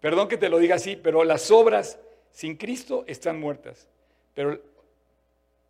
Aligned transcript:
Perdón 0.00 0.28
que 0.28 0.36
te 0.36 0.48
lo 0.48 0.58
diga 0.58 0.76
así, 0.76 0.96
pero 0.96 1.24
las 1.24 1.50
obras 1.50 1.98
sin 2.30 2.56
Cristo 2.56 3.04
están 3.06 3.40
muertas. 3.40 3.88
Pero, 4.34 4.60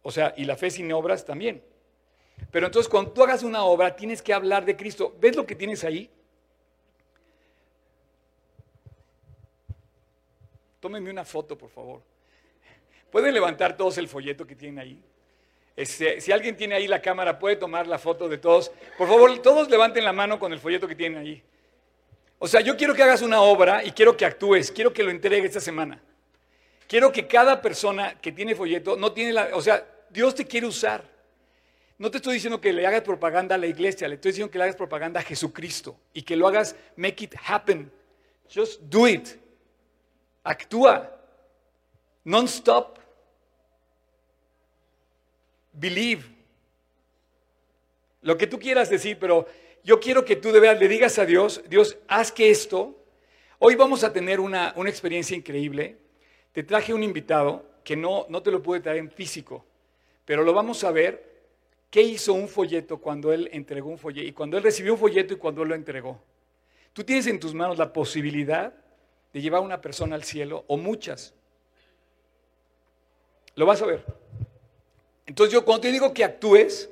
o 0.02 0.10
sea, 0.10 0.34
y 0.36 0.44
la 0.44 0.56
fe 0.56 0.70
sin 0.70 0.92
obras 0.92 1.24
también. 1.24 1.62
Pero 2.50 2.66
entonces 2.66 2.88
cuando 2.88 3.12
tú 3.12 3.22
hagas 3.22 3.42
una 3.42 3.64
obra, 3.64 3.96
tienes 3.96 4.22
que 4.22 4.32
hablar 4.32 4.64
de 4.64 4.76
Cristo. 4.76 5.14
¿Ves 5.20 5.34
lo 5.34 5.46
que 5.46 5.54
tienes 5.54 5.82
ahí? 5.84 6.10
Tómenme 10.80 11.10
una 11.10 11.24
foto, 11.24 11.56
por 11.58 11.70
favor. 11.70 12.02
¿Pueden 13.10 13.34
levantar 13.34 13.76
todos 13.76 13.98
el 13.98 14.08
folleto 14.08 14.46
que 14.46 14.54
tienen 14.54 14.78
ahí? 14.78 15.02
Este, 15.74 16.20
si 16.20 16.32
alguien 16.32 16.56
tiene 16.56 16.74
ahí 16.74 16.86
la 16.86 17.00
cámara, 17.00 17.38
puede 17.38 17.56
tomar 17.56 17.86
la 17.86 17.98
foto 17.98 18.28
de 18.28 18.38
todos. 18.38 18.70
Por 18.96 19.08
favor, 19.08 19.38
todos 19.40 19.70
levanten 19.70 20.04
la 20.04 20.12
mano 20.12 20.38
con 20.38 20.52
el 20.52 20.58
folleto 20.58 20.86
que 20.86 20.94
tienen 20.94 21.18
ahí. 21.18 21.42
O 22.38 22.46
sea, 22.46 22.60
yo 22.60 22.76
quiero 22.76 22.94
que 22.94 23.02
hagas 23.02 23.22
una 23.22 23.40
obra 23.40 23.82
y 23.84 23.90
quiero 23.90 24.16
que 24.16 24.24
actúes, 24.24 24.70
quiero 24.70 24.92
que 24.92 25.02
lo 25.02 25.10
entregues 25.10 25.46
esta 25.46 25.60
semana. 25.60 26.00
Quiero 26.86 27.12
que 27.12 27.26
cada 27.26 27.60
persona 27.60 28.18
que 28.18 28.32
tiene 28.32 28.54
folleto 28.54 28.96
no 28.96 29.12
tiene 29.12 29.32
la, 29.32 29.50
o 29.54 29.60
sea, 29.60 29.84
Dios 30.08 30.34
te 30.34 30.46
quiere 30.46 30.66
usar. 30.66 31.04
No 31.98 32.10
te 32.10 32.18
estoy 32.18 32.34
diciendo 32.34 32.60
que 32.60 32.72
le 32.72 32.86
hagas 32.86 33.02
propaganda 33.02 33.56
a 33.56 33.58
la 33.58 33.66
iglesia, 33.66 34.06
le 34.06 34.14
estoy 34.14 34.30
diciendo 34.30 34.50
que 34.50 34.58
le 34.58 34.64
hagas 34.64 34.76
propaganda 34.76 35.18
a 35.18 35.22
Jesucristo 35.24 35.98
y 36.14 36.22
que 36.22 36.36
lo 36.36 36.46
hagas 36.46 36.76
make 36.96 37.24
it 37.24 37.34
happen. 37.44 37.90
Just 38.54 38.80
do 38.82 39.08
it. 39.08 39.28
Actúa. 40.44 41.12
Non-stop. 42.24 42.98
Believe. 45.72 46.24
Lo 48.22 48.36
que 48.38 48.46
tú 48.46 48.58
quieras 48.58 48.88
decir, 48.88 49.18
pero 49.18 49.46
yo 49.88 49.98
quiero 50.00 50.22
que 50.22 50.36
tú 50.36 50.52
de 50.52 50.60
verdad 50.60 50.78
le 50.78 50.86
digas 50.86 51.18
a 51.18 51.24
Dios, 51.24 51.62
Dios, 51.66 51.96
haz 52.08 52.30
que 52.30 52.50
esto. 52.50 52.94
Hoy 53.58 53.74
vamos 53.74 54.04
a 54.04 54.12
tener 54.12 54.38
una, 54.38 54.74
experiencia 54.86 55.34
increíble. 55.34 55.96
Te 56.52 56.62
traje 56.62 56.92
un 56.92 57.02
invitado 57.02 57.64
que 57.84 57.96
no, 57.96 58.26
no 58.28 58.42
te 58.42 58.50
lo 58.50 58.62
pude 58.62 58.80
traer 58.80 58.98
en 58.98 59.10
físico, 59.10 59.64
pero 60.26 60.44
lo 60.44 60.52
vamos 60.52 60.84
a 60.84 60.90
ver. 60.90 61.26
¿Qué 61.88 62.02
hizo 62.02 62.34
un 62.34 62.48
folleto 62.48 62.98
cuando 62.98 63.32
él 63.32 63.48
entregó 63.50 63.88
un 63.88 63.96
folleto? 63.96 64.28
Y 64.28 64.32
cuando 64.32 64.58
él 64.58 64.62
recibió 64.62 64.92
un 64.92 64.98
folleto 64.98 65.32
y 65.32 65.38
cuando 65.38 65.62
él 65.62 65.70
lo 65.70 65.74
entregó. 65.74 66.20
Tú 66.92 67.02
tienes 67.02 67.26
en 67.26 67.40
tus 67.40 67.54
manos 67.54 67.78
la 67.78 67.90
posibilidad 67.90 68.74
de 69.32 69.40
llevar 69.40 69.62
a 69.62 69.64
una 69.64 69.80
persona 69.80 70.16
al 70.16 70.24
cielo 70.24 70.66
o 70.66 70.76
muchas. 70.76 71.32
Lo 73.54 73.64
vas 73.64 73.80
a 73.80 73.86
ver. 73.86 74.04
Entonces 75.24 75.50
yo 75.50 75.64
cuando 75.64 75.80
te 75.80 75.92
digo 75.92 76.12
que 76.12 76.24
actúes, 76.24 76.90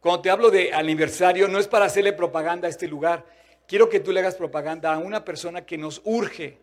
cuando 0.00 0.22
te 0.22 0.30
hablo 0.30 0.50
de 0.50 0.72
aniversario, 0.72 1.48
no 1.48 1.58
es 1.58 1.66
para 1.66 1.86
hacerle 1.86 2.12
propaganda 2.12 2.66
a 2.66 2.70
este 2.70 2.86
lugar. 2.86 3.26
Quiero 3.66 3.88
que 3.88 4.00
tú 4.00 4.12
le 4.12 4.20
hagas 4.20 4.36
propaganda 4.36 4.92
a 4.92 4.98
una 4.98 5.24
persona 5.24 5.66
que 5.66 5.76
nos 5.76 6.00
urge, 6.04 6.58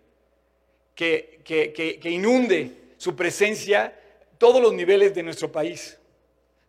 que, 0.96 1.42
que, 1.44 2.10
inunde 2.10 2.94
su 2.98 3.16
presencia 3.16 3.94
todos 4.38 4.62
los 4.62 4.74
niveles 4.74 5.14
de 5.14 5.24
nuestro 5.24 5.52
país. 5.52 6.00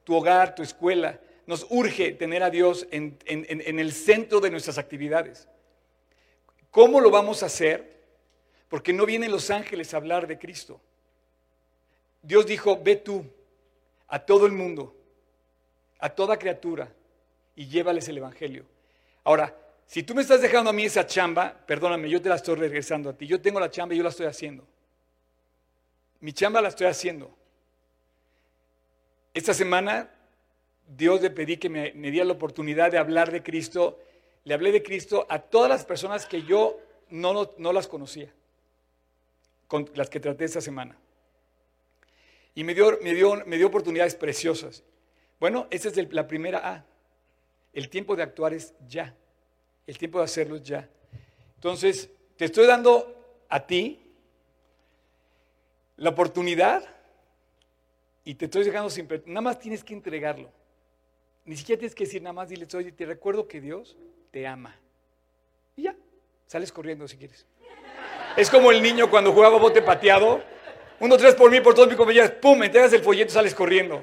Tu 0.02 0.14
hogar, 0.14 0.54
tu 0.54 0.62
escuela. 0.62 1.20
Nos 1.46 1.66
urge 1.70 2.12
tener 2.12 2.42
a 2.42 2.50
Dios 2.50 2.88
en, 2.90 3.16
en 3.26 3.78
el 3.78 3.92
centro 3.92 4.40
de 4.40 4.50
nuestras 4.50 4.78
actividades. 4.78 5.48
¿Cómo 6.72 7.00
lo 7.00 7.10
vamos 7.10 7.44
a 7.44 7.46
hacer? 7.46 7.96
Porque 8.68 8.92
no 8.92 9.06
vienen 9.06 9.30
los 9.30 9.50
ángeles 9.50 9.94
a 9.94 9.98
hablar 9.98 10.26
de 10.26 10.38
Cristo. 10.38 10.80
Dios 12.20 12.44
dijo, 12.44 12.80
ve 12.82 12.96
tú 12.96 13.24
a 14.08 14.18
todo 14.18 14.46
el 14.46 14.52
mundo 14.52 14.95
a 15.98 16.10
toda 16.10 16.38
criatura 16.38 16.92
y 17.54 17.66
llévales 17.66 18.08
el 18.08 18.18
Evangelio. 18.18 18.64
Ahora, 19.24 19.54
si 19.86 20.02
tú 20.02 20.14
me 20.14 20.22
estás 20.22 20.42
dejando 20.42 20.70
a 20.70 20.72
mí 20.72 20.84
esa 20.84 21.06
chamba, 21.06 21.56
perdóname, 21.66 22.10
yo 22.10 22.20
te 22.20 22.28
la 22.28 22.36
estoy 22.36 22.56
regresando 22.56 23.10
a 23.10 23.12
ti. 23.12 23.26
Yo 23.26 23.40
tengo 23.40 23.60
la 23.60 23.70
chamba 23.70 23.94
y 23.94 23.98
yo 23.98 24.02
la 24.02 24.10
estoy 24.10 24.26
haciendo. 24.26 24.66
Mi 26.20 26.32
chamba 26.32 26.60
la 26.60 26.68
estoy 26.68 26.88
haciendo. 26.88 27.34
Esta 29.32 29.54
semana 29.54 30.10
Dios 30.86 31.20
le 31.20 31.30
pedí 31.30 31.56
que 31.56 31.68
me, 31.68 31.90
diera 31.92 32.24
la 32.24 32.32
oportunidad 32.32 32.90
de 32.90 32.98
hablar 32.98 33.30
de 33.30 33.42
Cristo. 33.42 33.98
Le 34.44 34.54
hablé 34.54 34.72
de 34.72 34.82
Cristo 34.82 35.26
a 35.28 35.38
todas 35.38 35.68
las 35.68 35.84
personas 35.84 36.26
que 36.26 36.42
yo 36.42 36.78
no, 37.10 37.52
no 37.58 37.72
las 37.72 37.86
conocía, 37.86 38.32
con 39.66 39.90
las 39.94 40.10
que 40.10 40.20
traté 40.20 40.44
esta 40.44 40.60
semana. 40.60 40.96
Y 42.54 42.64
me 42.64 42.74
dio, 42.74 42.98
me 43.02 43.14
dio, 43.14 43.44
me 43.44 43.56
dio 43.56 43.66
oportunidades 43.66 44.14
preciosas. 44.14 44.82
Bueno, 45.38 45.66
esa 45.70 45.88
es 45.88 46.12
la 46.12 46.26
primera 46.26 46.58
A. 46.68 46.84
El 47.72 47.88
tiempo 47.88 48.16
de 48.16 48.22
actuar 48.22 48.54
es 48.54 48.74
ya. 48.88 49.14
El 49.86 49.98
tiempo 49.98 50.18
de 50.18 50.24
hacerlo 50.24 50.56
es 50.56 50.62
ya. 50.62 50.88
Entonces, 51.56 52.10
te 52.36 52.46
estoy 52.46 52.66
dando 52.66 53.44
a 53.48 53.66
ti 53.66 54.00
la 55.96 56.10
oportunidad 56.10 56.84
y 58.24 58.34
te 58.34 58.46
estoy 58.46 58.64
dejando 58.64 58.90
siempre. 58.90 59.22
Nada 59.26 59.42
más 59.42 59.58
tienes 59.58 59.84
que 59.84 59.94
entregarlo. 59.94 60.50
Ni 61.44 61.56
siquiera 61.56 61.78
tienes 61.78 61.94
que 61.94 62.04
decir 62.04 62.22
nada 62.22 62.32
más, 62.32 62.48
dile, 62.48 62.66
oye, 62.74 62.92
te 62.92 63.06
recuerdo 63.06 63.46
que 63.46 63.60
Dios 63.60 63.96
te 64.30 64.46
ama. 64.46 64.74
Y 65.76 65.82
ya, 65.82 65.96
sales 66.46 66.72
corriendo 66.72 67.06
si 67.06 67.16
quieres. 67.16 67.46
Es 68.36 68.50
como 68.50 68.70
el 68.70 68.82
niño 68.82 69.08
cuando 69.08 69.32
jugaba 69.32 69.58
bote 69.58 69.80
pateado. 69.80 70.42
Uno, 70.98 71.16
tres 71.16 71.34
por 71.34 71.50
mí, 71.50 71.60
por 71.60 71.74
todos 71.74 71.88
mis 71.88 71.96
compañeros, 71.96 72.30
pum, 72.32 72.62
entregas 72.62 72.92
el 72.92 73.02
folleto, 73.02 73.32
sales 73.32 73.54
corriendo. 73.54 74.02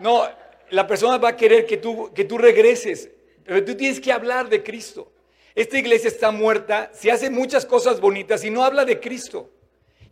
No, 0.00 0.28
la 0.70 0.86
persona 0.86 1.18
va 1.18 1.30
a 1.30 1.36
querer 1.36 1.66
que 1.66 1.76
tú, 1.76 2.12
que 2.14 2.24
tú 2.24 2.38
regreses, 2.38 3.10
pero 3.44 3.64
tú 3.64 3.74
tienes 3.74 4.00
que 4.00 4.12
hablar 4.12 4.48
de 4.48 4.62
Cristo. 4.62 5.12
Esta 5.54 5.78
iglesia 5.78 6.08
está 6.08 6.30
muerta, 6.30 6.90
se 6.94 7.10
hace 7.10 7.28
muchas 7.28 7.66
cosas 7.66 8.00
bonitas 8.00 8.44
y 8.44 8.50
no 8.50 8.64
habla 8.64 8.84
de 8.84 9.00
Cristo. 9.00 9.50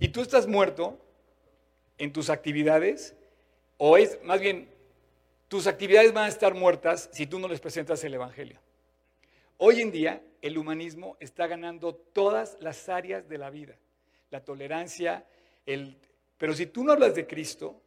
Y 0.01 0.09
tú 0.09 0.21
estás 0.23 0.47
muerto 0.47 0.99
en 1.97 2.13
tus 2.13 2.31
actividades, 2.31 3.15
o 3.77 3.97
es 3.97 4.19
más 4.25 4.41
bien, 4.41 4.69
tus 5.49 5.67
actividades 5.67 6.13
van 6.13 6.25
a 6.25 6.29
estar 6.29 6.55
muertas 6.55 7.09
si 7.13 7.27
tú 7.27 7.39
no 7.39 7.49
les 7.49 7.61
presentas 7.61 8.03
el 8.05 8.15
Evangelio. 8.15 8.61
Hoy 9.57 9.81
en 9.81 9.91
día 9.91 10.23
el 10.43 10.59
humanismo 10.59 11.17
está 11.21 11.47
ganando 11.47 11.95
todas 11.95 12.57
las 12.61 12.89
áreas 12.89 13.29
de 13.29 13.39
la 13.39 13.51
vida, 13.51 13.77
la 14.31 14.45
tolerancia, 14.45 15.27
el... 15.67 15.97
pero 16.37 16.55
si 16.55 16.67
tú 16.67 16.85
no 16.85 16.93
hablas 16.93 17.15
de 17.15 17.27
Cristo, 17.27 17.81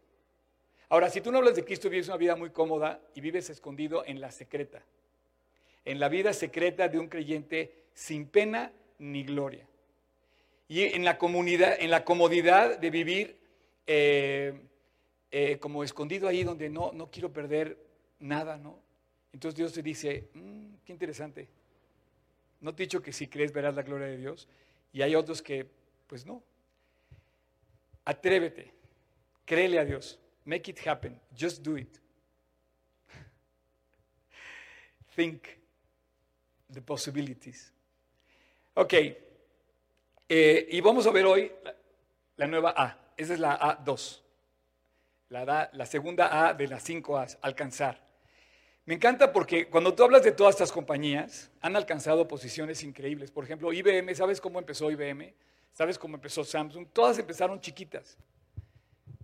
Ahora, 0.91 1.09
si 1.09 1.22
tú 1.22 1.31
no 1.31 1.38
hablas 1.38 1.56
de 1.56 1.63
Cristo, 1.63 1.90
vives 1.90 2.09
una 2.09 2.18
vida 2.18 2.35
muy 2.35 2.50
cómoda 2.50 3.00
y 3.16 3.22
vives 3.22 3.50
escondido 3.50 4.03
en 4.06 4.19
la 4.19 4.29
secreta. 4.29 4.84
En 5.85 6.02
la 6.02 6.09
vida 6.09 6.34
secreta 6.34 6.90
de 6.90 7.00
un 7.00 7.07
creyente 7.07 7.85
sin 7.94 8.28
pena 8.28 8.74
ni 9.00 9.24
gloria. 9.24 9.66
Y 10.68 10.84
en 10.84 11.06
la 11.06 11.18
comunidad, 11.18 11.78
en 11.80 11.91
la 11.91 12.03
comodidad 12.03 12.78
de 12.78 12.90
vivir 12.90 13.38
eh, 13.88 14.59
eh, 15.31 15.59
como 15.59 15.85
escondido 15.85 16.28
ahí 16.28 16.44
donde 16.44 16.69
no, 16.69 16.91
no 16.91 17.09
quiero 17.09 17.31
perder 17.31 17.78
nada, 18.19 18.57
¿no? 18.57 18.78
Entonces 19.31 19.57
Dios 19.57 19.72
te 19.72 19.81
dice, 19.81 20.28
mm, 20.34 20.74
qué 20.84 20.91
interesante. 20.91 21.47
No 22.59 22.75
te 22.75 22.84
he 22.84 22.85
dicho 22.88 23.01
que 23.01 23.13
si 23.13 23.28
crees 23.28 23.53
verás 23.53 23.75
la 23.75 23.84
gloria 23.84 24.07
de 24.07 24.18
Dios. 24.18 24.46
Y 24.91 25.03
hay 25.03 25.16
otros 25.16 25.41
que, 25.41 25.68
pues 26.07 26.25
no. 26.25 26.44
Atrévete, 28.03 28.74
créele 29.46 29.80
a 29.80 29.85
Dios. 29.85 30.19
Make 30.46 30.72
it 30.72 30.88
happen. 30.88 31.19
Just 31.35 31.63
do 31.63 31.75
it. 31.75 32.00
Think 35.16 35.59
the 36.69 36.81
possibilities. 36.81 37.72
Ok. 38.74 38.94
Eh, 40.30 40.68
y 40.72 40.81
vamos 40.81 41.06
a 41.06 41.12
ver 41.12 41.25
hoy 41.25 41.51
la, 42.38 42.47
nueva 42.47 42.74
A. 42.75 42.97
Esa 43.18 43.34
es 43.34 43.40
la 43.40 43.59
A2. 43.59 44.22
La, 45.30 45.69
la 45.72 45.85
segunda 45.85 46.47
A 46.47 46.53
de 46.53 46.68
las 46.68 46.84
cinco 46.84 47.18
A's, 47.18 47.38
alcanzar. 47.41 48.12
Me 48.85 48.96
encanta 48.96 49.31
porque 49.31 49.69
cuando 49.69 49.94
tú 49.94 50.03
hablas 50.03 50.24
de 50.24 50.31
todas 50.31 50.56
estas 50.56 50.72
compañías, 50.72 51.51
han 51.62 51.75
alcanzado 51.75 52.28
posiciones 52.28 52.84
increíbles. 52.84 53.31
Por 53.31 53.44
ejemplo, 53.44 53.72
IBM, 53.72 54.13
¿sabes 54.16 54.41
cómo 54.41 54.59
empezó 54.59 54.90
IBM? 54.90 55.34
¿Sabes 55.72 56.00
cómo 56.00 56.16
empezó 56.16 56.44
Samsung? 56.44 56.88
Todas 56.92 57.19
empezaron 57.19 57.62
chiquitas. 57.62 58.18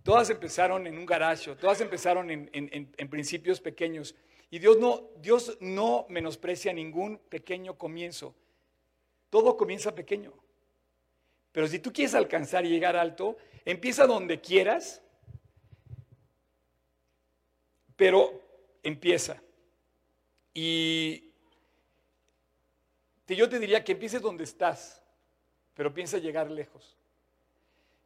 Todas 0.08 0.30
empezaron 0.30 0.88
en 0.88 0.98
un 0.98 1.06
garaje, 1.06 1.54
todas 1.58 1.82
empezaron 1.82 2.32
en, 2.32 3.10
principios 3.10 3.60
pequeños. 3.60 4.16
Y 4.50 4.58
Dios 4.58 4.80
no, 4.80 5.10
Dios 5.18 5.58
no 5.60 6.06
menosprecia 6.08 6.72
ningún 6.72 7.18
pequeño 7.18 7.78
comienzo. 7.78 8.34
Todo 9.30 9.58
comienza 9.58 9.94
pequeño. 9.94 10.32
Pero 11.52 11.68
si 11.68 11.80
tú 11.80 11.92
quieres 11.92 12.16
alcanzar 12.16 12.66
y 12.66 12.70
llegar 12.70 12.96
alto, 12.96 13.36
empieza 13.66 14.08
donde 14.08 14.40
quieras, 14.40 15.02
pero 17.98 18.42
empieza. 18.84 19.44
Y 20.54 21.34
yo 23.28 23.50
te 23.50 23.60
diría 23.60 23.84
que 23.84 23.92
empieces 23.92 24.22
donde 24.22 24.46
estás, 24.46 25.04
pero 25.74 25.94
piensa 25.94 26.18
llegar 26.18 26.50
lejos. 26.50 26.96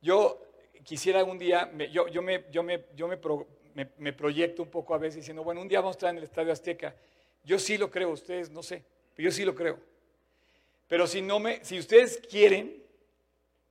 Yo 0.01 0.50
quisiera 0.83 1.23
un 1.23 1.37
día, 1.37 1.71
yo, 1.91 2.21
me, 2.21 4.13
proyecto 4.13 4.63
un 4.63 4.69
poco 4.69 4.93
a 4.93 4.97
veces 4.97 5.17
diciendo, 5.17 5.43
bueno, 5.43 5.61
un 5.61 5.67
día 5.67 5.79
vamos 5.79 5.95
a 5.95 5.97
estar 5.97 6.09
en 6.09 6.17
el 6.17 6.23
Estadio 6.23 6.51
Azteca. 6.51 6.95
Yo 7.43 7.59
sí 7.59 7.77
lo 7.77 7.89
creo, 7.89 8.09
ustedes 8.09 8.49
no 8.49 8.63
sé, 8.63 8.83
pero 9.15 9.29
yo 9.29 9.31
sí 9.31 9.43
lo 9.45 9.55
creo. 9.55 9.79
Pero 10.87 11.07
si, 11.07 11.21
no 11.21 11.39
me, 11.39 11.63
si 11.63 11.79
ustedes 11.79 12.21
quieren, 12.29 12.83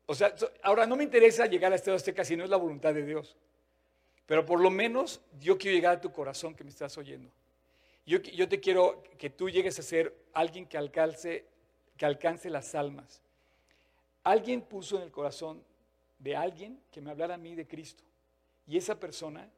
O 0.07 0.15
sea, 0.15 0.35
ahora 0.63 0.87
no 0.87 0.97
me 0.97 1.05
interesa 1.05 1.47
llegar 1.47 1.73
a 1.73 1.77
Estado 1.77 1.97
Azteca 1.97 2.25
si 2.25 2.37
no 2.37 2.43
es 2.45 2.51
la 2.51 2.57
voluntad 2.57 2.93
de 2.95 3.05
Dios. 3.05 3.37
Pero 4.27 4.45
por 4.45 4.61
lo 4.61 4.71
menos 4.71 5.21
yo 5.39 5.59
quiero 5.59 5.77
llegar 5.77 5.97
a 5.97 6.01
tu 6.01 6.13
corazón 6.13 6.55
que 6.55 6.65
me 6.65 6.71
estás 6.71 6.97
oyendo. 6.99 7.31
Yo, 8.07 8.19
yo 8.19 8.49
te 8.49 8.59
quiero 8.59 9.03
que 9.19 9.31
tú 9.31 9.49
llegues 9.51 9.79
a 9.79 9.83
ser 9.83 10.15
alguien 10.33 10.67
que 10.67 10.79
alcance, 10.79 11.45
que 11.97 12.07
alcance 12.07 12.51
las 12.51 12.75
almas. 12.75 13.23
Alguien 14.25 14.63
puso 14.63 14.97
en 14.97 15.03
el 15.03 15.13
corazón 15.13 15.63
de 16.21 16.37
alguien 16.37 16.81
que 16.93 17.01
me 17.01 17.11
hablara 17.11 17.35
a 17.35 17.39
mí 17.39 17.55
de 17.57 17.67
Cristo. 17.67 18.05
Y 18.67 18.77
esa 18.77 19.01
persona, 19.01 19.51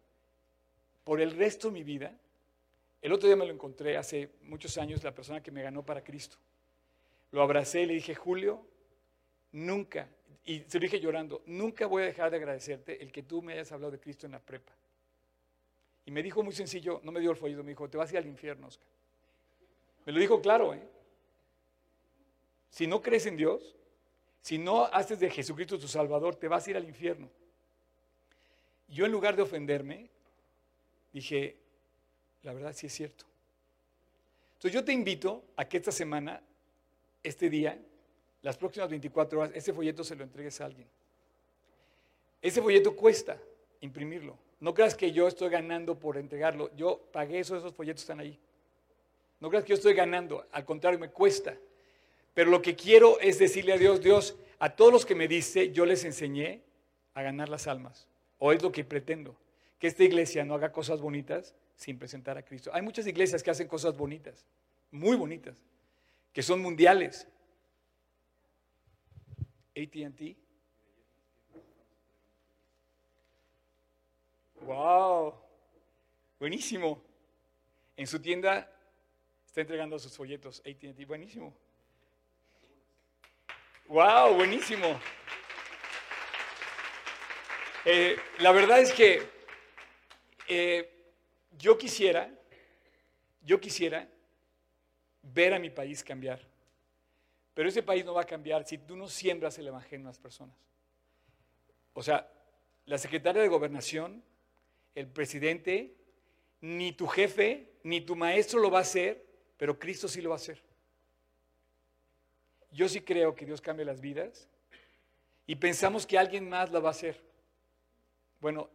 por 1.04 1.20
el 1.20 1.32
resto 1.32 1.68
de 1.68 1.74
mi 1.74 1.82
vida, 1.82 2.16
el 3.02 3.12
otro 3.12 3.26
día 3.26 3.36
me 3.36 3.44
lo 3.44 3.52
encontré 3.52 3.96
hace 3.96 4.30
muchos 4.42 4.78
años, 4.78 5.02
la 5.02 5.14
persona 5.14 5.42
que 5.42 5.50
me 5.50 5.62
ganó 5.62 5.84
para 5.84 6.02
Cristo. 6.02 6.36
Lo 7.32 7.42
abracé 7.42 7.82
y 7.82 7.86
le 7.86 7.94
dije, 7.94 8.14
Julio, 8.14 8.64
nunca, 9.50 10.08
y 10.44 10.60
se 10.60 10.78
lo 10.78 10.84
dije 10.84 11.00
llorando, 11.00 11.42
nunca 11.46 11.86
voy 11.86 12.04
a 12.04 12.06
dejar 12.06 12.30
de 12.30 12.36
agradecerte 12.36 13.02
el 13.02 13.10
que 13.10 13.24
tú 13.24 13.42
me 13.42 13.54
hayas 13.54 13.72
hablado 13.72 13.90
de 13.90 13.98
Cristo 13.98 14.26
en 14.26 14.32
la 14.32 14.38
prepa. 14.38 14.72
Y 16.06 16.10
me 16.12 16.22
dijo 16.22 16.42
muy 16.42 16.52
sencillo, 16.52 17.00
no 17.02 17.10
me 17.10 17.20
dio 17.20 17.30
el 17.30 17.36
folleto, 17.36 17.62
me 17.62 17.70
dijo, 17.70 17.88
te 17.88 17.98
vas 17.98 18.10
a 18.10 18.12
ir 18.12 18.18
al 18.18 18.26
infierno, 18.26 18.68
Oscar. 18.68 18.88
Me 20.06 20.12
lo 20.12 20.20
dijo 20.20 20.40
claro, 20.40 20.74
¿eh? 20.74 20.82
Si 22.70 22.86
no 22.86 23.02
crees 23.02 23.26
en 23.26 23.36
Dios, 23.36 23.76
si 24.42 24.58
no 24.58 24.86
haces 24.86 25.20
de 25.20 25.30
Jesucristo 25.30 25.78
tu 25.78 25.88
Salvador, 25.88 26.34
te 26.34 26.48
vas 26.48 26.66
a 26.66 26.70
ir 26.70 26.76
al 26.76 26.84
infierno. 26.84 27.30
Yo 28.88 29.06
en 29.06 29.12
lugar 29.12 29.36
de 29.36 29.42
ofenderme, 29.42 30.10
dije, 31.12 31.56
la 32.42 32.52
verdad 32.52 32.72
sí 32.74 32.88
es 32.88 32.92
cierto. 32.92 33.24
Entonces 34.54 34.72
yo 34.72 34.84
te 34.84 34.92
invito 34.92 35.44
a 35.56 35.64
que 35.64 35.76
esta 35.76 35.92
semana, 35.92 36.42
este 37.22 37.48
día, 37.48 37.80
las 38.42 38.56
próximas 38.56 38.90
24 38.90 39.38
horas, 39.40 39.52
ese 39.54 39.72
folleto 39.72 40.02
se 40.02 40.16
lo 40.16 40.24
entregues 40.24 40.60
a 40.60 40.66
alguien. 40.66 40.88
Ese 42.42 42.60
folleto 42.60 42.96
cuesta 42.96 43.38
imprimirlo. 43.80 44.36
No 44.58 44.74
creas 44.74 44.96
que 44.96 45.12
yo 45.12 45.28
estoy 45.28 45.50
ganando 45.50 45.98
por 45.98 46.16
entregarlo. 46.16 46.74
Yo 46.74 47.00
pagué 47.12 47.38
eso, 47.38 47.56
esos 47.56 47.72
folletos 47.74 48.02
están 48.02 48.18
ahí. 48.18 48.38
No 49.38 49.48
creas 49.48 49.64
que 49.64 49.70
yo 49.70 49.76
estoy 49.76 49.94
ganando, 49.94 50.46
al 50.50 50.64
contrario, 50.64 50.98
me 50.98 51.10
cuesta. 51.10 51.56
Pero 52.34 52.50
lo 52.50 52.62
que 52.62 52.76
quiero 52.76 53.20
es 53.20 53.38
decirle 53.38 53.72
a 53.72 53.78
Dios, 53.78 54.00
Dios, 54.00 54.36
a 54.58 54.74
todos 54.74 54.92
los 54.92 55.04
que 55.04 55.14
me 55.14 55.28
diste, 55.28 55.72
yo 55.72 55.84
les 55.84 56.04
enseñé 56.04 56.62
a 57.14 57.22
ganar 57.22 57.48
las 57.48 57.66
almas. 57.66 58.08
O 58.38 58.52
es 58.52 58.62
lo 58.62 58.72
que 58.72 58.84
pretendo, 58.84 59.36
que 59.78 59.86
esta 59.86 60.04
iglesia 60.04 60.44
no 60.44 60.54
haga 60.54 60.72
cosas 60.72 61.00
bonitas 61.00 61.54
sin 61.76 61.98
presentar 61.98 62.38
a 62.38 62.44
Cristo. 62.44 62.70
Hay 62.72 62.82
muchas 62.82 63.06
iglesias 63.06 63.42
que 63.42 63.50
hacen 63.50 63.68
cosas 63.68 63.96
bonitas, 63.96 64.46
muy 64.90 65.16
bonitas, 65.16 65.56
que 66.32 66.42
son 66.42 66.60
mundiales. 66.60 67.26
ATT. 69.76 70.36
Wow, 74.62 75.34
buenísimo. 76.38 77.02
En 77.96 78.06
su 78.06 78.20
tienda 78.20 78.70
está 79.44 79.60
entregando 79.60 79.98
sus 79.98 80.16
folletos 80.16 80.62
ATT, 80.64 81.06
buenísimo. 81.06 81.54
Wow, 83.88 84.34
buenísimo. 84.34 84.98
Eh, 87.84 88.16
la 88.38 88.52
verdad 88.52 88.80
es 88.80 88.92
que 88.92 89.22
eh, 90.48 90.88
yo 91.58 91.76
quisiera, 91.76 92.30
yo 93.44 93.60
quisiera 93.60 94.08
ver 95.22 95.54
a 95.54 95.58
mi 95.58 95.70
país 95.70 96.02
cambiar. 96.02 96.40
Pero 97.54 97.68
ese 97.68 97.82
país 97.82 98.04
no 98.04 98.14
va 98.14 98.22
a 98.22 98.26
cambiar 98.26 98.66
si 98.66 98.78
tú 98.78 98.96
no 98.96 99.08
siembras 99.08 99.58
el 99.58 99.66
evangelio 99.66 100.00
en 100.00 100.06
las 100.06 100.18
personas. 100.18 100.56
O 101.92 102.02
sea, 102.02 102.30
la 102.86 102.98
secretaria 102.98 103.42
de 103.42 103.48
gobernación, 103.48 104.22
el 104.94 105.06
presidente, 105.06 105.94
ni 106.60 106.92
tu 106.92 107.06
jefe, 107.06 107.68
ni 107.82 108.00
tu 108.00 108.16
maestro 108.16 108.60
lo 108.60 108.70
va 108.70 108.78
a 108.78 108.82
hacer, 108.82 109.26
pero 109.56 109.78
Cristo 109.78 110.08
sí 110.08 110.22
lo 110.22 110.30
va 110.30 110.36
a 110.36 110.38
hacer. 110.38 110.62
Yo 112.72 112.88
sí 112.88 113.02
creo 113.02 113.34
que 113.34 113.44
Dios 113.44 113.60
cambia 113.60 113.84
las 113.84 114.00
vidas 114.00 114.48
y 115.46 115.56
pensamos 115.56 116.06
que 116.06 116.18
alguien 116.18 116.48
más 116.48 116.72
la 116.72 116.80
va 116.80 116.88
a 116.88 116.92
hacer. 116.92 117.20
Bueno, 118.40 118.70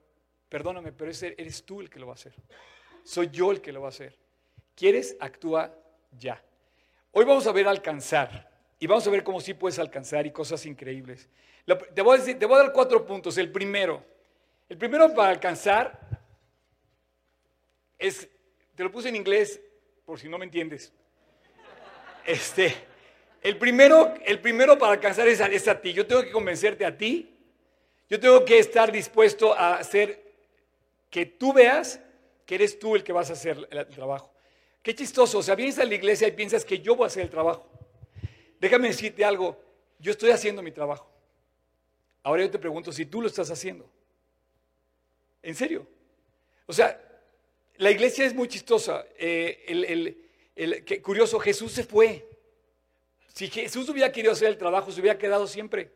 perdóname, 0.49 0.91
pero 0.91 1.11
eres 1.11 1.63
tú 1.65 1.81
el 1.81 1.89
que 1.89 1.99
lo 1.99 2.07
va 2.07 2.13
a 2.13 2.15
hacer. 2.15 2.33
Soy 3.03 3.29
yo 3.29 3.51
el 3.51 3.59
que 3.59 3.71
lo 3.71 3.81
va 3.81 3.87
a 3.87 3.89
hacer. 3.89 4.15
¿Quieres? 4.75 5.17
Actúa 5.19 5.73
ya. 6.11 6.41
Hoy 7.11 7.25
vamos 7.25 7.47
a 7.47 7.51
ver 7.51 7.67
alcanzar 7.67 8.51
y 8.79 8.85
vamos 8.85 9.07
a 9.07 9.09
ver 9.09 9.23
cómo 9.23 9.41
sí 9.41 9.55
puedes 9.55 9.79
alcanzar 9.79 10.27
y 10.27 10.31
cosas 10.31 10.65
increíbles. 10.67 11.27
Te 11.95 12.01
voy 12.01 12.15
a, 12.15 12.19
decir, 12.19 12.37
te 12.37 12.45
voy 12.45 12.55
a 12.59 12.63
dar 12.63 12.73
cuatro 12.73 13.05
puntos. 13.05 13.37
El 13.37 13.51
primero, 13.51 14.05
el 14.69 14.77
primero 14.77 15.11
para 15.13 15.29
alcanzar 15.29 15.99
es, 17.97 18.29
te 18.75 18.83
lo 18.83 18.91
puse 18.91 19.09
en 19.09 19.15
inglés 19.15 19.59
por 20.05 20.19
si 20.19 20.29
no 20.29 20.37
me 20.37 20.45
entiendes. 20.45 20.93
Este, 22.25 22.75
el 23.41 23.57
primero, 23.57 24.13
el 24.25 24.39
primero 24.39 24.77
para 24.77 24.93
alcanzar 24.93 25.27
es 25.27 25.67
a, 25.67 25.81
ti. 25.81 25.93
Yo 25.93 26.05
tengo 26.05 26.21
que 26.21 26.31
convencerte 26.31 26.85
a 26.85 26.97
ti. 26.97 27.33
Yo 28.09 28.19
tengo 28.19 28.43
que 28.45 28.59
estar 28.59 28.91
dispuesto 28.91 29.53
a 29.53 29.75
hacer 29.75 30.23
que 31.09 31.25
tú 31.25 31.53
veas 31.53 31.99
que 32.45 32.55
eres 32.55 32.79
tú 32.79 32.95
el 32.95 33.03
que 33.03 33.11
vas 33.11 33.29
a 33.29 33.33
hacer 33.33 33.67
el, 33.69 33.87
trabajo. 33.87 34.31
Qué 34.81 34.95
chistoso. 34.95 35.39
O 35.39 35.43
sea, 35.43 35.55
vienes 35.55 35.77
a 35.79 35.85
la 35.85 35.93
iglesia 35.93 36.27
y 36.27 36.31
piensas 36.31 36.63
que 36.63 36.79
yo 36.79 36.95
voy 36.95 37.05
a 37.05 37.07
hacer 37.07 37.23
el 37.23 37.29
trabajo. 37.29 37.69
Déjame 38.59 38.87
decirte 38.87 39.25
algo. 39.25 39.61
Yo 39.99 40.11
estoy 40.11 40.31
haciendo 40.31 40.61
mi 40.61 40.71
trabajo. 40.71 41.09
Ahora 42.23 42.43
yo 42.43 42.51
te 42.51 42.59
pregunto 42.59 42.91
si 42.91 43.05
tú 43.05 43.21
lo 43.21 43.27
estás 43.27 43.49
haciendo. 43.51 43.89
¿En 45.41 45.55
serio? 45.55 45.87
O 46.65 46.73
sea, 46.73 47.01
la 47.77 47.91
iglesia 47.91 48.25
es 48.25 48.33
muy 48.33 48.47
chistosa. 48.47 49.05
Eh, 49.17 50.15
el, 50.55 51.01
curioso, 51.01 51.39
Jesús 51.39 51.71
se 51.71 51.83
fue. 51.83 52.27
Si 53.37 53.49
Jesús 53.49 53.87
hubiera 53.89 54.11
querido 54.11 54.33
hacer 54.33 54.47
el 54.47 54.57
trabajo, 54.57 54.89
se 54.91 54.99
hubiera 54.99 55.19
quedado 55.19 55.45
siempre. 55.45 55.91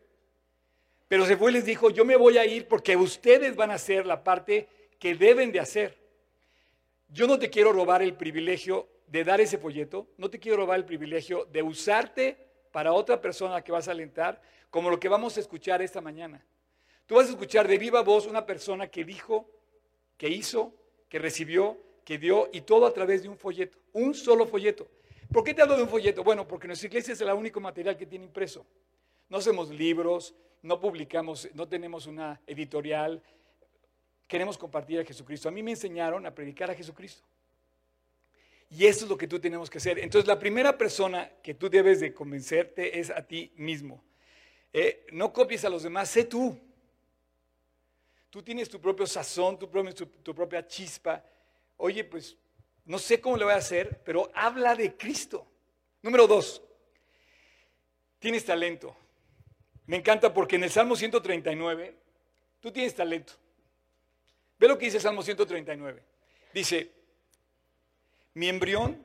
Pero 1.08 1.26
se 1.26 1.36
fue 1.36 1.50
y 1.50 1.54
les 1.54 1.64
dijo, 1.64 1.90
yo 1.90 2.04
me 2.04 2.14
voy 2.14 2.38
a 2.38 2.46
ir 2.46 2.68
porque 2.68 2.94
ustedes 2.94 3.56
van 3.56 3.72
a 3.72 3.74
hacer 3.74 4.06
la 4.06 4.22
parte 4.22 4.68
que 5.00 5.16
deben 5.16 5.50
de 5.50 5.58
hacer. 5.58 5.98
Yo 7.08 7.26
no 7.26 7.40
te 7.40 7.50
quiero 7.50 7.72
robar 7.72 8.00
el 8.00 8.14
privilegio 8.14 8.86
de 9.08 9.24
dar 9.24 9.40
ese 9.40 9.58
folleto, 9.58 10.06
no 10.18 10.30
te 10.30 10.38
quiero 10.38 10.58
robar 10.58 10.78
el 10.78 10.84
privilegio 10.84 11.44
de 11.46 11.64
usarte 11.64 12.36
para 12.70 12.92
otra 12.92 13.20
persona 13.20 13.60
que 13.60 13.72
vas 13.72 13.88
a 13.88 13.90
alentar, 13.90 14.40
como 14.70 14.88
lo 14.88 15.00
que 15.00 15.08
vamos 15.08 15.36
a 15.36 15.40
escuchar 15.40 15.82
esta 15.82 16.00
mañana. 16.00 16.46
Tú 17.06 17.16
vas 17.16 17.26
a 17.26 17.30
escuchar 17.30 17.66
de 17.66 17.76
viva 17.76 18.02
voz 18.02 18.28
una 18.28 18.46
persona 18.46 18.86
que 18.86 19.04
dijo, 19.04 19.50
que 20.16 20.28
hizo, 20.28 20.72
que 21.08 21.18
recibió, 21.18 21.76
que 22.04 22.18
dio, 22.18 22.50
y 22.52 22.60
todo 22.60 22.86
a 22.86 22.94
través 22.94 23.24
de 23.24 23.28
un 23.28 23.36
folleto, 23.36 23.78
un 23.94 24.14
solo 24.14 24.46
folleto. 24.46 24.86
¿Por 25.32 25.44
qué 25.44 25.54
te 25.54 25.62
hablo 25.62 25.76
de 25.76 25.84
un 25.84 25.88
folleto? 25.88 26.22
Bueno, 26.22 26.46
porque 26.46 26.66
nuestra 26.66 26.88
iglesia 26.88 27.14
es 27.14 27.20
el 27.22 27.30
único 27.30 27.58
material 27.58 27.96
que 27.96 28.04
tiene 28.04 28.26
impreso. 28.26 28.66
No 29.30 29.38
hacemos 29.38 29.70
libros, 29.70 30.34
no 30.60 30.78
publicamos, 30.78 31.48
no 31.54 31.66
tenemos 31.66 32.06
una 32.06 32.38
editorial. 32.46 33.22
Queremos 34.28 34.58
compartir 34.58 35.00
a 35.00 35.04
Jesucristo. 35.04 35.48
A 35.48 35.52
mí 35.52 35.62
me 35.62 35.70
enseñaron 35.70 36.26
a 36.26 36.34
predicar 36.34 36.70
a 36.70 36.74
Jesucristo. 36.74 37.22
Y 38.68 38.84
eso 38.84 39.04
es 39.04 39.10
lo 39.10 39.16
que 39.16 39.26
tú 39.26 39.38
tenemos 39.38 39.70
que 39.70 39.78
hacer. 39.78 39.98
Entonces, 39.98 40.28
la 40.28 40.38
primera 40.38 40.76
persona 40.76 41.30
que 41.42 41.54
tú 41.54 41.70
debes 41.70 42.00
de 42.00 42.12
convencerte 42.12 42.98
es 42.98 43.08
a 43.08 43.26
ti 43.26 43.52
mismo. 43.56 44.04
Eh, 44.70 45.06
no 45.12 45.32
copies 45.32 45.64
a 45.64 45.70
los 45.70 45.82
demás, 45.82 46.10
sé 46.10 46.24
tú. 46.24 46.58
Tú 48.28 48.42
tienes 48.42 48.68
tu 48.68 48.78
propio 48.78 49.06
sazón, 49.06 49.58
tu, 49.58 49.66
tu 49.66 50.34
propia 50.34 50.66
chispa. 50.66 51.24
Oye, 51.78 52.04
pues 52.04 52.36
no 52.84 52.98
sé 52.98 53.20
cómo 53.20 53.36
le 53.36 53.44
voy 53.44 53.54
a 53.54 53.58
hacer, 53.58 54.00
pero 54.04 54.30
habla 54.34 54.74
de 54.74 54.96
Cristo. 54.96 55.46
Número 56.02 56.26
dos, 56.26 56.62
tienes 58.18 58.44
talento. 58.44 58.96
Me 59.86 59.96
encanta 59.96 60.32
porque 60.32 60.56
en 60.56 60.64
el 60.64 60.70
Salmo 60.70 60.96
139, 60.96 61.96
tú 62.60 62.72
tienes 62.72 62.94
talento. 62.94 63.34
Ve 64.58 64.68
lo 64.68 64.78
que 64.78 64.86
dice 64.86 64.98
el 64.98 65.02
Salmo 65.02 65.22
139. 65.22 66.02
Dice, 66.52 66.90
mi 68.34 68.48
embrión, 68.48 69.04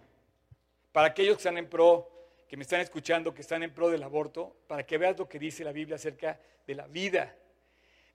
para 0.92 1.08
aquellos 1.08 1.36
que 1.36 1.42
están 1.42 1.58
en 1.58 1.70
pro, 1.70 2.10
que 2.48 2.58
me 2.58 2.64
están 2.64 2.80
escuchando, 2.80 3.34
que 3.34 3.42
están 3.42 3.64
en 3.64 3.74
pro 3.74 3.90
del 3.90 4.04
aborto, 4.04 4.56
para 4.68 4.86
que 4.86 4.98
veas 4.98 5.18
lo 5.18 5.28
que 5.28 5.40
dice 5.40 5.64
la 5.64 5.72
Biblia 5.72 5.96
acerca 5.96 6.40
de 6.66 6.76
la 6.76 6.88
vida. 6.88 7.36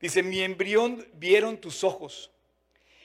Dice, 0.00 0.22
mi 0.22 0.40
embrión 0.40 1.06
vieron 1.14 1.58
tus 1.58 1.84
ojos 1.84 2.30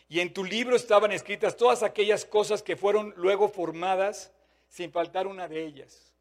y 0.10 0.20
en 0.22 0.34
tu 0.34 0.44
libro 0.44 0.76
estaban 0.76 1.12
escritas 1.12 1.58
todas 1.58 1.84
aquellas 1.84 2.26
cosas 2.26 2.64
que 2.64 2.78
fueron 2.78 3.14
luego 3.18 3.50
formadas 3.50 4.32
sin 4.70 4.92
faltar 4.92 5.28
una 5.28 5.48
de 5.48 5.66
ellas. 5.66 6.14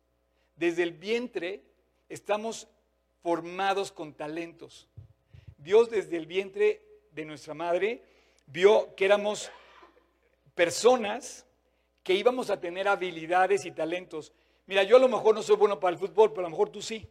Desde 0.56 0.82
el 0.82 0.92
vientre 0.92 1.62
estamos 2.08 2.68
formados 3.22 3.92
con 3.92 4.14
talentos. 4.14 4.88
Dios 5.58 5.90
desde 5.90 6.16
el 6.16 6.26
vientre 6.26 6.82
de 7.12 7.24
nuestra 7.24 7.54
madre 7.54 8.02
vio 8.46 8.94
que 8.94 9.04
éramos 9.04 9.50
personas 10.54 11.46
que 12.02 12.14
íbamos 12.14 12.50
a 12.50 12.60
tener 12.60 12.88
habilidades 12.88 13.64
y 13.66 13.72
talentos. 13.72 14.32
Mira, 14.66 14.82
yo 14.82 14.96
a 14.96 15.00
lo 15.00 15.08
mejor 15.08 15.34
no 15.34 15.42
soy 15.42 15.56
bueno 15.56 15.78
para 15.78 15.92
el 15.92 15.98
fútbol, 15.98 16.30
pero 16.30 16.46
a 16.46 16.50
lo 16.50 16.50
mejor 16.50 16.70
tú 16.70 16.82
sí. 16.82 17.08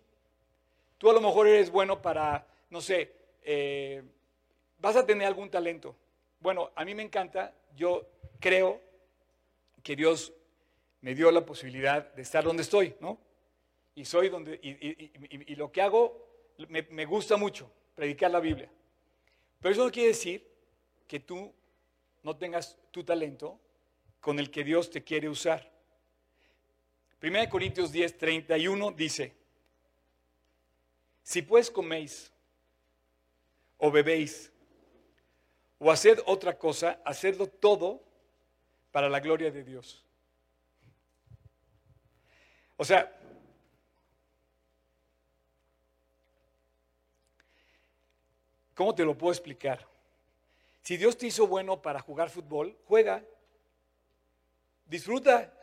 Tú 0.98 1.10
a 1.10 1.14
lo 1.14 1.22
mejor 1.22 1.48
eres 1.48 1.70
bueno 1.70 2.02
para, 2.02 2.48
no 2.70 2.82
sé, 2.82 3.14
eh, 3.44 4.02
vas 4.80 4.96
a 4.96 5.06
tener 5.06 5.28
algún 5.28 5.50
talento. 5.50 5.96
Bueno, 6.40 6.72
a 6.76 6.86
mí 6.86 6.94
me 6.94 7.04
encanta, 7.04 7.54
yo 7.76 8.08
creo 8.40 8.82
que 9.84 9.96
Dios 9.96 10.34
me 11.02 11.14
dio 11.14 11.30
la 11.32 11.46
posibilidad 11.46 12.14
de 12.14 12.22
estar 12.22 12.44
donde 12.44 12.64
estoy, 12.64 12.96
¿no? 13.00 13.20
Y 13.94 14.06
soy 14.06 14.30
donde, 14.30 14.60
y, 14.62 15.56
lo 15.56 15.72
que 15.72 15.82
hago 15.82 16.26
me, 16.68 17.06
gusta 17.06 17.38
mucho, 17.38 17.72
predicar 17.94 18.32
la 18.32 18.40
Biblia. 18.40 18.70
Pero 19.60 19.72
eso 19.72 19.86
no 19.86 19.92
quiere 19.92 20.10
decir 20.10 20.48
que 21.08 21.20
tú 21.20 21.54
no 22.24 22.36
tengas 22.36 22.78
tu 22.92 23.04
talento 23.04 23.60
con 24.20 24.40
el 24.40 24.50
que 24.50 24.64
Dios 24.64 24.90
te 24.90 25.04
quiere 25.04 25.30
usar. 25.30 25.72
1 27.22 27.50
Corintios 27.50 27.92
10, 27.92 28.18
31 28.18 28.92
dice, 28.92 29.36
si 31.22 31.42
pues 31.42 31.70
coméis 31.70 32.32
o 33.78 33.92
bebéis 33.92 34.52
o 35.86 35.92
haced 35.92 36.18
otra 36.26 36.58
cosa, 36.58 37.00
hacedlo 37.06 37.46
todo 37.46 38.02
para 38.92 39.08
la 39.08 39.20
gloria 39.20 39.52
de 39.52 39.64
Dios. 39.64 40.04
O 42.76 42.84
sea, 42.84 43.16
¿cómo 48.74 48.96
te 48.96 49.06
lo 49.06 49.16
puedo 49.16 49.32
explicar? 49.32 49.86
Si 50.82 50.98
Dios 50.98 51.16
te 51.20 51.28
hizo 51.28 51.46
bueno 51.46 51.80
para 51.80 52.00
jugar 52.00 52.32
fútbol, 52.32 52.76
juega, 52.88 53.24
disfruta. 54.88 55.54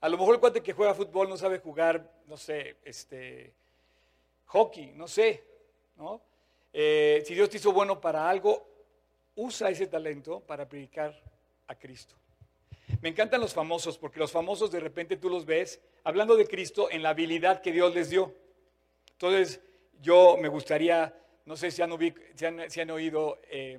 A 0.00 0.08
lo 0.08 0.16
mejor 0.16 0.36
el 0.36 0.40
cuate 0.40 0.62
que 0.62 0.72
juega 0.72 0.94
fútbol 0.94 1.28
no 1.28 1.36
sabe 1.36 1.58
jugar, 1.58 2.10
no 2.26 2.38
sé, 2.38 2.78
este, 2.82 3.52
hockey, 4.46 4.92
no 4.92 5.06
sé, 5.06 5.44
¿no? 5.98 6.22
Eh, 6.72 7.22
si 7.26 7.34
Dios 7.34 7.50
te 7.50 7.58
hizo 7.58 7.74
bueno 7.74 8.00
para 8.00 8.26
algo, 8.26 8.69
usa 9.34 9.70
ese 9.70 9.86
talento 9.86 10.40
para 10.40 10.68
predicar 10.68 11.18
a 11.66 11.74
Cristo. 11.74 12.14
Me 13.00 13.08
encantan 13.08 13.40
los 13.40 13.54
famosos, 13.54 13.96
porque 13.98 14.18
los 14.18 14.32
famosos 14.32 14.70
de 14.70 14.80
repente 14.80 15.16
tú 15.16 15.30
los 15.30 15.46
ves 15.46 15.80
hablando 16.04 16.36
de 16.36 16.46
Cristo 16.46 16.90
en 16.90 17.02
la 17.02 17.10
habilidad 17.10 17.62
que 17.62 17.72
Dios 17.72 17.94
les 17.94 18.10
dio. 18.10 18.34
Entonces, 19.12 19.60
yo 20.00 20.36
me 20.38 20.48
gustaría, 20.48 21.14
no 21.44 21.56
sé 21.56 21.70
si 21.70 21.82
han, 21.82 22.90
oído 22.90 23.38
eh, 23.50 23.78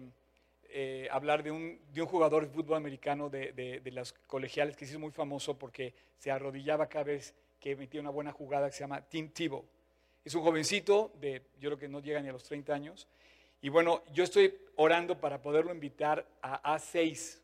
eh, 0.69 1.07
hablar 1.11 1.43
de 1.43 1.51
un, 1.51 1.79
jugador 2.05 2.45
de 2.45 2.53
fútbol 2.53 2.77
americano 2.77 3.29
de, 3.29 3.51
de, 3.53 3.91
las 3.91 4.13
colegiales 4.13 4.77
que 4.77 4.85
se 4.85 4.91
hizo 4.91 4.99
muy 4.99 5.11
famoso 5.11 5.57
porque 5.57 5.93
se 6.17 6.31
arrodillaba 6.31 6.87
cada 6.87 7.05
vez 7.05 7.35
que 7.59 7.75
metía 7.75 8.01
una 8.01 8.09
buena 8.09 8.31
jugada 8.31 8.67
que 8.67 8.73
se 8.73 8.81
llama 8.81 9.01
Tim 9.01 9.29
Tebow. 9.29 9.65
Es 10.23 10.35
un 10.35 10.43
jovencito 10.43 11.11
de, 11.19 11.41
yo 11.59 11.69
creo 11.69 11.77
que 11.77 11.87
no 11.87 11.99
llega 11.99 12.21
ni 12.21 12.29
a 12.29 12.33
los 12.33 12.43
30 12.43 12.73
años. 12.73 13.07
Y 13.61 13.69
bueno, 13.69 14.03
yo 14.13 14.23
estoy 14.23 14.55
orando 14.81 15.19
para 15.19 15.41
poderlo 15.41 15.71
invitar 15.71 16.25
a 16.41 16.75
A6 16.75 17.39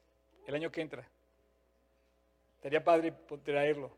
el 0.47 0.55
año 0.55 0.71
que 0.71 0.81
entra. 0.81 1.07
Estaría 2.55 2.83
padre 2.83 3.13
traerlo. 3.43 3.91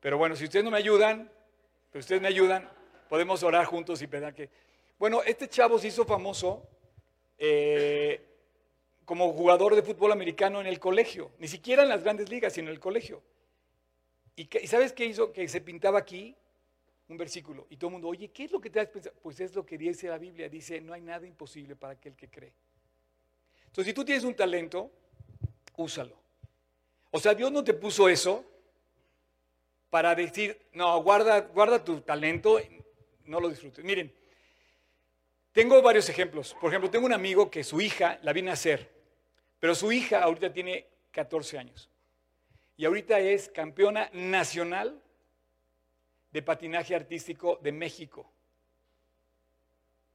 Pero 0.00 0.16
bueno, 0.16 0.34
si 0.34 0.44
ustedes 0.44 0.64
no 0.64 0.70
me 0.70 0.78
ayudan, 0.78 1.30
pero 1.90 2.00
ustedes 2.00 2.22
me 2.22 2.28
ayudan, 2.28 2.68
podemos 3.08 3.42
orar 3.42 3.66
juntos 3.66 4.00
y 4.02 4.06
pensar 4.06 4.34
que... 4.34 4.48
Bueno, 4.98 5.22
este 5.22 5.48
chavo 5.48 5.78
se 5.78 5.88
hizo 5.88 6.04
famoso 6.04 6.66
eh, 7.36 8.24
como 9.04 9.32
jugador 9.32 9.74
de 9.74 9.82
fútbol 9.82 10.12
americano 10.12 10.60
en 10.60 10.66
el 10.66 10.80
colegio, 10.80 11.30
ni 11.38 11.46
siquiera 11.46 11.82
en 11.82 11.88
las 11.88 12.02
grandes 12.02 12.28
ligas, 12.30 12.54
sino 12.54 12.68
en 12.68 12.74
el 12.74 12.80
colegio. 12.80 13.22
¿Y, 14.34 14.48
¿y 14.62 14.66
sabes 14.66 14.92
qué 14.92 15.04
hizo? 15.04 15.32
Que 15.32 15.46
se 15.46 15.60
pintaba 15.60 15.98
aquí 15.98 16.36
un 17.08 17.16
versículo 17.16 17.66
y 17.70 17.76
todo 17.76 17.88
el 17.88 17.92
mundo, 17.92 18.08
oye, 18.08 18.28
¿qué 18.28 18.44
es 18.44 18.52
lo 18.52 18.60
que 18.60 18.70
te 18.70 18.80
has 18.80 18.88
pensado? 18.88 19.16
Pues 19.22 19.40
es 19.40 19.54
lo 19.54 19.64
que 19.64 19.78
dice 19.78 20.08
la 20.08 20.18
Biblia, 20.18 20.48
dice, 20.48 20.80
no 20.80 20.92
hay 20.92 21.00
nada 21.00 21.26
imposible 21.26 21.74
para 21.74 21.94
aquel 21.94 22.14
que 22.14 22.28
cree. 22.28 22.52
Entonces, 23.68 23.86
si 23.86 23.94
tú 23.94 24.04
tienes 24.04 24.24
un 24.24 24.34
talento, 24.34 24.90
úsalo. 25.76 26.16
O 27.10 27.20
sea, 27.20 27.34
Dios 27.34 27.50
no 27.52 27.64
te 27.64 27.72
puso 27.72 28.08
eso 28.08 28.44
para 29.90 30.14
decir, 30.14 30.60
no, 30.72 31.02
guarda, 31.02 31.40
guarda 31.40 31.82
tu 31.82 32.00
talento, 32.00 32.60
no 33.24 33.40
lo 33.40 33.48
disfrutes. 33.48 33.84
Miren, 33.84 34.12
tengo 35.52 35.80
varios 35.80 36.08
ejemplos. 36.08 36.54
Por 36.60 36.70
ejemplo, 36.70 36.90
tengo 36.90 37.06
un 37.06 37.12
amigo 37.12 37.50
que 37.50 37.64
su 37.64 37.80
hija 37.80 38.18
la 38.22 38.32
viene 38.32 38.50
a 38.50 38.54
hacer, 38.54 38.90
pero 39.58 39.74
su 39.74 39.90
hija 39.92 40.22
ahorita 40.22 40.52
tiene 40.52 40.86
14 41.12 41.58
años. 41.58 41.88
Y 42.76 42.84
ahorita 42.84 43.18
es 43.18 43.48
campeona 43.48 44.10
nacional 44.12 45.02
de 46.30 46.42
patinaje 46.42 46.94
artístico 46.94 47.58
de 47.62 47.72
México. 47.72 48.30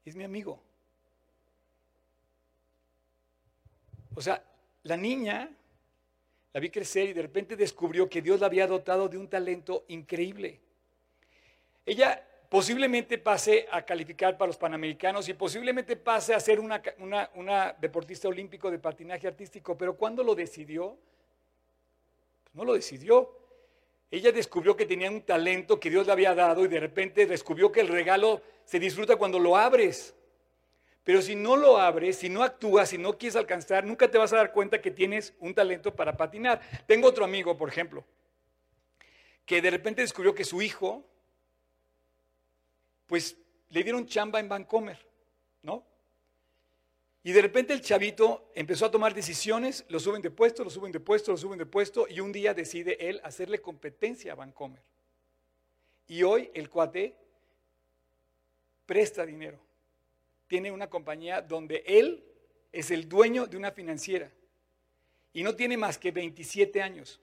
Es 0.06 0.16
mi 0.16 0.24
amigo. 0.24 0.62
O 4.15 4.22
sea, 4.22 4.43
la 4.84 4.98
niña 4.98 5.50
la 6.53 6.60
vi 6.60 6.70
crecer 6.70 7.10
y 7.10 7.13
de 7.13 7.22
repente 7.22 7.55
descubrió 7.55 8.08
que 8.08 8.22
Dios 8.22 8.39
la 8.39 8.46
había 8.46 8.67
dotado 8.67 9.10
de 9.10 9.17
un 9.17 9.27
talento 9.27 9.86
increíble. 9.88 10.60
Ella 11.86 12.24
posiblemente 12.48 13.17
pase 13.17 13.65
a 13.72 13.82
calificar 13.82 14.38
para 14.38 14.48
los 14.48 14.58
Panamericanos 14.58 15.27
y 15.27 15.34
posiblemente 15.34 15.96
pase 15.96 16.36
a 16.36 16.39
ser 16.39 16.60
una, 16.60 17.75
deportista 17.82 18.27
olímpico 18.27 18.70
de 18.70 18.77
patinaje 18.77 19.27
artístico, 19.27 19.75
pero 19.75 19.98
cuando 19.98 20.24
lo 20.24 20.36
decidió, 20.36 20.96
pues 22.43 22.53
no 22.53 22.63
lo 22.63 22.75
decidió. 22.75 23.36
Ella 24.12 24.32
descubrió 24.32 24.75
que 24.77 24.86
tenía 24.86 25.10
un 25.10 25.24
talento 25.24 25.79
que 25.79 25.89
Dios 25.89 26.05
le 26.05 26.12
había 26.12 26.36
dado 26.36 26.63
y 26.63 26.67
de 26.67 26.79
repente 26.79 27.25
descubrió 27.25 27.72
que 27.72 27.82
el 27.82 27.88
regalo 27.88 28.43
se 28.63 28.77
disfruta 28.77 29.15
cuando 29.15 29.39
lo 29.39 29.58
abres. 29.58 30.13
Pero 31.04 31.22
si 31.22 31.36
no 31.36 31.58
lo 31.58 31.78
abres, 31.78 32.18
si 32.18 32.30
no 32.30 32.44
actúas, 32.44 32.90
si 32.90 32.98
no 32.98 33.18
quieres 33.18 33.36
alcanzar, 33.36 33.84
nunca 33.84 34.10
te 34.10 34.18
vas 34.18 34.32
a 34.32 34.38
dar 34.38 34.54
cuenta 34.54 34.82
que 34.82 34.92
tienes 34.92 35.34
un 35.40 35.54
talento 35.54 35.94
para 35.94 36.16
patinar. 36.16 36.62
Tengo 36.88 37.08
otro 37.10 37.26
amigo, 37.26 37.58
por 37.58 37.68
ejemplo, 37.68 38.06
que 39.46 39.62
de 39.62 39.70
repente 39.70 40.02
descubrió 40.02 40.34
que 40.34 40.46
su 40.46 40.62
hijo, 40.62 41.04
pues 43.08 43.36
le 43.70 43.84
dieron 43.84 44.08
chamba 44.08 44.40
en 44.40 44.48
Vancomer, 44.48 44.98
¿no? 45.62 45.86
Y 47.22 47.32
de 47.32 47.42
repente 47.42 47.74
el 47.74 47.82
chavito 47.82 48.52
empezó 48.54 48.86
a 48.86 48.92
tomar 48.92 49.14
decisiones, 49.14 49.86
lo 49.88 50.00
suben 50.00 50.22
de 50.22 50.30
puesto, 50.30 50.64
lo 50.64 50.70
suben 50.70 50.92
de 50.92 51.00
puesto, 51.00 51.32
lo 51.32 51.38
suben 51.38 51.58
de 51.58 51.66
puesto, 51.66 52.06
y 52.10 52.20
un 52.20 52.32
día 52.32 52.54
decide 52.54 52.98
él 53.10 53.20
hacerle 53.24 53.62
competencia 53.62 54.34
a 54.34 54.36
Vancomer. 54.36 54.82
Y 56.08 56.24
hoy 56.24 56.52
el 56.54 56.70
cuate 56.70 57.16
presta 58.86 59.26
dinero. 59.26 59.62
Tiene 60.48 60.72
una 60.72 60.90
compañía 60.90 61.42
donde 61.42 61.84
él 61.86 62.24
es 62.72 62.92
el 62.92 63.08
dueño 63.08 63.48
de 63.48 63.58
una 63.58 63.72
financiera. 63.72 64.32
Y 65.34 65.44
no 65.44 65.56
tiene 65.56 65.78
más 65.78 65.98
que 65.98 66.12
27 66.12 66.82
años. 66.82 67.20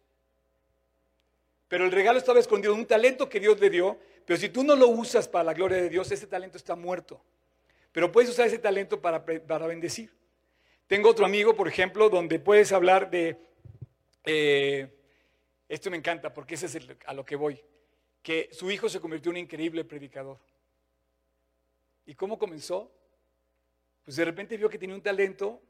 Pero 1.69 1.85
el 1.85 1.93
regalo 1.93 2.19
estaba 2.19 2.41
escondido, 2.41 2.75
un 2.75 2.87
talento 2.87 3.29
que 3.29 3.39
Dios 3.39 3.61
le 3.61 3.71
dio, 3.71 3.99
pero 4.27 4.39
si 4.39 4.49
tú 4.49 4.65
no 4.65 4.75
lo 4.75 4.89
usas 4.89 5.29
para 5.29 5.45
la 5.45 5.55
gloria 5.55 5.79
de 5.79 5.89
Dios, 5.89 6.11
ese 6.11 6.27
talento 6.27 6.57
está 6.57 6.75
muerto. 6.75 7.23
Pero 7.93 8.11
puedes 8.11 8.31
usar 8.31 8.47
ese 8.47 8.59
talento 8.59 9.01
para, 9.01 9.25
para 9.25 9.67
bendecir. 9.67 10.13
Tengo 10.87 11.09
otro 11.09 11.25
amigo, 11.25 11.55
por 11.55 11.69
ejemplo, 11.69 12.11
donde 12.11 12.41
puedes 12.41 12.73
hablar 12.73 13.11
de, 13.11 13.39
eh, 14.25 14.89
esto 15.69 15.91
me 15.91 15.97
encanta 15.97 16.35
porque 16.35 16.57
ese 16.57 16.67
es 16.67 16.79
a 17.07 17.15
lo 17.15 17.25
que 17.25 17.37
voy, 17.37 17.63
que 18.23 18.49
su 18.53 18.71
hijo 18.71 18.89
se 18.89 19.01
convirtió 19.01 19.31
en 19.31 19.37
un 19.37 19.43
increíble 19.45 19.85
predicador. 19.85 20.39
¿Y 22.07 22.15
cómo 22.15 22.39
comenzó? 22.39 22.91
Pues 24.11 24.17
de 24.17 24.25
repente 24.25 24.57
vio 24.57 24.69
que 24.69 24.77
tenía 24.77 24.97
un 24.97 25.03
talento 25.03 25.63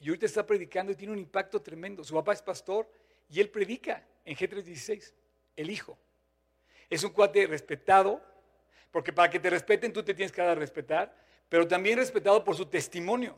y 0.00 0.08
ahorita 0.08 0.24
está 0.24 0.46
predicando 0.46 0.90
y 0.90 0.94
tiene 0.94 1.12
un 1.12 1.18
impacto 1.18 1.60
tremendo. 1.60 2.02
Su 2.02 2.14
papá 2.14 2.32
es 2.32 2.40
pastor 2.40 2.90
y 3.28 3.40
él 3.40 3.50
predica 3.50 4.02
en 4.24 4.34
G316, 4.34 5.12
el 5.54 5.68
hijo. 5.68 5.98
Es 6.88 7.04
un 7.04 7.10
cuate 7.10 7.46
respetado, 7.46 8.24
porque 8.90 9.12
para 9.12 9.28
que 9.28 9.38
te 9.38 9.50
respeten 9.50 9.92
tú 9.92 10.02
te 10.02 10.14
tienes 10.14 10.32
que 10.32 10.40
dar 10.40 10.52
a 10.52 10.54
respetar, 10.54 11.14
pero 11.50 11.68
también 11.68 11.98
respetado 11.98 12.42
por 12.42 12.56
su 12.56 12.64
testimonio. 12.64 13.36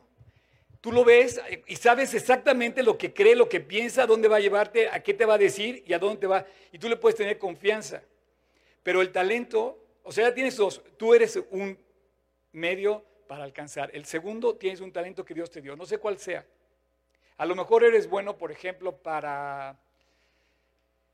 Tú 0.81 0.93
lo 0.93 1.05
ves 1.05 1.41
y 1.67 1.75
sabes 1.75 2.15
exactamente 2.15 2.85
lo 2.85 2.97
que 2.97 3.13
cree, 3.13 3.35
lo 3.35 3.49
que 3.49 3.59
piensa, 3.59 4.07
dónde 4.07 4.29
va 4.29 4.37
a 4.37 4.41
llevarte, 4.41 4.89
a 4.89 5.03
qué 5.03 5.13
te 5.13 5.25
va 5.25 5.35
a 5.35 5.39
decir 5.39 5.83
y 5.89 5.93
a 5.93 5.99
dónde 5.99 6.21
te 6.21 6.29
va. 6.29 6.47
Y 6.71 6.79
tú 6.79 6.89
le 6.89 6.97
puedes 6.97 7.17
tener 7.17 7.37
confianza. 7.37 8.01
Pero 8.85 9.03
el 9.03 9.11
talento, 9.11 9.85
o 10.05 10.13
sea, 10.13 10.29
ya 10.29 10.35
tienes 10.35 10.57
dos. 10.57 10.81
Tú 10.97 11.15
eres 11.15 11.37
un 11.51 11.77
medio 12.53 13.05
para 13.27 13.45
alcanzar. 13.45 13.91
El 13.93 14.05
segundo, 14.05 14.57
tienes 14.57 14.81
un 14.81 14.93
talento 14.93 15.25
que 15.25 15.35
Dios 15.35 15.51
te 15.51 15.61
dio. 15.61 15.77
No 15.77 15.87
sé 15.87 15.99
cuál 15.99 16.19
sea. 16.19 16.45
A 17.39 17.47
lo 17.47 17.55
mejor 17.55 17.85
eres 17.85 18.09
bueno, 18.09 18.37
por 18.37 18.51
ejemplo, 18.51 18.97
para, 18.97 19.79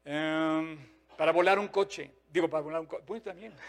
em, 0.05 0.79
para 1.17 1.33
volar 1.33 1.59
un 1.59 1.69
coche. 1.69 2.11
Digo, 2.31 2.49
para 2.49 2.63
volar 2.63 2.81
un 2.81 2.87
coche. 2.87 3.05
Pues 3.07 3.23
también. 3.23 3.53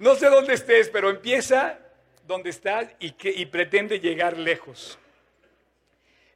No 0.00 0.14
sé 0.14 0.28
dónde 0.28 0.54
estés, 0.54 0.88
pero 0.90 1.10
empieza 1.10 1.76
donde 2.24 2.50
estás 2.50 2.88
y, 3.00 3.10
que, 3.12 3.30
y 3.30 3.46
pretende 3.46 3.98
llegar 3.98 4.38
lejos. 4.38 4.96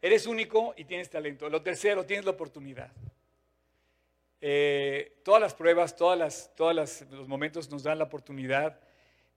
Eres 0.01 0.27
único 0.27 0.75
y 0.77 0.85
tienes 0.85 1.09
talento. 1.09 1.49
Lo 1.49 1.63
tercero, 1.63 2.05
tienes 2.05 2.25
la 2.25 2.33
oportunidad. 2.33 2.91
Eh, 4.45 5.21
todas 5.23 5.41
las 5.41 5.55
pruebas, 5.55 5.95
todas 5.95 6.19
las, 6.19 6.51
todas 6.57 7.07
los 7.13 7.29
momentos 7.29 7.71
nos 7.71 7.85
dan 7.85 7.99
la 7.99 8.05
oportunidad 8.05 8.81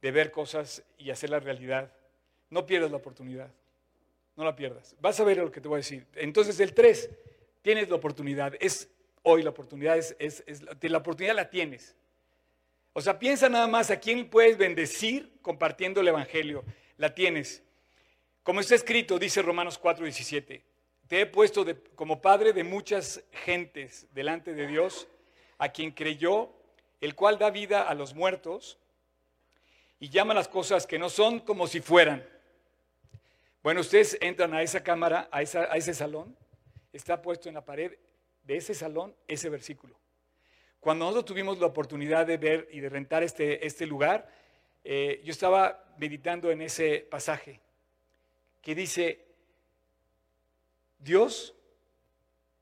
de 0.01 0.11
ver 0.11 0.31
cosas 0.31 0.83
y 0.97 1.11
hacer 1.11 1.29
la 1.29 1.39
realidad. 1.39 1.93
No 2.49 2.65
pierdas 2.65 2.89
la 2.89 2.97
oportunidad, 2.97 3.51
no 4.35 4.43
la 4.43 4.55
pierdas. 4.55 4.95
Vas 4.99 5.19
a 5.19 5.23
ver 5.23 5.37
lo 5.37 5.51
que 5.51 5.61
te 5.61 5.67
voy 5.67 5.75
a 5.75 5.77
decir. 5.77 6.07
Entonces 6.15 6.59
el 6.59 6.73
3, 6.73 7.11
tienes 7.61 7.87
la 7.87 7.95
oportunidad, 7.95 8.55
es 8.59 8.89
hoy 9.21 9.43
la 9.43 9.51
oportunidad, 9.51 9.95
es, 9.95 10.15
es, 10.19 10.63
la 10.81 10.97
oportunidad 10.97 11.35
la 11.35 11.51
tienes. 11.51 11.95
O 12.93 12.99
sea, 12.99 13.19
piensa 13.19 13.47
nada 13.47 13.67
más 13.67 13.91
a 13.91 13.99
quién 13.99 14.27
puedes 14.27 14.57
bendecir 14.57 15.33
compartiendo 15.43 16.01
el 16.01 16.07
Evangelio. 16.07 16.63
La 16.97 17.13
tienes. 17.13 17.61
Como 18.41 18.59
está 18.59 18.73
escrito, 18.73 19.19
dice 19.19 19.43
Romanos 19.43 19.79
4:17, 19.79 20.63
te 21.07 21.21
he 21.21 21.25
puesto 21.25 21.65
como 21.95 22.21
padre 22.21 22.53
de 22.53 22.63
muchas 22.63 23.23
gentes 23.31 24.07
delante 24.11 24.53
de 24.53 24.67
Dios, 24.67 25.07
a 25.57 25.69
quien 25.69 25.91
creyó, 25.91 26.49
el 26.99 27.15
cual 27.15 27.37
da 27.37 27.49
vida 27.49 27.83
a 27.83 27.93
los 27.93 28.13
muertos 28.13 28.79
y 29.99 30.09
llama 30.09 30.33
las 30.33 30.47
cosas 30.47 30.87
que 30.87 30.99
no 30.99 31.09
son 31.09 31.39
como 31.39 31.67
si 31.67 31.79
fueran. 31.79 32.27
Bueno, 33.61 33.81
ustedes 33.81 34.17
entran 34.21 34.53
a 34.53 34.61
esa 34.61 34.83
cámara, 34.83 35.29
a, 35.31 35.41
ese 35.41 35.93
salón, 35.93 36.35
está 36.91 37.21
puesto 37.21 37.49
en 37.49 37.55
la 37.55 37.65
pared 37.65 37.97
de 38.43 38.57
ese 38.57 38.73
salón 38.73 39.15
ese 39.27 39.49
versículo. 39.49 39.97
Cuando 40.79 41.05
nosotros 41.05 41.25
tuvimos 41.25 41.59
la 41.59 41.65
oportunidad 41.67 42.27
de 42.27 42.37
ver 42.37 42.67
y 42.71 42.79
de 42.79 42.89
rentar 42.89 43.23
este, 43.23 43.65
este 43.65 43.87
lugar, 43.87 44.29
eh, 44.83 45.21
yo 45.23 45.31
estaba 45.31 45.83
meditando 45.97 46.51
en 46.51 46.61
ese 46.61 46.99
pasaje 47.09 47.59
que 48.61 48.75
dice, 48.75 49.25
Dios, 50.99 51.55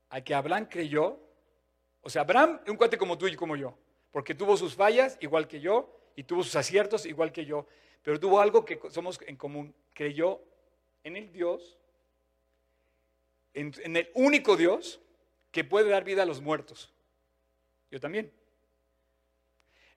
a 0.09 0.21
que 0.21 0.33
Abraham 0.33 0.67
creyó, 0.69 1.19
o 2.01 2.09
sea, 2.09 2.23
Abraham 2.23 2.59
un 2.67 2.75
cuate 2.75 2.97
como 2.97 3.17
tú 3.17 3.27
y 3.27 3.35
como 3.35 3.55
yo, 3.55 3.77
porque 4.11 4.35
tuvo 4.35 4.57
sus 4.57 4.75
fallas 4.75 5.17
igual 5.21 5.47
que 5.47 5.59
yo 5.59 5.89
y 6.15 6.23
tuvo 6.23 6.43
sus 6.43 6.55
aciertos 6.55 7.05
igual 7.05 7.31
que 7.31 7.45
yo, 7.45 7.65
pero 8.03 8.19
tuvo 8.19 8.39
algo 8.39 8.65
que 8.65 8.79
somos 8.89 9.19
en 9.25 9.37
común, 9.37 9.73
creyó 9.93 10.41
en 11.03 11.15
el 11.15 11.31
Dios, 11.31 11.77
en 13.53 13.95
el 13.95 14.09
único 14.13 14.57
Dios 14.57 14.99
que 15.51 15.63
puede 15.63 15.89
dar 15.89 16.03
vida 16.03 16.23
a 16.23 16.25
los 16.25 16.41
muertos. 16.41 16.91
Yo 17.91 17.99
también. 17.99 18.31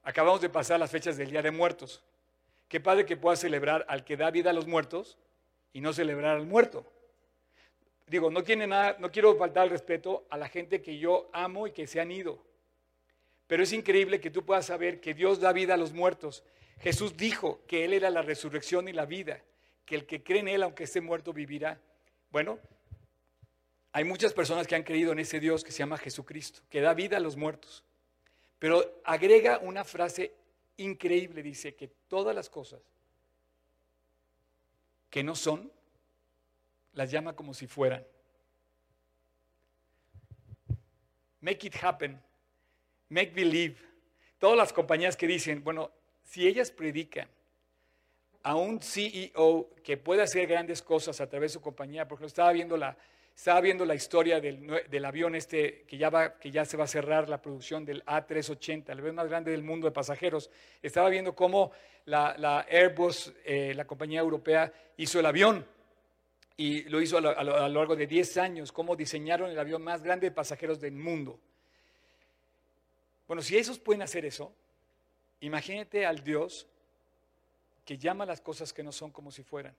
Acabamos 0.03 0.43
de 0.43 0.51
pasar 0.51 0.79
las 0.79 0.91
fechas 0.91 1.17
del 1.17 1.31
Día 1.31 1.41
de 1.41 1.51
Muertos. 1.51 2.05
Qué 2.69 2.79
padre 2.79 3.07
que 3.07 3.17
pueda 3.17 3.37
celebrar 3.37 3.87
al 3.89 4.05
que 4.05 4.17
da 4.17 4.31
vida 4.31 4.51
a 4.51 4.53
los 4.53 4.67
muertos 4.67 5.17
y 5.73 5.81
no 5.81 5.95
celebrar 5.95 6.37
al 6.37 6.47
muerto. 6.47 6.87
Digo, 8.07 8.31
no, 8.31 8.45
tiene 8.45 8.67
nada, 8.67 8.97
no 9.01 9.11
quiero 9.11 9.37
faltar 9.37 9.65
el 9.65 9.71
respeto 9.71 10.27
a 10.31 10.37
la 10.37 10.49
gente 10.49 10.81
que 10.81 10.99
yo 10.99 11.29
amo 11.33 11.67
y 11.67 11.73
que 11.73 11.87
se 11.87 12.01
han 12.01 12.13
ido. 12.13 12.39
Pero 13.47 13.63
es 13.63 13.73
increíble 13.73 14.21
que 14.21 14.31
tú 14.31 14.45
puedas 14.45 14.67
saber 14.67 15.01
que 15.01 15.15
Dios 15.15 15.41
da 15.41 15.53
vida 15.53 15.75
a 15.75 15.77
los 15.77 15.93
muertos. 15.93 16.45
Jesús 16.81 17.17
dijo 17.17 17.61
que 17.67 17.85
Él 17.85 17.93
era 17.93 18.11
la 18.11 18.23
resurrección 18.23 18.89
y 18.89 18.93
la 18.93 19.07
vida, 19.07 19.43
que 19.85 19.97
el 19.97 20.07
que 20.07 20.23
cree 20.23 20.41
en 20.41 20.49
Él, 20.49 20.63
aunque 20.63 20.85
esté 20.85 21.01
muerto, 21.01 21.33
vivirá. 21.33 21.81
Bueno, 22.31 22.59
hay 23.93 24.05
muchas 24.05 24.33
personas 24.33 24.67
que 24.67 24.75
han 24.75 24.83
creído 24.83 25.13
en 25.13 25.19
ese 25.19 25.41
Dios 25.41 25.65
que 25.65 25.73
se 25.73 25.79
llama 25.79 25.99
Jesucristo, 25.99 26.61
que 26.69 26.81
da 26.81 26.95
vida 26.95 27.17
a 27.17 27.21
los 27.21 27.37
muertos. 27.37 27.83
Pero 28.59 29.01
agrega 29.05 29.59
una 29.59 29.85
frase 29.85 30.33
increíble, 30.77 31.43
dice 31.43 31.75
que 31.75 31.89
todas 32.09 32.35
las 32.35 32.51
cosas 32.51 32.81
que 35.11 35.23
no 35.23 35.35
son, 35.35 35.73
las 36.97 37.11
llama 37.11 37.37
como 37.37 37.55
si 37.55 37.67
fueran. 37.67 38.05
Make 41.41 41.69
it 41.69 41.75
happen, 41.81 42.21
make 43.11 43.33
believe. 43.33 43.77
Todas 44.39 44.57
las 44.57 44.73
compañías 44.73 45.17
que 45.17 45.27
dicen, 45.27 45.63
bueno, 45.63 45.93
si 46.25 46.47
ellas 46.47 46.71
predican 46.71 47.29
a 48.43 48.57
un 48.57 48.81
CEO 48.81 49.71
que 49.85 49.97
puede 49.99 50.23
hacer 50.23 50.47
grandes 50.47 50.83
cosas 50.83 51.21
a 51.21 51.29
través 51.29 51.53
de 51.53 51.55
su 51.55 51.61
compañía, 51.61 52.09
porque 52.09 52.25
estaba 52.25 52.51
viendo 52.53 52.77
la, 52.79 52.97
estaba 53.37 53.61
viendo 53.61 53.85
la 53.85 53.95
historia 53.95 54.41
del, 54.41 55.05
avión 55.05 55.35
este 55.35 55.85
que 55.87 55.99
ya, 55.99 56.09
va, 56.09 56.39
que 56.39 56.51
ya 56.51 56.65
se 56.65 56.79
va 56.79 56.85
a 56.85 56.89
cerrar 56.89 57.29
la 57.29 57.43
producción 57.43 57.85
del 57.85 58.03
A380, 58.07 58.89
el 58.89 58.99
avión 58.99 59.17
más 59.17 59.29
grande 59.29 59.51
del 59.51 59.63
mundo 59.63 59.87
de 59.87 59.93
pasajeros. 59.93 60.51
Estaba 60.83 61.11
viendo 61.11 61.35
cómo 61.35 61.73
la, 62.07 62.67
Airbus, 62.71 63.35
eh, 63.45 63.75
la 63.77 63.87
compañía 63.87 64.21
europea, 64.21 64.73
hizo 64.97 65.21
el 65.21 65.27
avión 65.27 65.67
y 66.57 66.85
lo 66.85 67.01
hizo 67.01 67.19
a 67.19 67.21
lo, 67.21 67.69
largo 67.69 67.97
de 67.97 68.07
10 68.07 68.37
años, 68.39 68.73
cómo 68.73 68.97
diseñaron 68.97 69.51
el 69.51 69.59
avión 69.59 69.83
más 69.83 70.03
grande 70.03 70.29
de 70.29 70.35
pasajeros 70.35 70.81
del 70.81 70.95
mundo. 70.95 71.39
Bueno, 73.27 73.43
si 73.43 73.57
esos 73.57 73.79
pueden 73.79 74.03
hacer 74.03 74.25
eso, 74.25 74.53
imagínate 75.41 76.07
al 76.07 76.23
Dios 76.23 76.67
que 77.85 77.99
llama 77.99 78.25
las 78.25 78.41
cosas 78.41 78.73
que 78.73 78.83
no 78.83 78.93
son 78.93 79.11
como 79.11 79.31
si 79.31 79.43
fueran. 79.43 79.75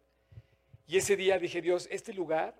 Y 0.87 0.97
ese 0.97 1.15
día 1.15 1.39
dije, 1.39 1.61
Dios, 1.61 1.87
este 1.91 2.13
lugar 2.13 2.55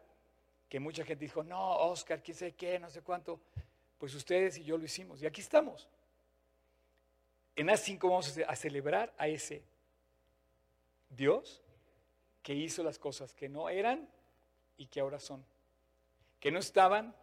que 0.67 0.80
mucha 0.80 1.06
gente 1.06 1.23
dijo, 1.25 1.43
no, 1.43 1.77
Oscar, 1.77 2.21
quién 2.21 2.36
sé 2.36 2.53
qué, 2.53 2.80
no 2.80 2.89
sé 2.89 3.01
cuánto. 3.01 3.39
Pues 3.97 4.13
ustedes 4.15 4.58
y 4.58 4.63
yo 4.63 4.77
lo 4.77 4.84
hicimos. 4.84 5.21
Y 5.21 5.25
aquí 5.25 5.41
estamos. 5.41 5.88
En 7.56 7.67
A5 7.67 7.99
vamos 8.01 8.38
a 8.45 8.56
celebrar 8.56 9.13
a 9.17 9.27
ese 9.27 9.63
Dios 11.10 11.62
que 12.47 12.55
hizo 12.55 12.81
las 12.81 12.97
cosas 12.97 13.33
que 13.33 13.49
no 13.49 13.67
eran 13.67 14.07
y 14.77 14.86
que 14.86 15.01
ahora 15.01 15.19
son. 15.19 15.45
Que 16.39 16.49
no 16.49 16.60
estaban 16.60 17.13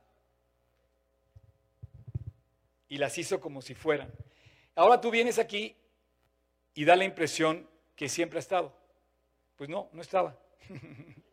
y 2.88 2.98
las 2.98 3.16
hizo 3.16 3.40
como 3.40 3.62
si 3.62 3.74
fueran. 3.74 4.12
Ahora 4.74 5.00
tú 5.00 5.10
vienes 5.10 5.38
aquí 5.38 5.74
y 6.74 6.84
da 6.84 6.94
la 6.94 7.06
impresión 7.06 7.66
que 7.96 8.10
siempre 8.10 8.38
ha 8.38 8.40
estado. 8.40 8.76
Pues 9.56 9.70
no, 9.70 9.88
no 9.94 10.02
estaba. 10.02 10.38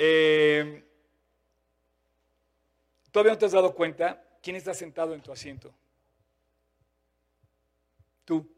Eh, 0.00 0.84
¿Todavía 3.10 3.32
no 3.32 3.38
te 3.38 3.46
has 3.46 3.52
dado 3.52 3.74
cuenta 3.74 4.38
quién 4.40 4.54
está 4.54 4.72
sentado 4.72 5.12
en 5.12 5.20
tu 5.20 5.32
asiento? 5.32 5.74
Tú. 8.24 8.48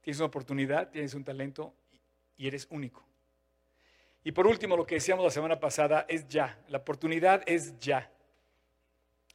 Tienes 0.00 0.18
una 0.18 0.28
oportunidad, 0.28 0.90
tienes 0.90 1.12
un 1.12 1.22
talento 1.22 1.74
y 2.36 2.46
eres 2.46 2.66
único. 2.70 3.04
Y 4.24 4.32
por 4.32 4.46
último, 4.46 4.76
lo 4.76 4.86
que 4.86 4.96
decíamos 4.96 5.24
la 5.24 5.30
semana 5.30 5.58
pasada 5.58 6.04
es 6.08 6.28
ya. 6.28 6.58
La 6.68 6.78
oportunidad 6.78 7.42
es 7.46 7.78
ya. 7.78 8.10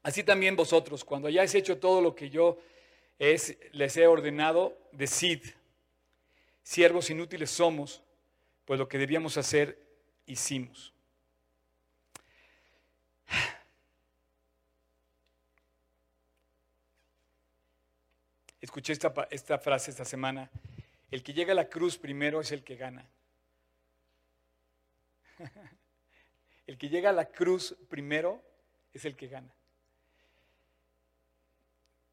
Así 0.01 0.23
también 0.23 0.55
vosotros, 0.55 1.03
cuando 1.03 1.27
hayáis 1.27 1.53
hecho 1.55 1.77
todo 1.77 2.01
lo 2.01 2.15
que 2.15 2.29
yo 2.29 2.57
les 3.19 3.97
he 3.97 4.07
ordenado, 4.07 4.77
decid, 4.91 5.43
siervos 6.63 7.09
inútiles 7.09 7.49
somos, 7.49 8.01
pues 8.63 8.79
lo 8.79 8.87
que 8.87 8.97
debíamos 8.97 9.35
hacer 9.37 9.77
hicimos. 10.25 10.93
Escuché 18.61 18.93
esta, 18.93 19.13
esta, 19.29 19.57
frase 19.57 19.91
esta 19.91 20.05
semana, 20.05 20.49
el 21.11 21.23
que 21.23 21.33
llega 21.33 21.53
a 21.53 21.55
la 21.55 21.69
cruz 21.69 21.97
primero 21.97 22.41
es 22.41 22.51
el 22.51 22.63
que 22.63 22.75
gana. 22.75 23.09
El 26.67 26.77
que 26.77 26.89
llega 26.89 27.11
a 27.11 27.13
la 27.13 27.29
cruz 27.29 27.77
primero 27.87 28.43
es 28.93 29.05
el 29.05 29.15
que 29.15 29.29
gana. 29.29 29.55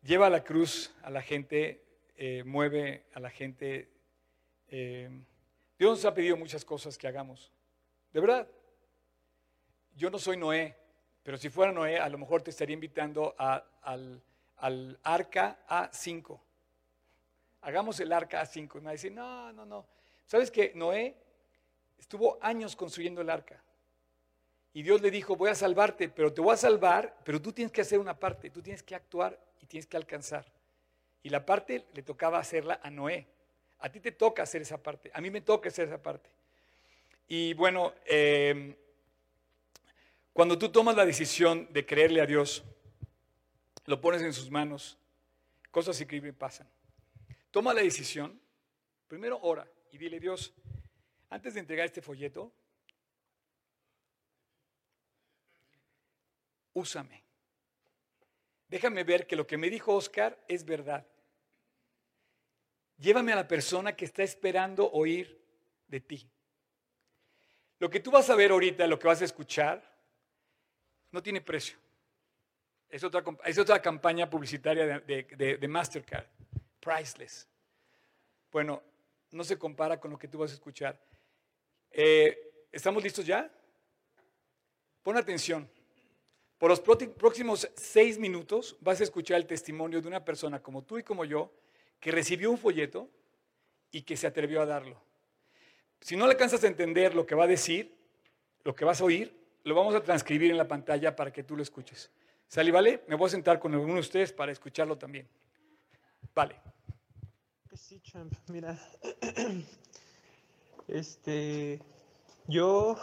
Lleva 0.05 0.29
a 0.29 0.31
la 0.31 0.45
cruz 0.45 0.95
a 1.03 1.11
la 1.11 1.23
gente, 1.23 1.83
eh, 2.17 2.45
mueve 2.45 3.07
a 3.15 3.21
la 3.21 3.31
gente. 3.31 3.89
Eh, 4.69 5.11
Dios 5.77 5.99
nos 5.99 6.05
ha 6.05 6.15
pedido 6.15 6.37
muchas 6.37 6.65
cosas 6.65 6.97
que 6.97 7.09
hagamos. 7.09 7.51
De 8.13 8.21
verdad. 8.21 8.49
Yo 9.97 10.11
no 10.11 10.19
soy 10.19 10.37
Noé, 10.37 10.77
pero 11.23 11.37
si 11.37 11.49
fuera 11.49 11.73
Noé, 11.73 11.99
a 11.99 12.09
lo 12.09 12.19
mejor 12.19 12.43
te 12.43 12.51
estaría 12.51 12.75
invitando 12.75 13.35
al, 13.39 14.23
arca 15.03 15.65
A5. 15.69 16.41
Hagamos 17.65 17.99
el 18.01 18.13
arca 18.13 18.43
A5. 18.43 18.77
Y 18.77 18.79
me 18.79 18.85
va 18.85 18.91
a 18.91 18.93
decir, 18.93 19.13
no, 19.13 19.53
no, 19.53 19.65
no. 19.65 19.87
¿Sabes 20.27 20.51
que 20.51 20.73
Noé 20.75 21.17
estuvo 21.99 22.39
años 22.41 22.77
construyendo 22.77 23.21
el 23.21 23.31
arca? 23.31 23.63
Y 24.75 24.83
Dios 24.83 25.01
le 25.01 25.11
dijo, 25.11 25.37
voy 25.37 25.51
a 25.51 25.55
salvarte, 25.55 26.09
pero 26.09 26.33
te 26.33 26.41
voy 26.41 26.53
a 26.53 26.57
salvar, 26.57 27.17
pero 27.25 27.41
tú 27.41 27.53
tienes 27.53 27.73
que 27.73 27.81
hacer 27.81 27.99
una 27.99 28.19
parte, 28.19 28.51
tú 28.51 28.61
tienes 28.61 28.83
que 28.83 28.95
actuar 28.95 29.39
y 29.61 29.67
tienes 29.67 29.87
que 29.87 29.97
alcanzar. 29.97 30.45
Y 31.23 31.31
la 31.31 31.47
parte 31.47 31.87
le 31.95 32.03
tocaba 32.03 32.39
hacerla 32.39 32.81
a 32.83 32.91
Noé. 32.91 33.27
A 33.79 33.89
ti 33.89 34.01
te 34.01 34.13
toca 34.13 34.43
hacer 34.43 34.63
esa 34.63 34.83
parte, 34.83 35.11
a 35.15 35.21
mí 35.21 35.31
me 35.31 35.41
toca 35.41 35.69
hacer 35.69 35.89
esa 35.89 36.03
parte. 36.03 36.29
Y 37.29 37.55
bueno, 37.55 37.95
em, 38.05 38.75
cuando 40.33 40.59
tú 40.59 40.69
tomas 40.69 40.97
la 40.97 41.07
decisión 41.07 41.69
de 41.73 41.87
creerle 41.87 42.21
a 42.21 42.27
Dios, 42.27 42.65
lo 43.87 44.01
pones 44.01 44.23
en 44.23 44.33
sus 44.33 44.51
manos, 44.51 44.99
cosas 45.71 46.01
increíbles 46.01 46.35
pasan. 46.35 46.69
Toma 47.55 47.73
la 47.73 47.83
decisión, 47.83 48.41
primero 49.07 49.39
ora 49.43 49.65
y 49.93 49.97
dile, 49.97 50.19
Dios, 50.19 50.53
antes 51.31 51.55
de 51.55 51.61
entregar 51.61 51.87
este 51.87 52.03
folleto, 52.03 52.53
úsame. 56.73 57.23
déjame 58.67 59.05
ver 59.05 59.29
que 59.29 59.37
lo 59.37 59.47
que 59.47 59.57
me 59.57 59.71
dijo 59.71 59.95
Oscar 59.95 60.37
es 60.49 60.65
verdad. 60.65 61.07
Llévame 62.99 63.33
a 63.33 63.37
la 63.37 63.47
persona 63.47 63.95
que 63.95 64.05
está 64.05 64.25
esperando 64.25 64.91
oír 64.91 65.41
de 65.87 66.01
ti. 66.01 66.29
Lo 67.79 67.89
que 67.89 68.01
tú 68.01 68.11
vas 68.11 68.29
a 68.31 68.35
ver 68.35 68.51
ahorita, 68.51 68.85
lo 68.89 68.99
que 68.99 69.07
vas 69.07 69.23
a 69.23 69.27
escuchar, 69.27 69.81
no 71.13 71.23
tiene 71.23 71.41
precio. 71.41 71.79
Es 72.89 73.05
otra, 73.05 73.23
es 73.45 73.59
otra 73.59 73.81
campaña 73.81 74.29
publicitaria 74.29 74.99
de, 74.99 75.69
Mastercard. 75.69 76.34
Priceless. 76.85 77.49
Bueno, 78.53 78.83
no 79.31 79.43
se 79.43 79.59
compara 79.59 79.99
con 79.99 80.11
lo 80.11 80.19
que 80.19 80.29
tú 80.29 80.39
vas 80.39 80.51
a 80.51 80.55
escuchar. 80.55 81.01
Eh, 81.91 82.67
¿Estamos 82.71 83.03
listos 83.03 83.25
ya? 83.25 83.51
Pon 85.03 85.17
atención. 85.17 85.69
Por 86.59 86.71
los 86.71 86.81
próximos 86.81 87.69
seis 87.75 88.19
minutos 88.19 88.77
vas 88.81 89.01
a 89.01 89.05
escuchar 89.05 89.39
el 89.39 89.47
testimonio 89.47 90.01
de 90.01 90.09
una 90.09 90.25
persona 90.25 90.63
como 90.63 90.83
tú 90.83 90.99
y 90.99 91.03
como 91.03 91.25
yo 91.25 91.53
que 91.99 92.11
recibió 92.11 92.51
un 92.51 92.59
folleto 92.59 93.09
y 93.91 94.03
que 94.03 94.17
se 94.17 94.27
atrevió 94.27 94.61
a 94.61 94.67
darlo. 94.67 95.01
Si 96.01 96.17
no 96.17 96.27
alcanzas 96.27 96.63
a 96.65 96.67
entender 96.67 97.15
lo 97.15 97.27
que 97.27 97.35
va 97.35 97.45
a 97.45 97.49
decir, 97.49 97.97
lo 98.63 98.75
que 98.75 98.85
vas 98.85 99.01
a 99.01 99.05
oír, 99.05 99.35
lo 99.65 99.75
vamos 99.75 99.95
a 99.95 100.03
transcribir 100.03 100.51
en 100.51 100.59
la 100.59 100.69
pantalla 100.69 101.17
para 101.17 101.33
que 101.33 101.43
tú 101.43 101.57
lo 101.57 101.63
escuches. 101.63 102.11
¿Sale, 102.47 102.71
vale? 102.71 103.03
Me 103.09 103.17
voy 103.17 103.27
a 103.27 103.31
sentar 103.31 103.59
con 103.59 103.73
alguno 103.73 103.95
de 103.95 104.01
ustedes 104.01 104.33
para 104.33 104.53
escucharlo 104.53 104.99
también. 104.99 105.27
Vale. 106.35 106.57
Sí, 107.75 108.01
champ, 108.01 108.33
mira. 108.49 108.79
Este, 110.87 111.81
yo, 112.47 112.97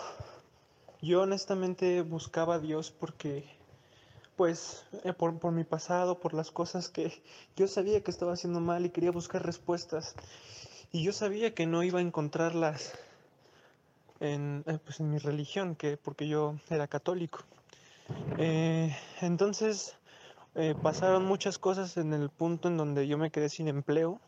yo 1.02 1.22
honestamente 1.24 2.02
buscaba 2.04 2.56
a 2.56 2.60
Dios 2.60 2.92
porque, 2.92 3.44
pues, 4.36 4.86
eh, 5.04 5.14
por, 5.14 5.40
por 5.40 5.52
mi 5.52 5.64
pasado, 5.64 6.20
por 6.20 6.36
las 6.36 6.52
cosas 6.52 6.90
que 6.90 7.24
yo 7.56 7.68
sabía 7.68 8.02
que 8.02 8.12
estaba 8.12 8.34
haciendo 8.34 8.60
mal 8.60 8.86
y 8.86 8.92
quería 8.92 9.12
buscar 9.12 9.44
respuestas. 9.44 10.16
Y 10.92 11.04
yo 11.04 11.12
sabía 11.12 11.56
que 11.56 11.66
no 11.66 11.82
iba 11.82 12.00
a 12.00 12.04
encontrarlas 12.04 12.94
en, 14.20 14.64
eh, 14.68 14.78
pues, 14.84 15.00
en 15.00 15.10
mi 15.10 15.18
religión, 15.18 15.76
que, 15.76 15.98
porque 15.98 16.28
yo 16.28 16.56
era 16.70 16.88
católico. 16.88 17.40
Eh, 18.38 18.96
entonces 19.22 19.96
eh, 20.56 20.76
pasaron 20.82 21.26
muchas 21.26 21.58
cosas 21.58 21.96
en 21.98 22.14
el 22.14 22.30
punto 22.30 22.68
en 22.68 22.78
donde 22.78 23.08
yo 23.08 23.18
me 23.18 23.32
quedé 23.32 23.48
sin 23.48 23.68
empleo 23.70 24.20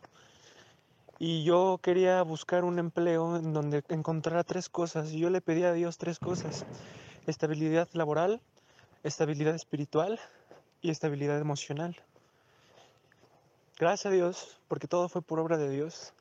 y 1.18 1.44
yo 1.44 1.78
quería 1.82 2.22
buscar 2.22 2.64
un 2.64 2.78
empleo 2.78 3.36
en 3.36 3.52
donde 3.52 3.84
encontrara 3.88 4.42
tres 4.42 4.68
cosas 4.68 5.12
y 5.12 5.18
yo 5.18 5.30
le 5.30 5.40
pedí 5.40 5.64
a 5.64 5.72
Dios 5.72 5.98
tres 5.98 6.18
cosas, 6.18 6.64
estabilidad 7.26 7.88
laboral, 7.92 8.40
estabilidad 9.02 9.54
espiritual 9.54 10.18
y 10.80 10.90
estabilidad 10.90 11.38
emocional. 11.38 11.96
Gracias 13.78 14.06
a 14.06 14.14
Dios, 14.14 14.60
porque 14.68 14.88
todo 14.88 15.08
fue 15.08 15.20
por 15.20 15.40
obra 15.40 15.58
de 15.58 15.68
Dios, 15.68 16.14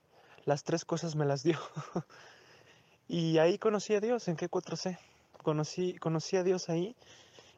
las 0.46 0.64
tres 0.64 0.86
cosas 0.86 1.16
me 1.16 1.26
las 1.26 1.44
dio. 1.44 1.60
y 3.08 3.38
ahí 3.38 3.58
conocí 3.58 3.96
a 3.96 4.02
Dios 4.02 4.28
en 4.28 4.36
Q4C. 4.36 4.98
Conocí, 5.44 5.96
conocí 5.98 6.36
a 6.38 6.44
Dios 6.44 6.70
ahí 6.70 6.96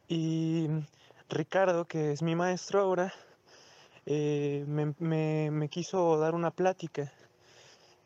y 0.08 0.68
Ricardo, 1.30 1.86
que 1.86 2.12
es 2.12 2.22
mi 2.22 2.36
maestro 2.36 2.82
ahora, 2.82 3.14
eh, 4.06 4.64
me, 4.68 5.70
quiso 5.70 6.18
dar 6.20 6.36
una 6.36 6.52
plática. 6.52 7.12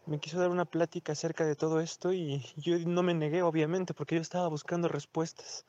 Me 0.06 0.20
quiso 0.20 0.40
dar 0.40 0.50
una 0.50 0.66
plática 0.66 1.12
acerca 1.12 1.46
de 1.46 1.56
todo 1.56 1.82
esto 1.82 2.14
y 2.14 2.44
yo 2.56 2.80
no 2.80 3.04
me 3.04 3.14
negué, 3.14 3.44
obviamente, 3.44 3.94
porque 3.94 4.16
yo 4.16 4.22
estaba 4.22 4.48
buscando 4.48 4.88
respuestas. 4.88 5.66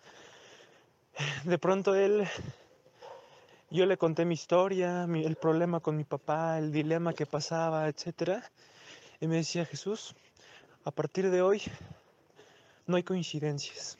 De 1.44 1.58
pronto 1.58 1.94
él, 1.96 2.26
yo 3.70 3.84
le 3.84 3.98
conté 3.98 4.24
mi 4.24 4.34
historia, 4.34 5.04
el 5.04 5.36
problema 5.36 5.80
con 5.80 5.96
mi 5.96 6.04
papá, 6.04 6.58
el 6.58 6.70
dilema 6.70 7.12
que 7.12 7.26
pasaba, 7.26 7.88
etc. 7.88 8.44
Y 9.20 9.26
me 9.26 9.36
decía, 9.36 9.66
Jesús, 9.66 10.14
a 10.84 10.92
partir 10.92 11.30
de 11.30 11.42
hoy 11.42 11.62
no 12.86 12.96
hay 12.96 13.02
coincidencias. 13.02 13.98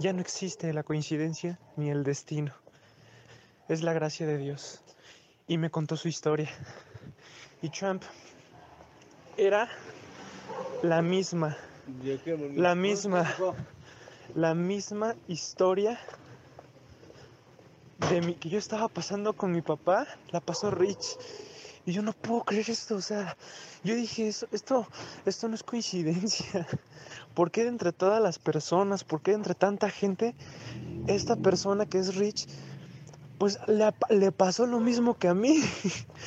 Ya 0.00 0.12
no 0.12 0.20
existe 0.20 0.72
la 0.72 0.82
coincidencia 0.82 1.60
ni 1.76 1.88
el 1.90 2.02
destino. 2.02 2.61
Es 3.72 3.82
la 3.82 3.94
gracia 3.94 4.26
de 4.26 4.36
Dios. 4.36 4.82
Y 5.48 5.56
me 5.56 5.70
contó 5.70 5.96
su 5.96 6.06
historia. 6.06 6.50
Y 7.62 7.70
Trump 7.70 8.02
era 9.38 9.66
la 10.82 11.00
misma, 11.00 11.56
la 12.54 12.74
misma, 12.74 13.34
la 14.34 14.54
misma 14.54 15.14
historia 15.26 15.98
de 18.10 18.20
mi, 18.20 18.34
que 18.34 18.50
yo 18.50 18.58
estaba 18.58 18.88
pasando 18.88 19.32
con 19.32 19.52
mi 19.52 19.62
papá, 19.62 20.06
la 20.32 20.40
pasó 20.40 20.70
Rich. 20.70 21.16
Y 21.86 21.92
yo 21.92 22.02
no 22.02 22.12
puedo 22.12 22.44
creer 22.44 22.68
esto, 22.68 22.96
o 22.96 23.00
sea, 23.00 23.38
yo 23.82 23.94
dije, 23.94 24.28
esto, 24.28 24.48
esto, 24.52 24.86
esto 25.24 25.48
no 25.48 25.54
es 25.54 25.62
coincidencia. 25.62 26.68
¿Por 27.34 27.50
qué 27.50 27.66
entre 27.66 27.92
todas 27.92 28.22
las 28.22 28.38
personas, 28.38 29.02
por 29.02 29.22
qué 29.22 29.32
entre 29.32 29.54
tanta 29.54 29.88
gente, 29.88 30.34
esta 31.06 31.36
persona 31.36 31.86
que 31.86 31.98
es 32.00 32.16
Rich, 32.16 32.46
pues 33.42 33.58
le, 33.66 34.30
pasó 34.30 34.66
lo 34.66 34.78
mismo 34.78 35.18
que 35.18 35.26
a 35.26 35.34
mí? 35.34 35.60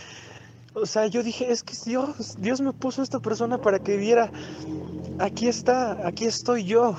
o 0.74 0.86
sea, 0.86 1.08
yo 1.08 1.24
dije, 1.24 1.50
es 1.50 1.64
que 1.64 1.74
Dios, 1.86 2.36
Dios 2.40 2.60
me 2.60 2.74
puso 2.74 3.00
a 3.00 3.06
esta 3.06 3.22
persona 3.22 3.58
para 3.58 3.80
que 3.80 3.96
viera, 3.96 4.30
aquí 5.20 5.48
está, 5.48 6.06
aquí 6.06 6.26
estoy 6.26 6.66
yo. 6.66 6.94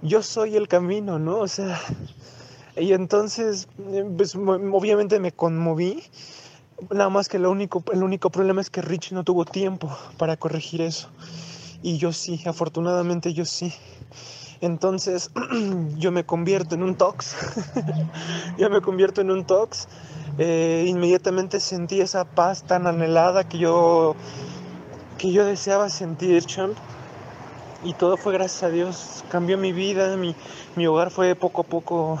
Yo 0.00 0.22
soy 0.22 0.56
el 0.56 0.66
camino, 0.66 1.18
¿no? 1.18 1.40
O 1.40 1.46
sea, 1.46 1.78
y 2.74 2.94
entonces, 2.94 3.68
pues, 4.16 4.34
obviamente 4.34 5.20
me 5.20 5.30
conmoví. 5.30 6.02
Nada 6.90 7.10
más 7.10 7.28
que 7.28 7.36
el 7.36 7.44
único 7.44 8.30
problema 8.30 8.62
es 8.62 8.70
que 8.70 8.80
Rich 8.80 9.12
no 9.12 9.24
tuvo 9.24 9.44
tiempo 9.44 9.94
para 10.16 10.38
corregir 10.38 10.80
eso. 10.80 11.10
Y 11.82 11.98
yo 11.98 12.14
sí, 12.14 12.40
afortunadamente 12.46 13.34
yo 13.34 13.44
sí. 13.44 13.74
Entonces 14.64 15.30
yo 15.98 16.10
me 16.10 16.24
convierto 16.24 16.74
en 16.74 16.82
un 16.82 16.94
tox. 16.94 17.36
yo 18.58 18.70
me 18.70 18.80
convierto 18.80 19.20
en 19.20 19.30
un 19.30 19.44
tox. 19.44 19.88
Eh, 20.38 20.86
inmediatamente 20.88 21.60
sentí 21.60 22.00
esa 22.00 22.24
paz 22.24 22.62
tan 22.62 22.86
anhelada 22.86 23.46
que 23.46 23.58
yo, 23.58 24.16
que 25.18 25.32
yo 25.32 25.44
deseaba 25.44 25.90
sentir, 25.90 26.46
champ. 26.46 26.78
Y 27.84 27.92
todo 27.92 28.16
fue 28.16 28.32
gracias 28.32 28.62
a 28.62 28.70
Dios. 28.70 29.22
Cambió 29.28 29.58
mi 29.58 29.72
vida, 29.72 30.16
mi, 30.16 30.34
mi 30.76 30.86
hogar 30.86 31.10
fue 31.10 31.34
poco 31.34 31.60
a 31.60 31.64
poco 31.64 32.18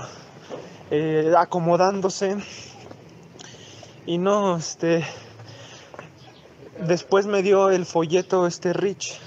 eh, 0.90 1.32
acomodándose. 1.38 2.36
Y 4.04 4.18
no, 4.18 4.58
este. 4.58 5.02
Después 6.86 7.24
me 7.24 7.42
dio 7.42 7.70
el 7.70 7.86
folleto 7.86 8.46
este 8.46 8.74
Rich 8.74 9.18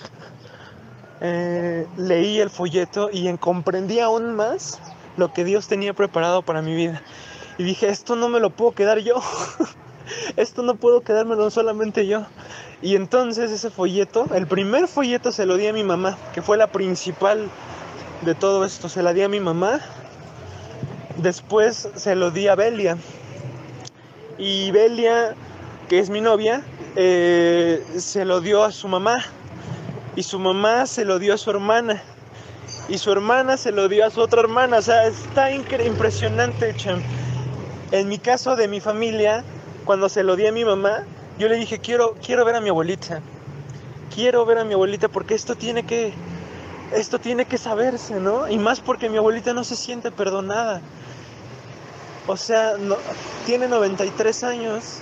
eh, 1.20 1.88
leí 1.98 2.40
el 2.40 2.50
folleto 2.50 3.10
y 3.12 3.32
comprendí 3.38 4.00
aún 4.00 4.36
más 4.36 4.80
lo 5.18 5.34
que 5.34 5.44
Dios 5.44 5.68
tenía 5.68 5.94
preparado 5.94 6.42
para 6.42 6.62
mi 6.62 6.76
vida. 6.76 7.02
Y 7.58 7.64
dije, 7.64 7.90
esto 7.90 8.16
no 8.16 8.30
me 8.30 8.40
lo 8.40 8.52
puedo 8.52 8.72
quedar 8.72 9.00
yo. 9.00 9.16
esto 10.38 10.62
no 10.62 10.76
puedo 10.76 11.02
quedármelo 11.02 11.50
solamente 11.50 12.06
yo. 12.06 12.26
Y 12.82 12.96
entonces 12.96 13.52
ese 13.52 13.72
folleto, 13.72 14.28
el 14.36 14.46
primer 14.46 14.88
folleto 14.88 15.32
se 15.32 15.48
lo 15.48 15.58
di 15.58 15.66
a 15.68 15.74
mi 15.74 15.84
mamá, 15.84 16.18
que 16.34 16.44
fue 16.44 16.58
la 16.58 16.68
principal 16.68 17.50
de 18.22 18.36
todo 18.36 18.64
esto. 18.64 18.90
Se 18.90 19.02
la 19.02 19.14
di 19.14 19.24
a 19.24 19.30
mi 19.30 19.40
mamá. 19.40 19.80
Después 21.18 21.90
se 21.96 22.16
lo 22.16 22.30
di 22.30 22.48
a 22.48 22.54
Belia. 22.54 22.96
Y 24.38 24.70
Belia, 24.70 25.34
que 25.90 25.98
es 25.98 26.12
mi 26.12 26.22
novia, 26.22 26.62
eh, 26.96 27.84
se 27.98 28.24
lo 28.24 28.40
dio 28.40 28.64
a 28.64 28.72
su 28.72 28.88
mamá 28.88 29.26
y 30.18 30.24
su 30.24 30.40
mamá 30.40 30.88
se 30.88 31.06
lo 31.06 31.20
dio 31.20 31.36
a 31.36 31.38
su 31.38 31.52
hermana 31.52 32.02
y 32.90 32.98
su 32.98 33.12
hermana 33.12 33.56
se 33.56 33.72
lo 33.72 33.88
dio 33.88 34.04
a 34.04 34.10
su 34.10 34.20
otra 34.20 34.42
hermana. 34.42 34.78
O 34.80 34.82
sea, 34.82 35.06
está 35.06 35.52
impresionante, 35.52 36.76
champ. 36.76 37.04
En 37.92 38.10
mi 38.10 38.18
caso 38.18 38.56
de 38.56 38.68
mi 38.68 38.80
familia, 38.80 39.44
cuando 39.86 40.10
se 40.10 40.24
lo 40.24 40.36
di 40.36 40.48
a 40.48 40.52
mi 40.52 40.66
mamá, 40.66 41.04
yo 41.38 41.48
le 41.48 41.58
dije, 41.58 41.78
quiero, 41.78 42.16
quiero 42.26 42.46
ver 42.46 42.56
a 42.56 42.62
mi 42.62 42.70
abuelita. 42.70 43.22
Quiero 44.14 44.44
ver 44.44 44.58
a 44.58 44.64
mi 44.64 44.74
abuelita 44.74 45.08
porque 45.08 45.36
esto 45.36 45.54
tiene 45.56 45.84
que, 45.84 46.14
esto 46.94 47.20
tiene 47.20 47.46
que 47.46 47.60
saberse, 47.60 48.20
¿no? 48.20 48.50
Y 48.50 48.58
más 48.58 48.80
porque 48.80 49.12
mi 49.12 49.18
abuelita 49.18 49.54
no 49.54 49.64
se 49.64 49.76
siente 49.76 50.10
perdonada. 50.10 50.82
O 52.26 52.38
sea, 52.38 52.76
no, 52.80 52.98
tiene 53.46 53.68
93 53.68 54.44
años 54.44 55.02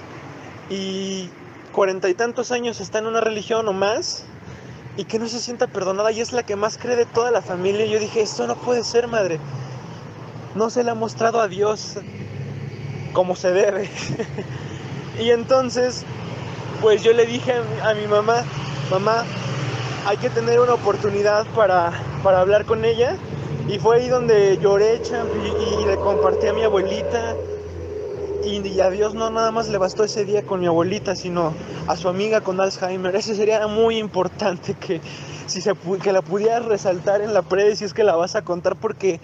y 0.69 1.29
cuarenta 1.71 2.09
y 2.09 2.15
tantos 2.15 2.51
años 2.51 2.81
está 2.81 2.99
en 2.99 3.05
una 3.05 3.21
religión 3.21 3.65
o 3.69 3.73
más 3.73 4.25
y 4.97 5.05
que 5.05 5.19
no 5.19 5.27
se 5.27 5.39
sienta 5.39 5.67
perdonada 5.67 6.11
y 6.11 6.21
es 6.21 6.31
la 6.31 6.43
que 6.43 6.55
más 6.55 6.77
cree 6.77 6.95
de 6.95 7.05
toda 7.05 7.31
la 7.31 7.41
familia. 7.41 7.85
Yo 7.85 7.99
dije, 7.99 8.21
esto 8.21 8.47
no 8.47 8.55
puede 8.55 8.83
ser, 8.83 9.07
madre. 9.07 9.39
No 10.55 10.69
se 10.69 10.83
le 10.83 10.91
ha 10.91 10.95
mostrado 10.95 11.41
a 11.41 11.47
Dios 11.47 11.97
como 13.13 13.35
se 13.35 13.51
debe. 13.51 13.89
y 15.19 15.31
entonces, 15.31 16.05
pues 16.81 17.03
yo 17.03 17.13
le 17.13 17.25
dije 17.25 17.53
a 17.83 17.93
mi, 17.93 18.07
mamá, 18.07 18.43
mamá, 18.89 19.25
hay 20.05 20.17
que 20.17 20.29
tener 20.29 20.59
una 20.59 20.73
oportunidad 20.73 21.45
para, 21.55 21.91
para 22.23 22.41
hablar 22.41 22.65
con 22.65 22.85
ella. 22.85 23.17
Y 23.67 23.79
fue 23.79 23.97
ahí 23.97 24.09
donde 24.09 24.59
lloré 24.61 25.01
y, 25.01 25.81
y, 25.81 25.85
le 25.85 25.97
compartí 25.97 26.47
a 26.47 26.53
mi 26.53 26.63
abuelita. 26.63 27.35
Y, 28.45 28.79
a 28.79 28.89
Dios 28.89 29.15
no 29.15 29.29
nada 29.29 29.51
más 29.51 29.69
le 29.69 29.77
bastó 29.77 30.03
ese 30.03 30.23
día 30.23 30.43
con 30.43 30.59
mi 30.59 30.67
abuelita, 30.67 31.15
sino 31.15 31.53
a 31.87 31.95
su 31.95 32.07
amiga 32.07 32.41
con 32.41 32.61
Alzheimer. 32.61 33.15
Ese 33.15 33.35
sería 33.35 33.65
muy 33.67 33.97
importante 33.97 34.75
que, 34.75 35.01
si 35.47 35.61
se, 35.61 35.73
que 36.01 36.11
la 36.11 36.21
pudieras 36.21 36.65
resaltar 36.65 37.21
en 37.21 37.33
la 37.33 37.41
pre 37.41 37.75
si 37.75 37.85
es 37.85 37.93
que 37.93 38.03
la 38.03 38.15
vas 38.15 38.35
a 38.35 38.43
contar, 38.43 38.75
porque 38.75 39.19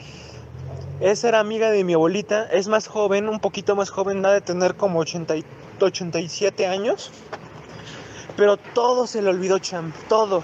esa 0.99 1.29
era 1.29 1.39
amiga 1.39 1.69
de 1.69 1.83
mi 1.83 1.93
abuelita, 1.93 2.45
es 2.51 2.67
más 2.67 2.87
joven, 2.87 3.29
un 3.29 3.39
poquito 3.39 3.75
más 3.75 3.89
joven, 3.89 4.21
nada 4.21 4.35
de 4.35 4.41
tener 4.41 4.75
como 4.75 4.99
80 4.99 5.35
87 5.79 6.67
años. 6.67 7.11
Pero 8.37 8.57
todo 8.57 9.07
se 9.07 9.21
le 9.21 9.29
olvidó, 9.29 9.59
Cham, 9.59 9.93
todo. 10.07 10.43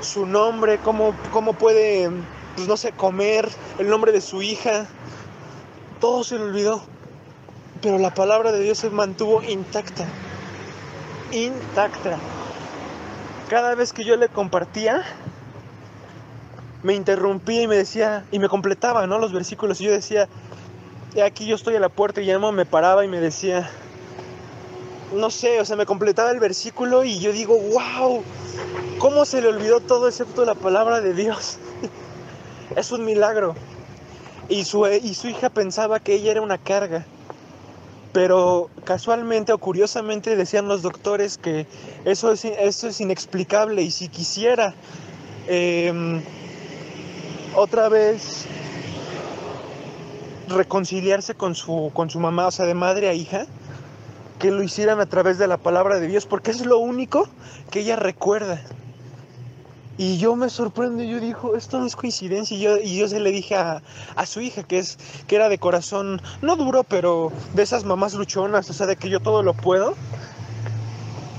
Su 0.00 0.26
nombre, 0.26 0.78
cómo, 0.78 1.14
cómo 1.32 1.52
puede, 1.52 2.10
pues 2.56 2.68
no 2.68 2.76
sé, 2.76 2.92
comer, 2.92 3.48
el 3.78 3.88
nombre 3.88 4.12
de 4.12 4.20
su 4.20 4.42
hija. 4.42 4.86
Todo 6.00 6.24
se 6.24 6.36
le 6.36 6.44
olvidó. 6.44 6.82
Pero 7.80 7.98
la 7.98 8.12
palabra 8.12 8.52
de 8.52 8.60
Dios 8.60 8.78
se 8.78 8.90
mantuvo 8.90 9.42
intacta. 9.42 10.06
Intacta. 11.32 12.18
Cada 13.48 13.74
vez 13.74 13.92
que 13.92 14.04
yo 14.04 14.16
le 14.16 14.28
compartía, 14.28 15.02
me 16.82 16.94
interrumpía 16.94 17.62
y 17.62 17.66
me 17.66 17.76
decía, 17.76 18.24
y 18.30 18.38
me 18.38 18.48
completaba, 18.48 19.06
¿no? 19.06 19.18
Los 19.18 19.32
versículos. 19.32 19.80
Y 19.80 19.84
yo 19.84 19.92
decía, 19.92 20.28
aquí 21.24 21.46
yo 21.46 21.56
estoy 21.56 21.76
a 21.76 21.80
la 21.80 21.88
puerta 21.88 22.20
y 22.20 22.26
llamo, 22.26 22.52
me 22.52 22.66
paraba 22.66 23.04
y 23.04 23.08
me 23.08 23.20
decía, 23.20 23.70
no 25.14 25.30
sé, 25.30 25.60
o 25.60 25.64
sea, 25.64 25.76
me 25.76 25.86
completaba 25.86 26.30
el 26.30 26.40
versículo 26.40 27.04
y 27.04 27.18
yo 27.18 27.32
digo, 27.32 27.58
wow, 27.58 28.22
¿cómo 28.98 29.24
se 29.24 29.40
le 29.40 29.48
olvidó 29.48 29.80
todo 29.80 30.08
excepto 30.08 30.44
la 30.44 30.54
palabra 30.54 31.00
de 31.00 31.14
Dios? 31.14 31.58
es 32.76 32.92
un 32.92 33.04
milagro. 33.04 33.54
Y 34.48 34.64
su, 34.64 34.86
y 34.86 35.14
su 35.14 35.28
hija 35.28 35.50
pensaba 35.50 36.00
que 36.00 36.14
ella 36.14 36.32
era 36.32 36.42
una 36.42 36.58
carga. 36.58 37.04
Pero 38.12 38.70
casualmente 38.84 39.52
o 39.52 39.58
curiosamente 39.58 40.34
decían 40.34 40.66
los 40.66 40.82
doctores 40.82 41.36
que 41.38 41.66
eso 42.04 42.32
es, 42.32 42.44
eso 42.44 42.88
es 42.88 43.00
inexplicable 43.00 43.82
y 43.82 43.90
si 43.90 44.08
quisiera 44.08 44.74
em, 45.46 46.22
otra 47.54 47.88
vez 47.88 48.46
reconciliarse 50.48 51.34
con 51.34 51.54
su, 51.54 51.90
con 51.92 52.08
su 52.10 52.18
mamá, 52.18 52.46
o 52.46 52.50
sea, 52.50 52.66
de 52.66 52.74
madre 52.74 53.08
a 53.08 53.14
hija, 53.14 53.46
que 54.38 54.50
lo 54.50 54.62
hicieran 54.62 55.00
a 55.00 55.06
través 55.06 55.38
de 55.38 55.46
la 55.46 55.56
palabra 55.56 55.98
de 55.98 56.06
Dios, 56.06 56.26
porque 56.26 56.50
es 56.50 56.64
lo 56.64 56.78
único 56.78 57.28
que 57.70 57.80
ella 57.80 57.96
recuerda. 57.96 58.62
Y 59.98 60.16
yo 60.18 60.36
me 60.36 60.48
sorprendo, 60.48 61.02
yo 61.02 61.18
digo, 61.18 61.56
esto 61.56 61.80
no 61.80 61.86
es 61.86 61.96
coincidencia. 61.96 62.56
Y 62.56 62.60
yo, 62.60 62.76
y 62.76 62.96
yo 62.96 63.08
se 63.08 63.18
le 63.18 63.32
dije 63.32 63.56
a, 63.56 63.82
su 64.26 64.40
hija, 64.40 64.62
que, 64.62 64.78
es, 64.78 64.96
que 65.26 65.34
era 65.34 65.48
de 65.48 65.58
corazón, 65.58 66.22
no 66.40 66.54
duro, 66.54 66.84
pero 66.84 67.32
de 67.54 67.64
esas 67.64 67.84
mamás 67.84 68.14
luchonas, 68.14 68.70
o 68.70 68.72
sea, 68.72 68.86
de 68.86 68.94
que 68.94 69.10
yo 69.10 69.18
todo 69.18 69.42
lo 69.42 69.54
puedo. 69.54 69.96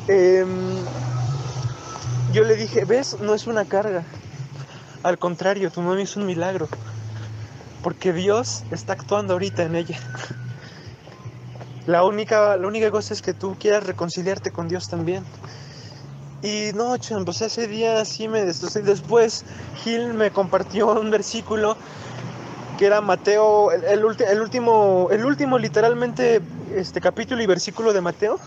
Em, 0.10 0.76
yo 2.34 2.44
le 2.44 2.58
dije, 2.58 2.84
ves, 2.84 3.18
no 3.22 3.34
es 3.34 3.48
una 3.48 3.64
carga. 3.64 4.04
Al 5.04 5.18
contrario, 5.18 5.72
tu 5.72 5.82
mami 5.82 6.02
es 6.02 6.18
un 6.18 6.26
milagro. 6.26 6.68
Porque 7.82 8.12
Dios 8.12 8.66
está 8.72 8.92
actuando 8.92 9.34
ahorita 9.34 9.64
en 9.64 9.78
ella. 9.78 9.98
La 11.88 12.04
única, 12.04 12.58
la 12.58 12.68
única 12.68 12.92
cosa 12.92 13.14
es 13.14 13.22
que 13.22 13.34
tú 13.34 13.56
quieras 13.58 13.86
reconciliarte 13.86 14.52
con 14.52 14.68
Dios 14.68 14.90
también. 14.90 15.24
Y 16.42 16.72
no, 16.74 16.96
pues 17.26 17.42
ese 17.42 17.68
día 17.68 18.06
sí 18.06 18.28
me 18.28 18.46
destrocé. 18.46 18.82
Después 18.82 19.44
Gil 19.84 20.14
me 20.14 20.32
compartió 20.32 21.00
un 21.00 21.12
versículo 21.12 21.76
que 22.78 22.86
era 22.86 23.02
Mateo, 23.02 23.72
el, 23.72 24.06
último, 24.06 25.10
el 25.12 25.26
último 25.26 25.58
literalmente 25.58 26.42
este 26.74 27.02
capítulo 27.02 27.44
y 27.44 27.46
versículo 27.46 27.92
de 27.92 28.00
Mateo, 28.00 28.40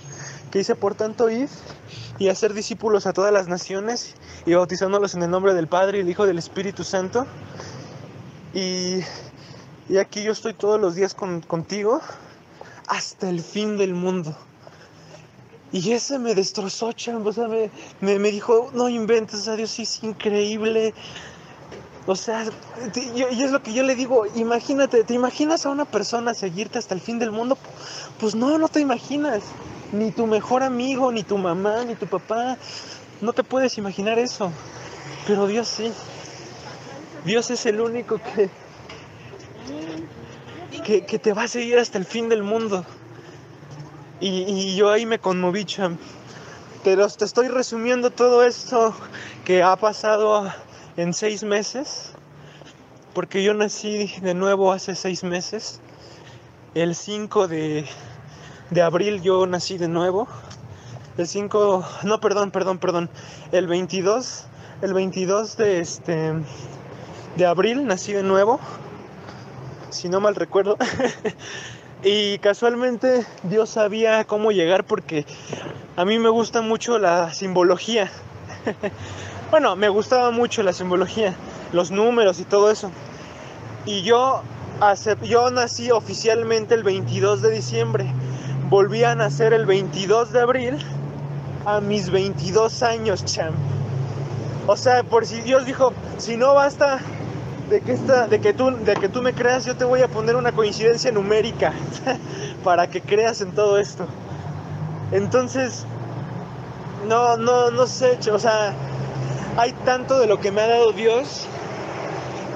que 0.50 0.58
dice, 0.58 0.74
por 0.74 0.94
tanto, 0.94 1.28
id 1.28 1.48
y 2.18 2.28
hacer 2.28 2.54
discípulos 2.54 3.06
a 3.06 3.12
todas 3.12 3.30
las 3.30 3.48
naciones 3.48 4.14
y 4.46 4.54
bautizándolos 4.54 5.14
en 5.14 5.22
el 5.22 5.30
nombre 5.30 5.52
del 5.52 5.66
Padre 5.66 5.98
y 5.98 6.00
el 6.00 6.08
Hijo 6.08 6.24
del 6.24 6.38
Espíritu 6.38 6.82
Santo. 6.82 7.26
Y, 8.54 9.00
y 9.90 9.98
aquí 9.98 10.22
yo 10.22 10.32
estoy 10.32 10.54
todos 10.54 10.80
los 10.80 10.94
días 10.94 11.12
con, 11.12 11.42
contigo 11.42 12.00
hasta 12.88 13.28
el 13.28 13.40
fin 13.42 13.76
del 13.76 13.92
mundo. 13.92 14.34
Y 15.72 15.92
ese 15.92 16.18
me 16.18 16.34
destrozó, 16.34 16.92
chambo, 16.92 17.30
o 17.30 17.32
sea, 17.32 17.48
me, 18.00 18.30
dijo, 18.30 18.70
no 18.74 18.90
inventes, 18.90 19.48
a 19.48 19.56
Dios 19.56 19.78
es 19.78 20.02
increíble. 20.02 20.92
O 22.04 22.14
sea, 22.14 22.44
y 23.14 23.22
es 23.22 23.50
lo 23.50 23.62
que 23.62 23.72
yo 23.72 23.82
le 23.82 23.94
digo, 23.94 24.26
imagínate, 24.34 25.02
¿te 25.04 25.14
imaginas 25.14 25.64
a 25.64 25.70
una 25.70 25.86
persona 25.86 26.34
seguirte 26.34 26.78
hasta 26.78 26.94
el 26.94 27.00
fin 27.00 27.18
del 27.18 27.30
mundo? 27.30 27.56
Pues 28.20 28.34
no, 28.34 28.58
no 28.58 28.68
te 28.68 28.80
imaginas. 28.80 29.42
Ni 29.92 30.10
tu 30.10 30.26
mejor 30.26 30.62
amigo, 30.62 31.10
ni 31.12 31.22
tu 31.22 31.38
mamá, 31.38 31.84
ni 31.84 31.94
tu 31.94 32.06
papá. 32.06 32.58
No 33.20 33.32
te 33.32 33.44
puedes 33.44 33.78
imaginar 33.78 34.18
eso. 34.18 34.50
Pero 35.26 35.46
Dios 35.46 35.68
sí. 35.68 35.92
Dios 37.24 37.50
es 37.50 37.64
el 37.66 37.80
único 37.80 38.18
que, 38.18 38.50
que, 41.02 41.18
te 41.18 41.32
va 41.32 41.44
a 41.44 41.48
seguir 41.48 41.78
hasta 41.78 41.98
el 41.98 42.04
fin 42.04 42.28
del 42.28 42.42
mundo. 42.42 42.84
Y, 44.24 44.76
yo 44.76 44.88
ahí 44.88 45.04
me 45.04 45.18
conmoví, 45.18 45.64
Cham. 45.64 45.98
Pero 46.84 47.08
te 47.08 47.24
estoy 47.24 47.48
resumiendo 47.48 48.10
todo 48.10 48.44
esto 48.44 48.94
que 49.44 49.64
ha 49.64 49.74
pasado 49.74 50.48
en 50.96 51.12
seis 51.12 51.42
meses. 51.42 52.12
Porque 53.14 53.42
yo 53.42 53.52
nací 53.52 54.14
de 54.22 54.34
nuevo 54.34 54.70
hace 54.70 54.94
seis 54.94 55.24
meses. 55.24 55.80
El 56.74 56.94
5 56.94 57.48
de, 57.48 57.84
de 58.70 58.82
abril 58.82 59.22
yo 59.22 59.44
nací 59.48 59.76
de 59.76 59.88
nuevo. 59.88 60.28
El 61.18 61.26
5, 61.26 61.84
no, 62.04 62.20
perdón, 62.20 62.52
perdón, 62.52 62.78
perdón. 62.78 63.10
El 63.50 63.66
22, 63.66 64.44
el 64.82 64.94
22 64.94 65.56
de 65.56 65.80
este 65.80 66.32
de 67.36 67.46
abril 67.46 67.86
nací 67.86 68.12
de 68.12 68.22
nuevo 68.22 68.60
si 69.92 70.08
no 70.08 70.20
mal 70.20 70.34
recuerdo. 70.34 70.76
y 72.04 72.38
casualmente 72.38 73.24
Dios 73.44 73.70
sabía 73.70 74.24
cómo 74.24 74.50
llegar 74.50 74.84
porque 74.84 75.24
a 75.96 76.04
mí 76.04 76.18
me 76.18 76.28
gusta 76.28 76.60
mucho 76.60 76.98
la 76.98 77.32
simbología. 77.32 78.10
bueno, 79.50 79.76
me 79.76 79.88
gustaba 79.88 80.30
mucho 80.30 80.62
la 80.62 80.72
simbología, 80.72 81.34
los 81.72 81.90
números 81.90 82.40
y 82.40 82.44
todo 82.44 82.70
eso. 82.70 82.90
Y 83.86 84.02
yo, 84.02 84.42
yo 85.22 85.50
nací 85.50 85.90
oficialmente 85.90 86.74
el 86.74 86.82
22 86.82 87.42
de 87.42 87.50
diciembre. 87.50 88.06
Volví 88.68 89.04
a 89.04 89.14
nacer 89.14 89.52
el 89.52 89.66
22 89.66 90.32
de 90.32 90.40
abril 90.40 90.78
a 91.66 91.80
mis 91.80 92.10
22 92.10 92.82
años, 92.82 93.24
cham. 93.24 93.54
O 94.66 94.76
sea, 94.76 95.02
por 95.02 95.26
si 95.26 95.40
Dios 95.40 95.66
dijo, 95.66 95.92
si 96.18 96.36
no 96.36 96.54
basta 96.54 97.00
de 97.72 97.80
que, 97.80 97.92
esta, 97.92 98.28
de, 98.28 98.38
que 98.38 98.52
tú, 98.52 98.70
de 98.84 98.94
que 98.94 99.08
tú 99.08 99.22
me 99.22 99.32
creas, 99.32 99.64
yo 99.64 99.74
te 99.74 99.86
voy 99.86 100.02
a 100.02 100.08
poner 100.08 100.36
una 100.36 100.52
coincidencia 100.52 101.10
numérica 101.10 101.72
para 102.64 102.90
que 102.90 103.00
creas 103.00 103.40
en 103.40 103.52
todo 103.52 103.78
esto. 103.78 104.06
Entonces, 105.10 105.86
no, 107.08 107.38
no, 107.38 107.70
no 107.70 107.86
sé, 107.86 108.18
o 108.30 108.38
sea, 108.38 108.74
hay 109.56 109.72
tanto 109.86 110.18
de 110.18 110.26
lo 110.26 110.38
que 110.38 110.52
me 110.52 110.60
ha 110.60 110.66
dado 110.66 110.92
Dios 110.92 111.46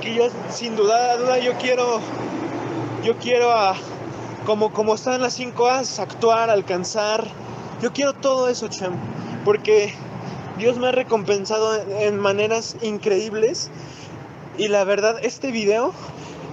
que 0.03 0.15
yo 0.15 0.29
sin 0.51 0.77
duda, 0.77 1.17
duda 1.17 1.39
yo 1.39 1.55
quiero, 1.55 2.01
yo 3.03 3.17
quiero 3.17 3.51
a, 3.53 3.75
como, 4.45 4.71
como 4.71 4.97
están 4.97 5.23
las 5.23 5.33
5 5.33 5.67
A's, 5.67 5.99
actuar, 5.99 6.51
alcanzar. 6.51 7.25
Yo 7.81 7.91
quiero 7.95 8.13
todo 8.13 8.49
eso, 8.49 8.69
Cham, 8.69 8.93
porque 9.47 9.95
Dios 10.59 10.77
me 10.77 10.89
ha 10.89 10.93
recompensado 10.93 11.75
en 12.01 12.19
maneras 12.19 12.77
increíbles 12.83 13.71
y 14.59 14.69
la 14.69 14.85
verdad, 14.85 15.19
este 15.23 15.51
video, 15.51 15.93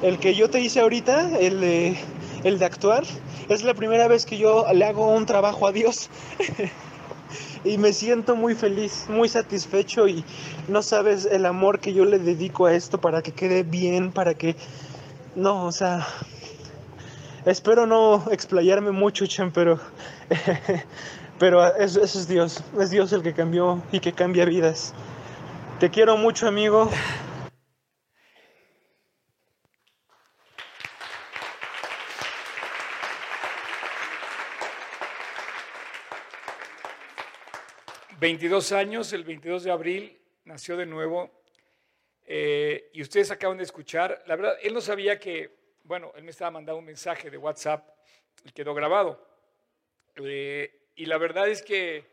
el 0.02 0.20
que 0.20 0.36
yo 0.36 0.50
te 0.50 0.60
hice 0.60 0.82
ahorita, 0.82 1.39
el 1.39 1.62
de, 1.62 1.98
el 2.44 2.60
de 2.60 2.66
actuar, 2.66 3.04
es 3.50 3.63
la 3.63 3.74
primera 3.74 4.08
vez 4.08 4.26
que 4.26 4.38
yo 4.38 4.66
le 4.74 4.86
hago 4.86 5.08
un 5.10 5.26
trabajo 5.26 5.68
a 5.68 5.72
Dios. 5.72 6.10
y 7.63 7.78
me 7.78 7.94
siento 7.94 8.36
muy 8.36 8.56
feliz, 8.56 9.06
muy 9.08 9.30
satisfecho 9.30 10.08
y 10.08 10.26
no 10.68 10.82
sabes 10.82 11.26
el 11.26 11.46
amor 11.46 11.80
que 11.80 11.94
yo 11.94 12.04
le 12.06 12.20
dedico 12.20 12.66
a 12.66 12.74
esto 12.74 13.00
para 13.00 13.22
que 13.22 13.32
quede 13.32 13.63
bien, 13.63 14.12
para 14.12 14.34
que... 14.34 14.56
No, 15.36 15.66
o 15.66 15.72
sea... 15.72 16.06
Espero 17.46 17.86
no 17.86 18.24
explayarme 18.32 18.92
mucho, 18.92 19.26
Chan, 19.28 19.52
pero... 19.52 19.80
pero 21.39 21.66
eso, 21.76 22.02
eso 22.02 22.20
es 22.20 22.28
Dios. 22.28 22.63
Es 22.80 22.89
Dios 22.89 23.12
el 23.13 23.22
que 23.22 23.34
cambió 23.34 23.82
y 23.92 24.00
que 24.00 24.13
cambia 24.13 24.46
vidas. 24.46 24.94
Te 25.80 25.89
quiero 25.89 26.16
mucho, 26.18 26.48
amigo. 26.48 26.89
22 38.23 38.71
años, 38.71 39.12
el 39.12 39.25
22 39.25 39.65
de 39.65 39.71
abril, 39.71 40.17
nació 40.45 40.77
de 40.77 40.86
nuevo. 40.86 41.29
Eh, 42.25 42.89
y 42.93 43.01
ustedes 43.01 43.31
acaban 43.31 43.57
de 43.57 43.65
escuchar, 43.65 44.23
la 44.27 44.38
verdad, 44.38 44.55
él 44.62 44.73
no 44.73 44.79
sabía 44.79 45.19
que, 45.19 45.73
bueno, 45.83 46.13
él 46.15 46.23
me 46.23 46.31
estaba 46.31 46.51
mandando 46.51 46.79
un 46.79 46.86
mensaje 46.86 47.29
de 47.29 47.38
WhatsApp 47.38 47.86
quedó 48.53 48.73
grabado. 48.73 49.27
Eh, 50.15 50.88
y 50.95 51.05
la 51.05 51.17
verdad 51.17 51.49
es 51.49 51.62
que 51.63 52.05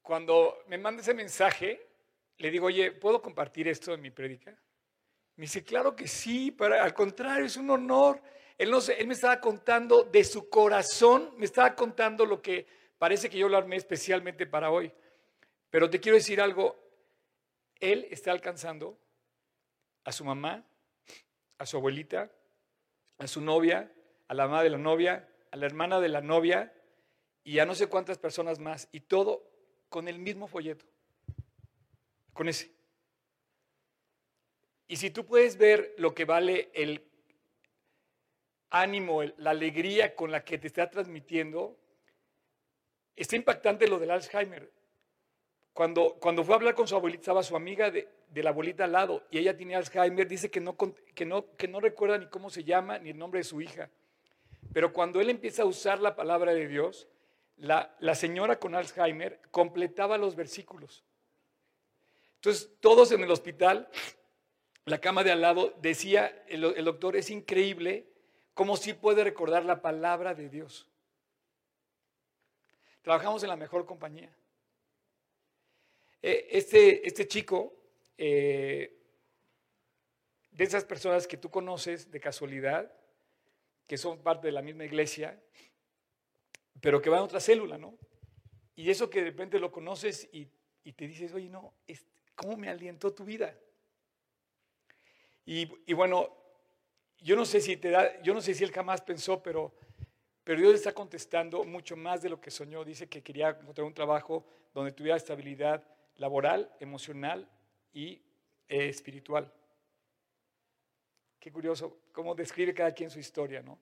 cuando 0.00 0.64
me 0.68 0.78
manda 0.78 1.02
ese 1.02 1.12
mensaje, 1.12 1.86
le 2.38 2.50
digo, 2.50 2.68
oye, 2.68 2.90
¿puedo 2.92 3.20
compartir 3.20 3.68
esto 3.68 3.92
en 3.92 4.00
mi 4.00 4.10
prédica? 4.10 4.58
Me 5.36 5.42
dice, 5.42 5.62
claro 5.62 5.94
que 5.94 6.08
sí, 6.08 6.52
para, 6.52 6.82
al 6.82 6.94
contrario, 6.94 7.44
es 7.44 7.58
un 7.58 7.68
honor. 7.68 8.18
Él, 8.56 8.70
no 8.70 8.78
él 8.78 9.06
me 9.06 9.12
estaba 9.12 9.38
contando 9.42 10.04
de 10.04 10.24
su 10.24 10.48
corazón, 10.48 11.34
me 11.36 11.44
estaba 11.44 11.74
contando 11.74 12.24
lo 12.24 12.40
que 12.40 12.66
parece 12.96 13.28
que 13.28 13.36
yo 13.36 13.50
lo 13.50 13.58
armé 13.58 13.76
especialmente 13.76 14.46
para 14.46 14.70
hoy. 14.70 14.90
Pero 15.72 15.88
te 15.88 16.00
quiero 16.00 16.16
decir 16.18 16.38
algo, 16.38 16.76
él 17.80 18.06
está 18.10 18.30
alcanzando 18.30 18.98
a 20.04 20.12
su 20.12 20.22
mamá, 20.22 20.66
a 21.56 21.64
su 21.64 21.78
abuelita, 21.78 22.30
a 23.16 23.26
su 23.26 23.40
novia, 23.40 23.90
a 24.28 24.34
la 24.34 24.48
mamá 24.48 24.62
de 24.62 24.68
la 24.68 24.76
novia, 24.76 25.26
a 25.50 25.56
la 25.56 25.64
hermana 25.64 25.98
de 25.98 26.10
la 26.10 26.20
novia 26.20 26.74
y 27.42 27.58
a 27.58 27.64
no 27.64 27.74
sé 27.74 27.86
cuántas 27.86 28.18
personas 28.18 28.58
más. 28.58 28.86
Y 28.92 29.00
todo 29.00 29.48
con 29.88 30.08
el 30.08 30.18
mismo 30.18 30.46
folleto, 30.46 30.84
con 32.34 32.50
ese. 32.50 32.70
Y 34.88 34.96
si 34.96 35.08
tú 35.08 35.24
puedes 35.24 35.56
ver 35.56 35.94
lo 35.96 36.14
que 36.14 36.26
vale 36.26 36.70
el 36.74 37.02
ánimo, 38.68 39.22
la 39.22 39.52
alegría 39.52 40.14
con 40.14 40.30
la 40.30 40.44
que 40.44 40.58
te 40.58 40.66
está 40.66 40.90
transmitiendo, 40.90 41.78
está 43.16 43.36
impactante 43.36 43.88
lo 43.88 43.98
del 43.98 44.10
Alzheimer. 44.10 44.81
Cuando, 45.72 46.16
cuando 46.20 46.44
fue 46.44 46.54
a 46.54 46.58
hablar 46.58 46.74
con 46.74 46.86
su 46.86 46.94
abuelita, 46.94 47.22
estaba 47.22 47.42
su 47.42 47.56
amiga 47.56 47.90
de, 47.90 48.08
la 48.34 48.50
abuelita 48.50 48.84
al 48.84 48.92
lado 48.92 49.26
y 49.30 49.38
ella 49.38 49.56
tenía 49.56 49.78
Alzheimer, 49.78 50.28
dice 50.28 50.50
que 50.50 50.60
no, 50.60 50.76
que, 50.76 51.24
no, 51.24 51.56
que 51.56 51.68
no 51.68 51.80
recuerda 51.80 52.18
ni 52.18 52.26
cómo 52.26 52.50
se 52.50 52.64
llama 52.64 52.98
ni 52.98 53.10
el 53.10 53.18
nombre 53.18 53.40
de 53.40 53.44
su 53.44 53.60
hija. 53.60 53.88
Pero 54.72 54.92
cuando 54.92 55.20
él 55.20 55.30
empieza 55.30 55.62
a 55.62 55.66
usar 55.66 56.00
la 56.00 56.14
palabra 56.14 56.52
de 56.52 56.68
Dios, 56.68 57.08
la, 57.56 57.94
la 58.00 58.14
señora 58.14 58.58
con 58.58 58.74
Alzheimer 58.74 59.40
completaba 59.50 60.18
los 60.18 60.36
versículos. 60.36 61.04
Entonces, 62.36 62.70
todos 62.80 63.12
en 63.12 63.22
el 63.22 63.30
hospital, 63.30 63.88
la 64.84 64.98
cama 64.98 65.24
de 65.24 65.32
al 65.32 65.40
lado, 65.40 65.74
decía 65.80 66.44
el, 66.48 66.64
el 66.64 66.84
doctor, 66.84 67.16
es 67.16 67.30
increíble 67.30 68.08
cómo 68.52 68.76
sí 68.76 68.92
puede 68.92 69.24
recordar 69.24 69.64
la 69.64 69.80
palabra 69.80 70.34
de 70.34 70.48
Dios. 70.48 70.88
Trabajamos 73.02 73.42
en 73.42 73.48
la 73.48 73.56
mejor 73.56 73.86
compañía. 73.86 74.34
Eh, 76.22 76.48
este, 76.52 77.06
este 77.06 77.26
chico, 77.26 77.74
eh, 78.16 78.96
de 80.52 80.64
esas 80.64 80.84
personas 80.84 81.26
que 81.26 81.36
tú 81.36 81.50
conoces 81.50 82.10
de 82.10 82.20
casualidad, 82.20 82.92
que 83.88 83.98
son 83.98 84.22
parte 84.22 84.46
de 84.46 84.52
la 84.52 84.62
misma 84.62 84.84
iglesia, 84.84 85.42
pero 86.80 87.02
que 87.02 87.10
van 87.10 87.20
a 87.20 87.24
otra 87.24 87.40
célula, 87.40 87.76
¿no? 87.76 87.98
Y 88.76 88.90
eso 88.90 89.10
que 89.10 89.18
de 89.20 89.26
repente 89.26 89.58
lo 89.58 89.72
conoces 89.72 90.28
y, 90.32 90.48
te 90.92 91.06
dices, 91.06 91.32
oye, 91.32 91.48
no, 91.48 91.74
¿cómo 92.34 92.56
me 92.56 92.68
alientó 92.68 93.12
tu 93.12 93.24
vida? 93.24 93.56
Y, 95.44 95.68
y, 95.86 95.92
bueno, 95.92 96.36
yo 97.18 97.34
no 97.34 97.44
sé 97.44 97.60
si 97.60 97.76
te 97.76 97.90
da, 97.90 98.22
yo 98.22 98.32
no 98.32 98.40
sé 98.40 98.54
si 98.54 98.62
él 98.62 98.72
jamás 98.72 99.00
pensó, 99.00 99.42
pero, 99.42 99.74
pero 100.44 100.60
Dios 100.60 100.74
está 100.74 100.92
contestando 100.92 101.64
mucho 101.64 101.96
más 101.96 102.22
de 102.22 102.30
lo 102.30 102.40
que 102.40 102.50
soñó. 102.50 102.84
Dice 102.84 103.08
que 103.08 103.22
quería 103.22 103.50
encontrar 103.50 103.86
un 103.86 103.94
trabajo 103.94 104.44
donde 104.72 104.92
tuviera 104.92 105.16
estabilidad, 105.16 105.84
laboral, 106.22 106.70
emocional 106.78 107.48
y 107.92 108.22
eh, 108.68 108.88
espiritual. 108.88 109.52
Qué 111.40 111.50
curioso 111.50 111.98
cómo 112.12 112.36
describe 112.36 112.72
cada 112.72 112.92
quien 112.92 113.10
su 113.10 113.18
historia, 113.18 113.60
¿no? 113.60 113.76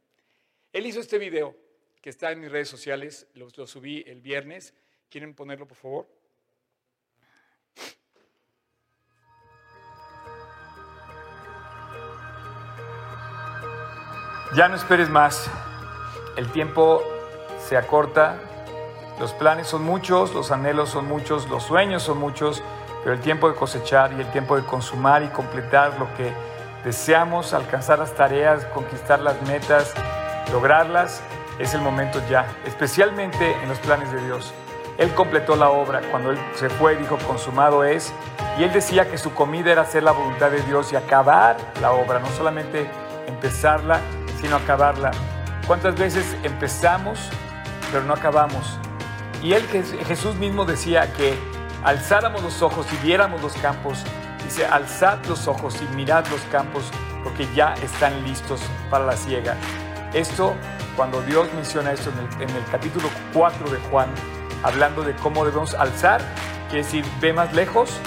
Él 0.73 0.87
hizo 0.87 1.01
este 1.01 1.19
video 1.19 1.55
que 2.01 2.09
está 2.09 2.33
en 2.33 2.41
mis 2.41 2.51
redes 2.51 2.71
sociales, 2.71 3.29
lo, 3.35 3.49
lo 3.55 3.67
subí 3.67 4.03
el 4.07 4.23
viernes. 4.23 4.73
¿Quieren 5.11 5.35
ponerlo, 5.35 5.69
por 5.69 5.77
favor? 5.77 6.09
Ya 14.57 14.67
no 14.69 14.77
esperes 14.77 15.11
más. 15.11 15.51
El 16.39 16.51
tiempo 16.53 17.03
se 17.59 17.77
acorta 17.77 18.50
los 19.21 19.35
planes 19.35 19.67
son 19.67 19.85
muchos, 19.85 20.33
los 20.33 20.51
anhelos 20.51 20.89
son 20.89 21.07
muchos, 21.07 21.47
los 21.51 21.63
sueños 21.63 22.03
son 22.03 22.19
muchos, 22.19 22.63
pero 23.05 23.15
el 23.15 23.21
tiempo 23.21 23.51
de 23.51 23.55
cosechar 23.55 24.15
y 24.15 24.21
el 24.23 24.31
tiempo 24.33 24.57
de 24.57 24.65
consumar 24.65 25.23
y 25.23 25.29
completar 25.29 25.99
lo 25.99 26.13
que 26.15 26.33
deseamos, 26.85 27.53
alcanzar 27.53 27.99
las 27.99 28.15
tareas, 28.15 28.65
conquistar 28.73 29.21
las 29.21 29.41
metas, 29.43 29.93
lograrlas, 30.51 31.21
es 31.59 31.75
el 31.75 31.83
momento 31.83 32.19
ya, 32.31 32.47
especialmente 32.65 33.53
en 33.63 33.69
los 33.69 33.79
planes 33.81 34.11
de 34.11 34.25
Dios. 34.25 34.55
Él 34.97 35.13
completó 35.13 35.55
la 35.55 35.69
obra, 35.69 36.01
cuando 36.11 36.31
Él 36.31 36.39
se 36.55 36.71
fue 36.71 36.97
dijo, 36.97 37.19
consumado 37.27 37.85
es, 37.85 38.15
y 38.59 38.65
Él 38.65 38.73
decía 38.73 39.11
que 39.11 39.19
su 39.19 39.35
comida 39.35 39.71
era 39.71 39.83
hacer 39.83 40.03
la 40.03 40.13
voluntad 40.13 40.51
de 40.51 40.63
Dios 40.63 40.95
y 40.95 40.97
acabar 40.97 41.59
la 41.83 41.93
obra, 41.93 42.21
no 42.21 42.29
solamente 42.29 42.91
empezarla, 43.27 44.01
sino 44.41 44.57
acabarla. 44.57 45.11
¿Cuántas 45.67 45.95
veces 45.95 46.39
empezamos, 46.43 47.29
pero 47.93 48.03
no 48.05 48.15
acabamos? 48.15 48.81
Y 49.43 49.55
él, 49.55 49.63
Jesús 50.07 50.35
mismo 50.37 50.65
decía 50.65 51.13
que 51.15 51.35
alzáramos 51.83 52.43
los 52.43 52.61
ojos 52.61 52.87
y 52.93 53.07
viéramos 53.07 53.41
los 53.41 53.55
campos. 53.55 54.05
Dice, 54.45 54.67
alzad 54.67 55.25
los 55.27 55.49
ojos 55.49 55.81
y 55.81 55.97
mirad 55.97 56.27
los 56.27 56.41
campos 56.53 56.91
porque 57.25 57.47
ya 57.55 57.75
están 57.83 58.23
listos 58.25 58.61
para 58.91 59.07
la 59.07 59.17
siega. 59.17 59.57
Esto, 60.13 60.55
cuando 60.97 61.23
Dios 61.23 61.49
menciona 61.55 61.93
esto 61.93 62.11
en 62.11 62.43
el, 62.43 62.51
en 62.51 62.57
el 62.57 62.65
capítulo 62.71 63.09
4 63.33 63.71
de 63.71 63.79
Juan, 63.91 64.09
hablando 64.63 65.03
de 65.03 65.15
cómo 65.17 65.45
debemos 65.45 65.75
alzar, 65.75 66.21
quiere 66.69 66.85
decir, 66.85 67.05
ve 67.21 67.33
más 67.33 67.55
lejos. 67.55 67.99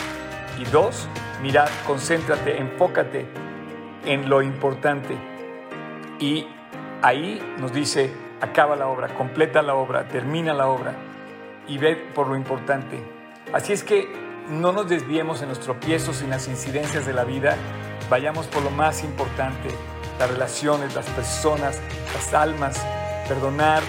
Y 0.60 0.66
dos, 0.66 1.08
mirad, 1.42 1.70
concéntrate, 1.88 2.60
enfócate 2.60 3.28
en 4.06 4.30
lo 4.30 4.44
importante. 4.44 5.18
Y 6.20 6.46
ahí 7.02 7.42
nos 7.58 7.74
dice, 7.74 8.14
acaba 8.40 8.76
la 8.76 8.86
obra, 8.88 9.16
completa 9.16 9.64
la 9.64 9.74
obra, 9.74 10.08
termina 10.08 10.54
la 10.54 10.68
obra 10.68 10.94
y 11.68 11.78
ve 11.78 11.96
por 11.96 12.28
lo 12.28 12.36
importante. 12.36 13.04
Así 13.54 13.74
es 13.74 13.84
que 13.84 14.08
no 14.50 14.72
nos 14.72 14.90
desviemos 14.90 15.42
en 15.42 15.50
los 15.50 15.60
tropiezos 15.60 16.22
y 16.22 16.26
en 16.26 16.32
las 16.32 16.48
incidencias 16.48 17.06
de 17.06 17.14
la 17.14 17.24
vida, 17.24 17.56
vayamos 18.10 18.48
por 18.48 18.64
lo 18.64 18.70
más 18.70 19.04
importante, 19.04 19.70
las 20.20 20.30
relaciones, 20.30 20.96
las 20.96 21.06
personas, 21.12 21.80
las 22.14 22.34
almas, 22.34 22.80
perdonar, 23.28 23.82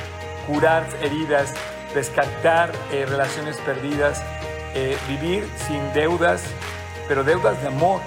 curar 0.46 0.86
heridas, 1.02 1.54
rescatar 1.94 2.72
eh, 2.92 3.06
relaciones 3.06 3.56
perdidas, 3.58 4.22
eh, 4.74 4.96
vivir 5.08 5.48
sin 5.66 5.92
deudas, 5.92 6.44
pero 7.08 7.24
deudas 7.24 7.60
de 7.60 7.68
amor. 7.68 8.00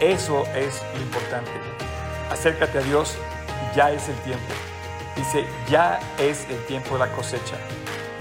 Eso 0.00 0.44
es 0.54 0.82
lo 0.94 1.02
importante. 1.02 1.50
Acércate 2.30 2.78
a 2.78 2.82
Dios, 2.82 3.16
ya 3.74 3.90
es 3.90 4.08
el 4.08 4.16
tiempo. 4.16 4.54
Dice, 5.16 5.44
ya 5.68 5.98
es 6.18 6.48
el 6.48 6.64
tiempo 6.66 6.94
de 6.94 7.00
la 7.00 7.12
cosecha. 7.12 7.56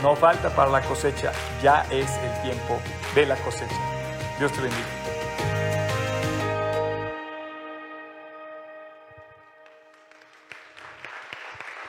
No 0.01 0.15
falta 0.15 0.55
para 0.55 0.69
la 0.69 0.81
cosecha, 0.81 1.31
ya 1.63 1.81
es 1.91 2.07
el 2.17 2.41
tiempo 2.43 2.79
de 3.15 3.25
la 3.25 3.35
cosecha. 3.37 3.75
Dios 4.37 4.51
te 4.53 4.61
bendiga. 4.61 4.85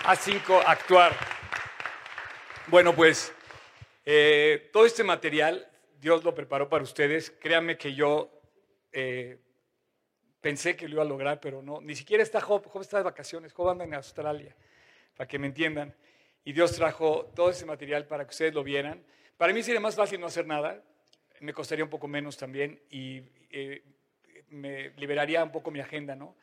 A5, 0.04 0.62
actuar. 0.66 1.12
Bueno, 2.68 2.94
pues 2.94 3.30
eh, 4.06 4.70
todo 4.72 4.86
este 4.86 5.04
material 5.04 5.68
Dios 6.00 6.24
lo 6.24 6.34
preparó 6.34 6.66
para 6.66 6.84
ustedes. 6.84 7.30
Créanme 7.30 7.76
que 7.76 7.94
yo 7.94 8.30
eh, 8.90 9.38
pensé 10.40 10.76
que 10.76 10.88
lo 10.88 10.94
iba 10.94 11.02
a 11.02 11.06
lograr, 11.06 11.40
pero 11.40 11.60
no. 11.60 11.82
Ni 11.82 11.94
siquiera 11.94 12.22
está 12.22 12.40
Job. 12.40 12.64
Job 12.66 12.80
está 12.80 12.96
de 12.96 13.02
vacaciones. 13.02 13.52
Job 13.52 13.68
anda 13.68 13.84
en 13.84 13.92
Australia, 13.92 14.56
para 15.14 15.28
que 15.28 15.38
me 15.38 15.48
entiendan 15.48 15.94
y 16.44 16.52
Dios 16.52 16.72
trajo 16.72 17.26
todo 17.34 17.50
ese 17.50 17.66
material 17.66 18.06
para 18.06 18.24
que 18.24 18.30
ustedes 18.30 18.54
lo 18.54 18.64
vieran. 18.64 19.04
Para 19.36 19.52
mí 19.52 19.62
sería 19.62 19.80
más 19.80 19.96
fácil 19.96 20.20
no 20.20 20.26
hacer 20.26 20.46
nada, 20.46 20.82
me 21.40 21.52
costaría 21.52 21.84
un 21.84 21.90
poco 21.90 22.08
menos 22.08 22.36
también 22.36 22.80
y 22.90 23.22
eh, 23.50 23.82
me 24.50 24.90
liberaría 24.90 25.44
un 25.44 25.52
poco 25.52 25.70
mi 25.70 25.80
agenda, 25.80 26.16
¿no? 26.16 26.34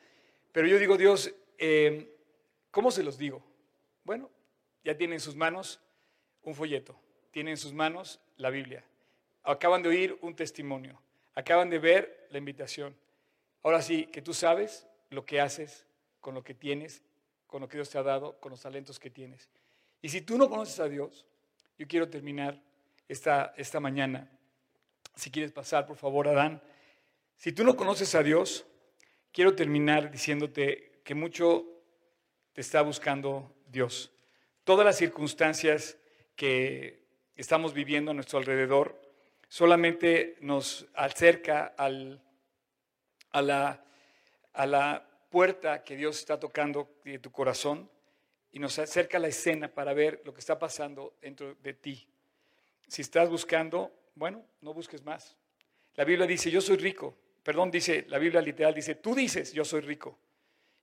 Pero 0.51 0.67
yo 0.67 0.79
digo, 0.79 0.97
Dios, 0.97 1.33
eh, 1.57 2.15
¿cómo 2.71 2.91
se 2.91 3.03
los 3.03 3.17
digo? 3.17 3.43
Bueno, 4.03 4.29
ya 4.83 4.95
tienen 4.95 5.15
en 5.15 5.19
sus 5.19 5.35
manos 5.35 5.81
un 6.43 6.55
folleto, 6.55 6.97
tienen 7.31 7.51
en 7.51 7.57
sus 7.57 7.73
manos 7.73 8.21
la 8.37 8.49
Biblia, 8.49 8.83
acaban 9.43 9.83
de 9.83 9.89
oír 9.89 10.17
un 10.21 10.35
testimonio, 10.35 11.01
acaban 11.33 11.69
de 11.69 11.79
ver 11.79 12.27
la 12.29 12.37
invitación. 12.37 12.95
Ahora 13.63 13.81
sí, 13.81 14.05
que 14.05 14.21
tú 14.21 14.33
sabes 14.33 14.87
lo 15.09 15.25
que 15.25 15.41
haces 15.41 15.85
con 16.21 16.35
lo 16.35 16.43
que 16.43 16.53
tienes, 16.53 17.03
con 17.47 17.61
lo 17.61 17.67
que 17.67 17.77
Dios 17.77 17.89
te 17.89 17.97
ha 17.97 18.03
dado, 18.03 18.39
con 18.39 18.51
los 18.51 18.61
talentos 18.61 18.99
que 18.99 19.09
tienes. 19.09 19.49
Y 20.05 20.09
si 20.09 20.21
tú 20.21 20.37
no 20.37 20.47
conoces 20.51 20.79
a 20.79 20.87
Dios, 20.87 21.25
yo 21.79 21.87
quiero 21.87 22.07
terminar 22.07 22.61
esta, 23.07 23.55
esta 23.57 23.79
mañana. 23.79 24.29
Si 25.15 25.31
quieres 25.31 25.51
pasar, 25.51 25.87
por 25.87 25.97
favor, 25.97 26.27
Adán. 26.27 26.61
Si 27.37 27.51
tú 27.51 27.63
no 27.63 27.75
conoces 27.75 28.13
a 28.13 28.21
Dios, 28.21 28.67
quiero 29.31 29.55
terminar 29.55 30.11
diciéndote 30.11 31.01
que 31.03 31.15
mucho 31.15 31.65
te 32.53 32.61
está 32.61 32.83
buscando 32.83 33.51
Dios. 33.65 34.11
Todas 34.63 34.85
las 34.85 34.95
circunstancias 34.95 35.97
que 36.35 37.03
estamos 37.35 37.73
viviendo 37.73 38.11
a 38.11 38.13
nuestro 38.13 38.37
alrededor 38.37 39.01
solamente 39.47 40.35
nos 40.39 40.85
acerca 40.93 41.73
a, 41.75 41.89
la, 43.41 43.83
a 44.53 44.65
la 44.67 45.09
puerta 45.31 45.83
que 45.83 45.95
Dios 45.95 46.19
está 46.19 46.39
tocando 46.39 46.95
de 47.03 47.17
tu 47.17 47.31
corazón 47.31 47.89
y 48.55 48.59
nos 48.59 48.79
acerca 48.79 49.19
la 49.19 49.27
escena 49.27 49.67
para 49.67 49.93
ver 49.93 50.21
lo 50.23 50.33
que 50.33 50.39
está 50.39 50.57
pasando 50.57 51.17
dentro 51.21 51.55
de 51.55 51.73
ti. 51.73 52.07
Si 52.87 53.01
estás 53.01 53.29
buscando, 53.29 53.91
bueno, 54.15 54.45
no 54.61 54.73
busques 54.73 55.03
más. 55.03 55.35
La 55.95 56.05
Biblia 56.05 56.25
dice, 56.25 56.49
yo 56.49 56.61
soy 56.61 56.77
rico. 56.77 57.17
Perdón, 57.43 57.69
dice, 57.69 58.05
la 58.07 58.17
Biblia 58.17 58.39
literal 58.39 58.73
dice, 58.73 58.95
tú 58.95 59.13
dices, 59.13 59.51
yo 59.51 59.65
soy 59.65 59.81
rico. 59.81 60.17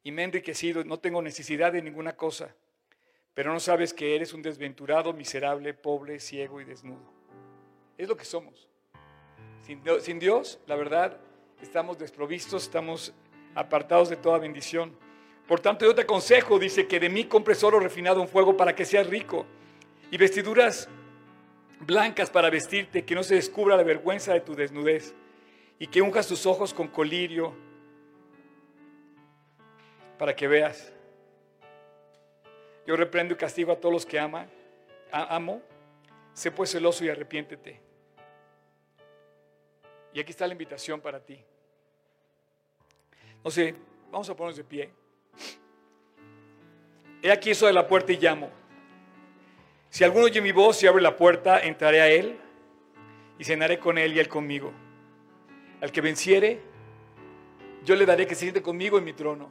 Y 0.03 0.13
me 0.13 0.21
he 0.21 0.27
enriquecido, 0.27 0.85
no 0.85 0.99
tengo 0.99 1.23
necesidad 1.23 1.73
de 1.73 1.81
ninguna 1.81 2.15
cosa. 2.15 2.55
Pero 3.33 3.55
no 3.55 3.59
sabes 3.59 3.95
que 3.95 4.17
eres 4.17 4.35
un 4.35 4.43
desventurado, 4.43 5.15
miserable, 5.15 5.73
pobre, 5.73 6.21
ciego 6.21 6.61
y 6.61 6.67
desnudo. 6.67 7.11
Es 7.97 8.07
lo 8.07 8.19
que 8.19 8.27
somos. 8.27 8.69
Sin 9.63 10.19
Dios, 10.19 10.61
la 10.67 10.77
verdad, 10.77 11.19
estamos 11.63 11.97
desprovistos, 11.99 12.65
estamos 12.65 13.15
apartados 13.55 14.11
de 14.11 14.17
toda 14.17 14.37
bendición. 14.37 14.95
Por 15.47 15.61
tanto, 15.61 15.85
yo 15.85 15.95
te 15.95 16.03
aconsejo, 16.03 16.59
dice, 16.59 16.87
que 16.87 17.01
de 17.01 17.09
mí 17.09 17.25
compres 17.25 17.63
oro 17.65 17.81
refinado 17.81 18.23
en 18.23 18.29
fuego 18.29 18.57
para 18.57 18.75
que 18.75 18.85
seas 18.85 19.07
rico 19.07 19.47
y 20.11 20.17
vestiduras 20.17 20.89
blancas 21.81 22.31
para 22.31 22.49
vestirte, 22.49 23.05
que 23.05 23.15
no 23.15 23.23
se 23.23 23.35
descubra 23.35 23.77
la 23.77 23.83
vergüenza 23.83 24.33
de 24.33 24.41
tu 24.41 24.55
desnudez 24.55 25.15
y 25.79 25.89
que 25.89 26.01
unjas 26.01 26.29
tus 26.29 26.47
ojos 26.47 26.73
con 26.73 26.89
colirio 26.89 27.55
para 30.19 30.37
que 30.37 30.47
veas. 30.47 30.93
Yo 32.87 32.97
reprendo 32.97 33.35
y 33.35 33.37
castigo 33.37 33.73
a 33.73 33.77
todos 33.77 33.93
los 33.93 34.07
que 34.07 34.19
ama, 34.19 34.47
amo. 35.11 35.63
Sé 36.33 36.51
pues 36.51 36.71
celoso 36.71 37.05
y 37.05 37.09
arrepiéntete. 37.09 37.81
Y 40.15 40.21
aquí 40.21 40.31
está 40.31 40.47
la 40.47 40.53
invitación 40.53 41.01
para 41.01 41.21
ti. 41.21 41.43
No 43.45 43.51
sé, 43.51 43.75
vamos 44.11 44.29
a 44.31 44.37
ponernos 44.37 44.57
de 44.57 44.65
pie. 44.65 44.91
He 47.23 47.31
aquí 47.31 47.51
eso 47.51 47.67
de 47.67 47.73
la 47.73 47.87
puerta 47.87 48.13
y 48.13 48.17
llamo. 48.17 48.51
Si 49.91 50.03
alguno 50.03 50.25
oye 50.25 50.41
mi 50.41 50.53
voz 50.53 50.83
y 50.83 50.87
abre 50.87 51.03
la 51.03 51.17
puerta, 51.17 51.61
entraré 51.61 52.01
a 52.01 52.09
él 52.09 52.37
y 53.39 53.45
cenaré 53.45 53.79
con 53.79 53.99
él 53.99 54.15
y 54.15 54.19
él 54.19 54.29
conmigo. 54.29 54.73
Al 55.81 55.93
que 55.93 56.01
venciere, 56.01 56.61
yo 57.85 57.95
le 57.95 58.07
daré 58.07 58.27
que 58.27 58.35
se 58.35 58.43
siente 58.43 58.63
conmigo 58.63 58.99
en 58.99 59.05
mi 59.05 59.13
trono. 59.13 59.51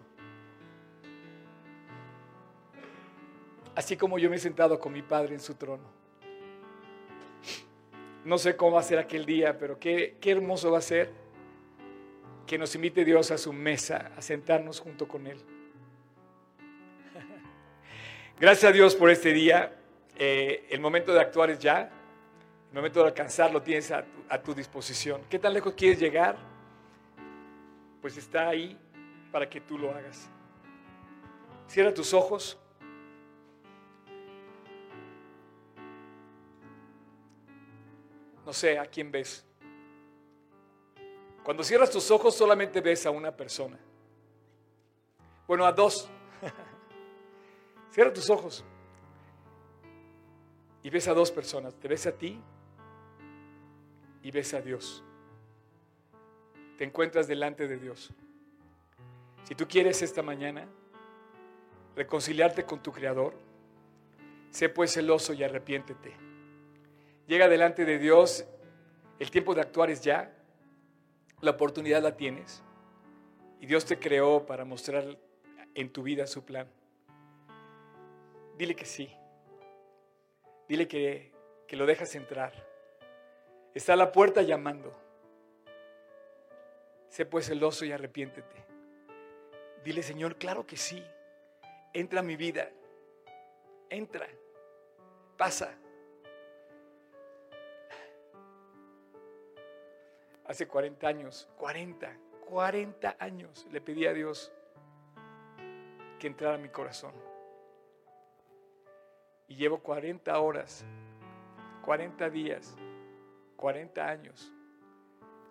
Así 3.75 3.95
como 3.95 4.19
yo 4.19 4.29
me 4.29 4.35
he 4.35 4.39
sentado 4.39 4.79
con 4.79 4.91
mi 4.91 5.01
Padre 5.01 5.35
en 5.35 5.39
su 5.39 5.55
trono. 5.55 5.83
No 8.25 8.37
sé 8.37 8.55
cómo 8.55 8.73
va 8.73 8.81
a 8.81 8.83
ser 8.83 8.99
aquel 8.99 9.25
día, 9.25 9.57
pero 9.57 9.79
qué, 9.79 10.17
qué 10.19 10.31
hermoso 10.31 10.71
va 10.71 10.79
a 10.79 10.81
ser 10.81 11.11
que 12.45 12.57
nos 12.57 12.75
invite 12.75 13.05
Dios 13.05 13.31
a 13.31 13.37
su 13.37 13.53
mesa, 13.53 14.11
a 14.17 14.21
sentarnos 14.21 14.79
junto 14.79 15.07
con 15.07 15.25
Él. 15.25 15.41
Gracias 18.41 18.71
a 18.71 18.73
Dios 18.73 18.95
por 18.95 19.11
este 19.11 19.33
día. 19.33 19.71
Eh, 20.17 20.65
el 20.71 20.79
momento 20.79 21.13
de 21.13 21.21
actuar 21.21 21.51
es 21.51 21.59
ya, 21.59 21.91
el 22.69 22.75
momento 22.75 23.01
de 23.01 23.05
alcanzar 23.09 23.53
lo 23.53 23.61
tienes 23.61 23.91
a 23.91 24.41
tu, 24.41 24.55
disposición. 24.55 25.21
¿Qué 25.29 25.37
tan 25.37 25.53
lejos 25.53 25.75
quieres 25.75 25.99
llegar? 25.99 26.37
Pues 28.01 28.17
está 28.17 28.49
ahí 28.49 28.75
para 29.31 29.47
que 29.47 29.61
tú 29.61 29.77
lo 29.77 29.91
hagas. 29.91 30.27
Cierra 31.67 31.93
tus 31.93 32.15
ojos. 32.15 32.57
No 38.43 38.53
sé 38.53 38.79
a 38.79 38.87
quién 38.87 39.11
ves. 39.11 39.45
Cuando 41.43 41.63
cierras 41.63 41.91
tus 41.91 42.09
ojos 42.09 42.35
solamente 42.35 42.81
ves 42.81 43.05
a 43.05 43.11
una 43.11 43.37
persona. 43.37 43.77
Bueno, 45.45 45.63
a 45.63 45.71
dos. 45.71 46.09
Cierra 47.91 48.13
tus 48.13 48.29
ojos 48.29 48.63
y 50.81 50.89
ves 50.89 51.07
a 51.07 51.13
dos 51.13 51.31
personas. 51.31 51.75
Te 51.75 51.87
ves 51.87 52.07
a 52.07 52.13
ti 52.13 52.39
y 54.23 54.31
ves 54.31 54.53
a 54.53 54.61
Dios. 54.61 55.03
Te 56.77 56.85
encuentras 56.85 57.27
delante 57.27 57.67
de 57.67 57.77
Dios. 57.77 58.11
Si 59.43 59.55
tú 59.55 59.67
quieres 59.67 60.01
esta 60.01 60.23
mañana 60.23 60.67
reconciliarte 61.95 62.65
con 62.65 62.81
tu 62.81 62.91
Creador, 62.91 63.33
sé 64.49 64.69
pues 64.69 64.93
celoso 64.93 65.33
y 65.33 65.43
arrepiéntete. 65.43 66.13
Llega 67.27 67.49
delante 67.49 67.85
de 67.85 67.99
Dios, 67.99 68.45
el 69.19 69.29
tiempo 69.31 69.53
de 69.53 69.61
actuar 69.61 69.89
es 69.89 70.01
ya, 70.01 70.33
la 71.41 71.51
oportunidad 71.51 72.01
la 72.01 72.15
tienes 72.15 72.63
y 73.59 73.65
Dios 73.65 73.85
te 73.85 73.99
creó 73.99 74.45
para 74.45 74.63
mostrar 74.63 75.17
en 75.75 75.91
tu 75.91 76.03
vida 76.03 76.25
su 76.27 76.43
plan. 76.43 76.67
Dile 78.57 78.75
que 78.75 78.85
sí. 78.85 79.13
Dile 80.67 80.87
que, 80.87 81.31
que 81.67 81.75
lo 81.75 81.85
dejas 81.85 82.15
entrar. 82.15 82.53
Está 83.73 83.93
a 83.93 83.97
la 83.97 84.11
puerta 84.11 84.41
llamando. 84.41 84.95
Sé 87.09 87.25
pues 87.25 87.47
celoso 87.47 87.85
y 87.85 87.91
arrepiéntete. 87.91 88.65
Dile, 89.83 90.03
Señor, 90.03 90.37
claro 90.37 90.65
que 90.65 90.77
sí. 90.77 91.03
Entra 91.93 92.19
a 92.19 92.23
mi 92.23 92.35
vida. 92.35 92.69
Entra. 93.89 94.27
Pasa. 95.37 95.77
Hace 100.45 100.67
40 100.67 101.07
años, 101.07 101.49
40, 101.57 102.17
40 102.49 103.15
años 103.19 103.65
le 103.71 103.79
pedí 103.79 104.05
a 104.05 104.13
Dios 104.13 104.51
que 106.19 106.27
entrara 106.27 106.55
a 106.55 106.57
mi 106.57 106.69
corazón. 106.69 107.30
Y 109.51 109.55
llevo 109.55 109.79
40 109.79 110.39
horas, 110.39 110.85
40 111.83 112.29
días, 112.29 112.73
40 113.57 114.07
años 114.07 114.53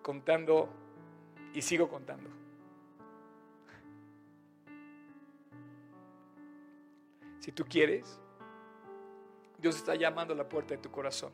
contando 0.01 0.69
y 1.53 1.61
sigo 1.61 1.87
contando. 1.87 2.27
Si 7.41 7.51
tú 7.51 7.63
quieres, 7.63 8.19
Dios 9.59 9.75
está 9.75 9.93
llamando 9.93 10.33
a 10.33 10.37
la 10.37 10.49
puerta 10.49 10.73
de 10.73 10.79
tu 10.79 10.89
corazón. 10.89 11.31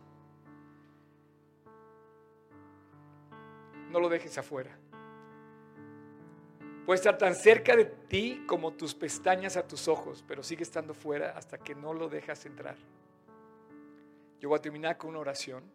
No 3.92 4.02
lo 4.02 4.10
dejes 4.10 4.38
afuera. 4.38 4.78
Puede 6.88 7.00
estar 7.00 7.18
tan 7.18 7.36
cerca 7.36 7.76
de 7.76 7.84
ti 7.84 8.46
como 8.48 8.72
tus 8.72 8.96
pestañas 8.96 9.58
a 9.58 9.68
tus 9.68 9.90
ojos, 9.90 10.24
pero 10.26 10.42
sigue 10.42 10.64
estando 10.64 10.94
fuera 10.94 11.38
hasta 11.38 11.58
que 11.58 11.76
no 11.76 11.94
lo 11.94 12.08
dejas 12.08 12.46
entrar. 12.46 12.78
Yo 14.40 14.48
voy 14.48 14.58
a 14.58 14.62
terminar 14.62 14.98
con 14.98 15.10
una 15.10 15.20
oración 15.20 15.66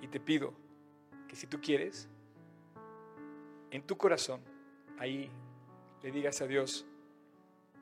y 0.00 0.08
te 0.08 0.18
pido 0.18 0.54
que 1.28 1.36
si 1.36 1.46
tú 1.46 1.60
quieres, 1.60 2.08
en 3.70 3.82
tu 3.82 3.98
corazón, 3.98 4.40
ahí 4.98 5.30
le 6.02 6.10
digas 6.10 6.40
a 6.40 6.46
Dios 6.46 6.86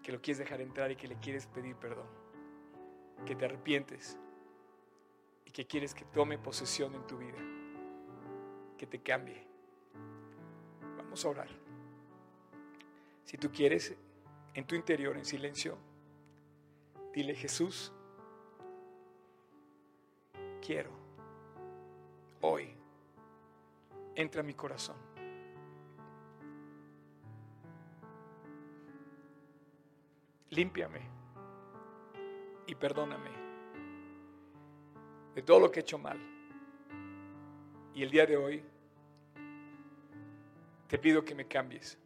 que 0.02 0.10
lo 0.10 0.20
quieres 0.20 0.38
dejar 0.38 0.60
entrar 0.60 0.90
y 0.90 0.96
que 0.96 1.06
le 1.06 1.14
quieres 1.20 1.46
pedir 1.46 1.76
perdón, 1.76 2.08
que 3.24 3.36
te 3.36 3.44
arrepientes 3.44 4.18
y 5.44 5.52
que 5.52 5.64
quieres 5.64 5.94
que 5.94 6.06
tome 6.06 6.38
posesión 6.38 6.92
en 6.96 7.06
tu 7.06 7.18
vida, 7.18 7.38
que 8.76 8.88
te 8.88 9.00
cambie 9.00 9.45
a 11.24 11.28
orar. 11.28 11.48
Si 13.24 13.36
tú 13.36 13.50
quieres, 13.50 13.96
en 14.54 14.66
tu 14.66 14.74
interior, 14.74 15.16
en 15.16 15.24
silencio, 15.24 15.76
dile 17.12 17.34
Jesús, 17.34 17.92
quiero, 20.64 20.90
hoy, 22.40 22.74
entra 24.14 24.40
a 24.40 24.44
mi 24.44 24.54
corazón. 24.54 24.96
Límpiame 30.50 31.00
y 32.66 32.74
perdóname 32.74 33.30
de 35.34 35.42
todo 35.42 35.60
lo 35.60 35.70
que 35.70 35.80
he 35.80 35.82
hecho 35.82 35.98
mal. 35.98 36.18
Y 37.94 38.02
el 38.02 38.10
día 38.10 38.26
de 38.26 38.36
hoy 38.36 38.64
te 40.88 40.98
pido 40.98 41.24
que 41.24 41.34
me 41.34 41.46
cambies 41.46 41.98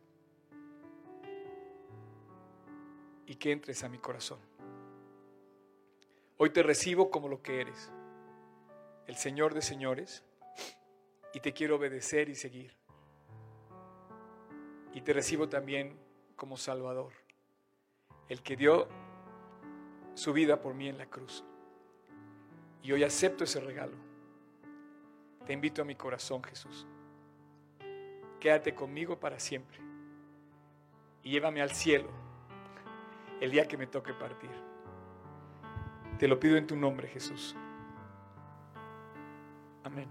y 3.26 3.34
que 3.36 3.52
entres 3.52 3.84
a 3.84 3.88
mi 3.88 3.98
corazón. 3.98 4.38
Hoy 6.36 6.50
te 6.50 6.62
recibo 6.62 7.10
como 7.10 7.28
lo 7.28 7.42
que 7.42 7.60
eres, 7.60 7.92
el 9.06 9.16
Señor 9.16 9.52
de 9.54 9.62
señores, 9.62 10.24
y 11.34 11.40
te 11.40 11.52
quiero 11.52 11.76
obedecer 11.76 12.28
y 12.28 12.34
seguir. 12.34 12.74
Y 14.94 15.02
te 15.02 15.12
recibo 15.12 15.48
también 15.48 15.98
como 16.34 16.56
Salvador, 16.56 17.12
el 18.28 18.42
que 18.42 18.56
dio 18.56 18.88
su 20.14 20.32
vida 20.32 20.60
por 20.60 20.74
mí 20.74 20.88
en 20.88 20.98
la 20.98 21.06
cruz. 21.06 21.44
Y 22.82 22.92
hoy 22.92 23.04
acepto 23.04 23.44
ese 23.44 23.60
regalo. 23.60 23.96
Te 25.46 25.52
invito 25.52 25.82
a 25.82 25.84
mi 25.84 25.94
corazón, 25.94 26.42
Jesús. 26.42 26.86
Quédate 28.40 28.74
conmigo 28.74 29.20
para 29.20 29.38
siempre 29.38 29.78
y 31.22 31.30
llévame 31.30 31.60
al 31.60 31.70
cielo 31.72 32.08
el 33.38 33.50
día 33.50 33.68
que 33.68 33.76
me 33.76 33.86
toque 33.86 34.14
partir. 34.14 34.50
Te 36.18 36.26
lo 36.26 36.40
pido 36.40 36.56
en 36.56 36.66
tu 36.66 36.74
nombre, 36.74 37.06
Jesús. 37.08 37.54
Amén. 39.84 40.08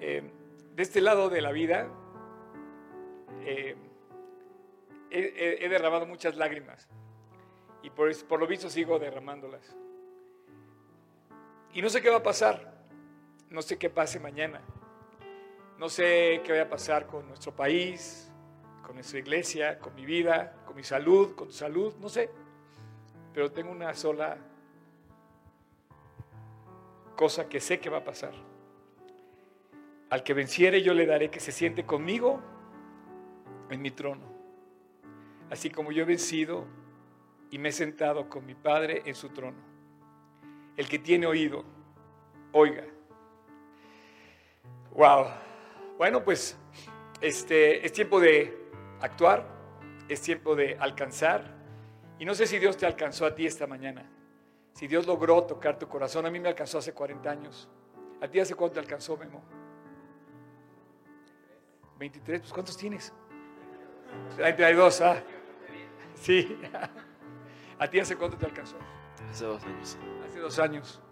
Eh, 0.00 0.30
de 0.74 0.82
este 0.82 1.00
lado 1.00 1.28
de 1.28 1.40
la 1.40 1.52
vida, 1.52 1.88
eh, 3.42 3.76
he, 5.14 5.68
derramado 5.68 6.06
muchas 6.06 6.36
lágrimas 6.36 6.88
y 7.82 7.90
por, 7.90 8.12
por 8.26 8.40
lo 8.40 8.46
visto 8.46 8.68
sigo 8.68 8.98
derramándolas. 8.98 9.76
Y 11.72 11.82
no 11.82 11.88
sé 11.88 12.00
qué 12.00 12.10
va 12.10 12.18
a 12.18 12.22
pasar, 12.22 12.72
no 13.50 13.62
sé 13.62 13.78
qué 13.78 13.90
pase 13.90 14.20
mañana, 14.20 14.60
no 15.78 15.88
sé 15.88 16.40
qué 16.44 16.52
vaya 16.52 16.64
a 16.64 16.68
pasar 16.68 17.06
con 17.06 17.26
nuestro 17.26 17.54
país, 17.54 18.30
con 18.84 18.94
nuestra 18.94 19.18
iglesia, 19.18 19.78
con 19.78 19.94
mi 19.94 20.04
vida, 20.04 20.54
con 20.66 20.76
mi 20.76 20.84
salud, 20.84 21.34
con 21.34 21.48
tu 21.48 21.54
salud, 21.54 21.94
no 22.00 22.08
sé. 22.08 22.30
Pero 23.32 23.50
tengo 23.50 23.72
una 23.72 23.92
sola 23.94 24.38
cosa 27.16 27.48
que 27.48 27.60
sé 27.60 27.80
que 27.80 27.90
va 27.90 27.98
a 27.98 28.04
pasar. 28.04 28.34
Al 30.10 30.22
que 30.22 30.34
venciere 30.34 30.82
yo 30.82 30.94
le 30.94 31.06
daré 31.06 31.30
que 31.30 31.40
se 31.40 31.50
siente 31.50 31.84
conmigo 31.84 32.40
en 33.70 33.82
mi 33.82 33.90
trono. 33.90 34.33
Así 35.54 35.70
como 35.70 35.92
yo 35.92 36.02
he 36.02 36.04
vencido 36.04 36.64
y 37.48 37.58
me 37.58 37.68
he 37.68 37.72
sentado 37.72 38.28
con 38.28 38.44
mi 38.44 38.56
Padre 38.56 39.02
en 39.06 39.14
su 39.14 39.28
trono. 39.28 39.56
El 40.76 40.88
que 40.88 40.98
tiene 40.98 41.28
oído, 41.28 41.64
oiga. 42.50 42.82
Wow. 44.90 45.26
Bueno, 45.96 46.24
pues 46.24 46.58
este 47.20 47.86
es 47.86 47.92
tiempo 47.92 48.18
de 48.18 48.68
actuar, 49.00 49.46
es 50.08 50.20
tiempo 50.22 50.56
de 50.56 50.76
alcanzar. 50.76 51.54
Y 52.18 52.24
no 52.24 52.34
sé 52.34 52.48
si 52.48 52.58
Dios 52.58 52.76
te 52.76 52.86
alcanzó 52.86 53.24
a 53.24 53.32
ti 53.32 53.46
esta 53.46 53.68
mañana. 53.68 54.10
Si 54.72 54.88
Dios 54.88 55.06
logró 55.06 55.44
tocar 55.44 55.78
tu 55.78 55.86
corazón, 55.86 56.26
a 56.26 56.32
mí 56.32 56.40
me 56.40 56.48
alcanzó 56.48 56.78
hace 56.78 56.92
40 56.92 57.30
años. 57.30 57.68
¿A 58.20 58.26
ti 58.26 58.40
hace 58.40 58.56
cuánto 58.56 58.74
te 58.74 58.80
alcanzó, 58.80 59.16
Memo? 59.16 59.40
23, 61.96 62.40
pues 62.40 62.52
¿cuántos 62.52 62.76
tienes? 62.76 63.12
32, 64.34 65.00
ah. 65.00 65.22
Sí. 66.24 66.56
¿A 67.78 67.86
ti 67.86 68.00
hace 68.00 68.16
cuánto 68.16 68.38
te 68.38 68.46
alcanzó? 68.46 68.76
Hace 69.30 69.44
dos 69.44 69.62
años. 69.62 69.98
Hace 70.26 70.40
dos 70.40 70.58
años. 70.58 71.02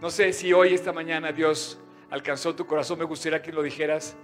No 0.00 0.10
sé 0.10 0.32
si 0.32 0.52
hoy, 0.52 0.74
esta 0.74 0.92
mañana, 0.92 1.30
Dios 1.30 1.80
alcanzó 2.10 2.56
tu 2.56 2.66
corazón. 2.66 2.98
Me 2.98 3.04
gustaría 3.04 3.40
que 3.40 3.52
lo 3.52 3.62
dijeras 3.62 4.16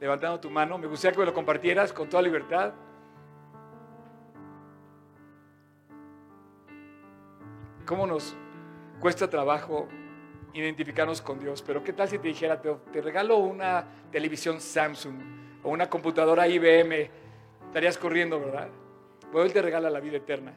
levantando 0.00 0.38
tu 0.38 0.50
mano. 0.50 0.76
Me 0.76 0.86
gustaría 0.86 1.14
que 1.14 1.20
me 1.20 1.24
lo 1.24 1.32
compartieras 1.32 1.94
con 1.94 2.10
toda 2.10 2.22
libertad. 2.22 2.74
¿Cómo 7.86 8.06
nos 8.06 8.36
cuesta 9.00 9.30
trabajo 9.30 9.88
identificarnos 10.52 11.22
con 11.22 11.40
Dios? 11.40 11.62
Pero 11.62 11.82
¿qué 11.82 11.94
tal 11.94 12.06
si 12.06 12.18
te 12.18 12.28
dijera, 12.28 12.60
te, 12.60 12.70
te 12.92 13.00
regalo 13.00 13.38
una 13.38 13.86
televisión 14.12 14.60
Samsung 14.60 15.16
o 15.62 15.70
una 15.70 15.88
computadora 15.88 16.46
IBM? 16.46 17.10
Estarías 17.68 17.96
corriendo, 17.96 18.38
¿verdad? 18.38 18.68
Pues 19.32 19.46
Él 19.46 19.52
te 19.52 19.62
regala 19.62 19.90
la 19.90 20.00
vida 20.00 20.16
eterna. 20.16 20.52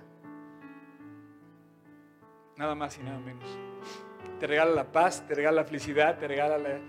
Nada 2.56 2.76
más 2.76 2.98
y 2.98 3.04
nada 3.04 3.20
menos. 3.20 3.58
Te 4.40 4.48
regala 4.48 4.72
la 4.72 4.92
paz, 4.92 5.26
te 5.28 5.36
regala 5.36 5.62
la 5.62 5.68
felicidad, 5.68 6.18
te 6.18 6.28
regala 6.28 6.58
la, 6.58 6.80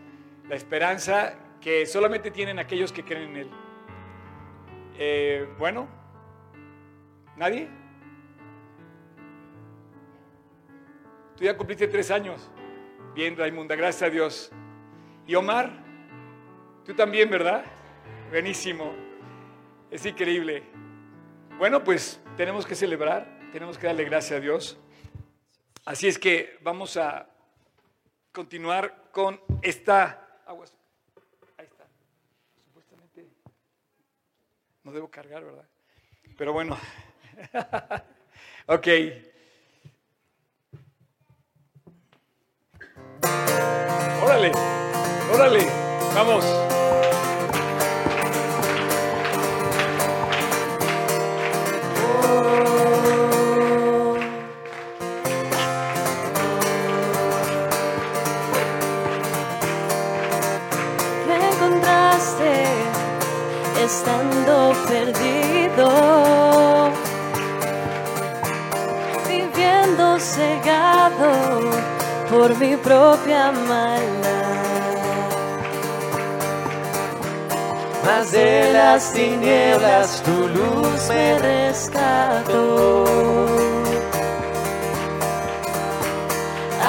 la 0.49 0.55
esperanza 0.55 1.35
que 1.61 1.87
solamente 1.87 2.31
tienen 2.31 2.59
aquellos 2.59 2.93
que 2.93 3.05
creen 3.05 3.31
en 3.31 3.37
Él. 3.37 3.51
Eh, 4.99 5.49
bueno, 5.59 5.89
¿nadie? 7.37 7.68
Tú 11.37 11.45
ya 11.45 11.57
cumpliste 11.57 11.89
tres 11.89 12.11
años. 12.11 12.51
Bien, 13.14 13.37
Raimunda, 13.37 13.76
gracias 13.76 14.09
a 14.09 14.11
Dios. 14.12 14.53
Y 15.26 15.35
Omar, 15.35 15.70
tú 16.85 16.95
también, 16.95 17.31
¿verdad? 17.31 17.64
Buenísimo. 18.31 18.93
Es 19.91 20.05
increíble. 20.05 20.64
Bueno, 21.61 21.85
pues 21.85 22.19
tenemos 22.39 22.65
que 22.65 22.75
celebrar, 22.75 23.29
tenemos 23.53 23.77
que 23.77 23.87
darle 23.87 24.05
gracias 24.05 24.39
a 24.39 24.41
Dios. 24.41 24.79
Así 25.85 26.09
es 26.09 26.19
que 26.19 26.57
vamos 26.63 26.97
a 26.97 27.29
continuar 28.33 29.11
con 29.13 29.39
esta... 29.61 30.41
Aguas. 30.47 30.73
Ahí 31.59 31.67
está. 31.67 31.85
Supuestamente 32.65 33.29
no 34.85 34.91
debo 34.91 35.11
cargar, 35.11 35.45
¿verdad? 35.45 35.69
Pero 36.39 36.55
bueno. 36.55 36.79
ok. 38.67 38.89
Órale, 44.23 44.53
órale, 45.31 45.67
vamos. 46.15 46.80
Estando 64.01 64.73
perdido, 64.89 65.89
viviendo 69.29 70.19
cegado 70.19 71.31
por 72.31 72.57
mi 72.57 72.77
propia 72.77 73.53
maldad. 73.53 74.41
Más 78.07 78.33
de 78.33 78.73
las 78.73 79.13
tinieblas 79.13 80.23
tu 80.23 80.49
luz 80.49 81.09
me 81.09 81.39
rescató. 81.39 83.05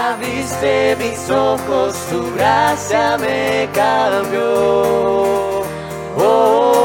Abriste 0.09 0.95
mis 0.97 1.29
ojos, 1.29 1.93
tu 2.09 2.33
gracia 2.35 3.17
me 3.17 3.69
cambió. 3.73 5.61
Oh, 6.17 6.80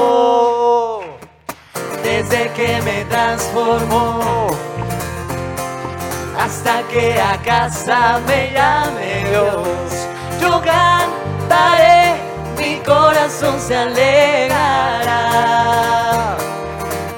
desde 2.29 2.53
que 2.53 2.83
me 2.83 3.05
transformó 3.05 4.49
hasta 6.39 6.83
que 6.89 7.21
a 7.21 7.41
casa 7.43 8.21
me 8.27 8.53
llame 8.53 9.29
Dios. 9.31 10.09
Yo 10.41 10.61
cantaré, 10.63 12.17
mi 12.59 12.79
corazón 12.81 13.61
se 13.61 13.77
alegrará. 13.77 15.07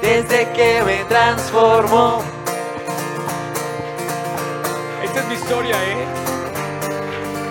Desde 0.01 0.49
que 0.51 0.83
me 0.83 1.03
transformó. 1.05 2.23
Esta 5.03 5.19
es 5.19 5.27
mi 5.27 5.33
historia, 5.33 5.75
¿eh? 5.75 6.05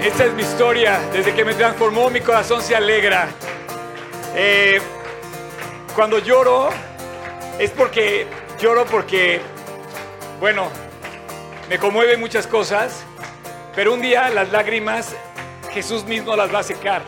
Esta 0.06 0.24
es 0.26 0.34
mi 0.34 0.42
historia. 0.42 1.00
Desde 1.12 1.34
que 1.34 1.44
me 1.44 1.54
transformó, 1.54 2.08
mi 2.08 2.20
corazón 2.20 2.62
se 2.62 2.76
alegra. 2.76 3.28
Eh, 4.34 4.80
cuando 5.94 6.18
lloro, 6.18 6.70
es 7.58 7.70
porque 7.70 8.26
lloro 8.58 8.84
porque, 8.86 9.40
bueno, 10.40 10.68
me 11.68 11.78
conmueven 11.78 12.20
muchas 12.20 12.46
cosas, 12.46 13.02
pero 13.74 13.92
un 13.94 14.00
día 14.00 14.28
las 14.30 14.50
lágrimas 14.52 15.14
Jesús 15.72 16.04
mismo 16.04 16.36
las 16.36 16.52
va 16.54 16.60
a 16.60 16.62
secar. 16.62 17.02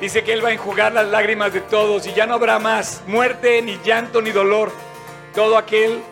Dice 0.00 0.22
que 0.22 0.32
Él 0.32 0.44
va 0.44 0.50
a 0.50 0.52
enjugar 0.52 0.92
las 0.92 1.06
lágrimas 1.08 1.52
de 1.52 1.60
todos 1.60 2.06
y 2.06 2.12
ya 2.12 2.26
no 2.26 2.34
habrá 2.34 2.58
más 2.58 3.02
muerte, 3.06 3.62
ni 3.62 3.78
llanto, 3.84 4.20
ni 4.20 4.30
dolor. 4.30 4.70
Todo 5.34 5.56
aquel, 5.56 6.02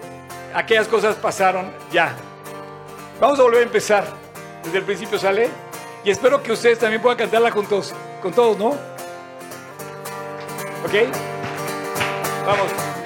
aquellas 0.55 0.89
cosas 0.89 1.17
pasaron 1.17 1.71
ya. 1.91 2.17
Vamos 3.21 3.39
a 3.39 3.43
volver 3.43 3.61
a 3.61 3.65
empezar. 3.65 4.05
Desde 4.65 4.79
el 4.79 4.85
principio 4.85 5.19
sale. 5.19 5.51
Y 6.05 6.11
espero 6.11 6.43
que 6.43 6.53
ustedes 6.53 6.79
también 6.79 7.03
puedan 7.03 7.19
cantarla 7.19 7.51
juntos, 7.51 7.95
con 8.21 8.33
todos, 8.33 8.59
¿no? 8.59 8.69
¿Ok? 10.85 10.95
Vamos 12.45 13.02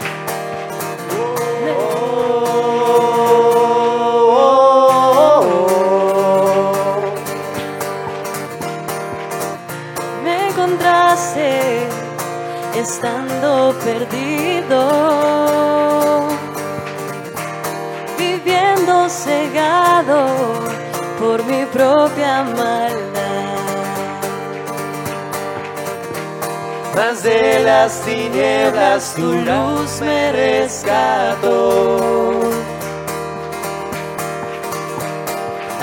estando 12.87 13.75
perdido, 13.85 14.81
viviendo 18.17 19.09
cegado 19.09 20.27
por 21.19 21.45
mi 21.45 21.65
propia 21.67 22.45
maldad. 22.45 23.16
Más 26.97 27.23
de 27.23 27.63
las 27.63 28.01
tinieblas 28.07 29.15
tu 29.15 29.31
luz 29.33 30.01
me 30.01 30.33
rescató. 30.33 32.01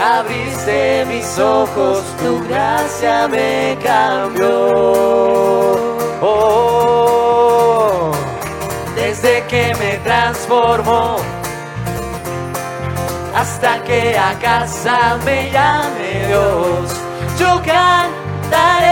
Abriste 0.03 1.05
mis 1.05 1.37
ojos, 1.37 2.03
tu 2.17 2.43
gracia 2.47 3.27
me 3.27 3.77
cambió. 3.83 4.71
Oh, 6.19 8.11
desde 8.95 9.43
que 9.43 9.75
me 9.79 9.97
transformó 10.03 11.17
hasta 13.35 13.83
que 13.83 14.17
a 14.17 14.33
casa 14.39 15.19
me 15.25 15.51
llame 15.51 16.27
Dios, 16.27 16.91
yo 17.39 17.61
cantaré, 17.63 18.82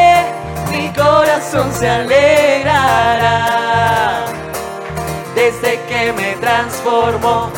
mi 0.82 0.90
corazón 0.94 1.72
se 1.72 1.88
alegrará. 1.88 3.36
Desde 5.36 5.80
que 5.88 6.14
me 6.14 6.36
transformó 6.36 7.50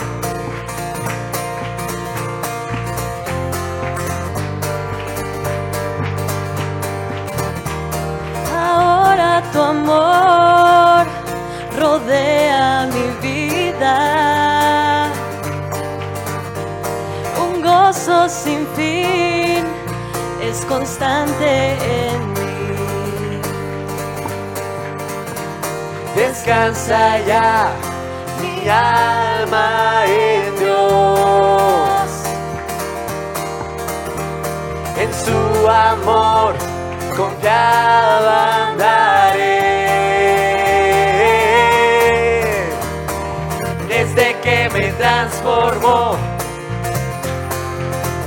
Ahora 8.55 9.41
tu 9.51 9.59
amor 9.61 11.05
rodea 11.79 12.87
mi 12.95 13.07
vida. 13.27 13.97
Un 17.43 17.61
gozo 17.61 18.29
sin 18.29 18.67
fin 18.75 19.65
es 20.41 20.65
constante 20.65 21.73
en 21.73 22.27
mí. 22.27 22.32
Descansa 26.15 27.19
ya 27.19 27.71
mi 28.41 28.69
alma 28.69 30.03
en 30.05 30.55
Dios. 30.57 32.09
En 34.97 35.13
su 35.13 35.67
amor 35.67 36.53
confiada 37.17 38.67
andaré. 38.67 39.63
Desde 43.87 44.35
que 44.41 44.69
me 44.73 44.91
transformó 44.93 46.15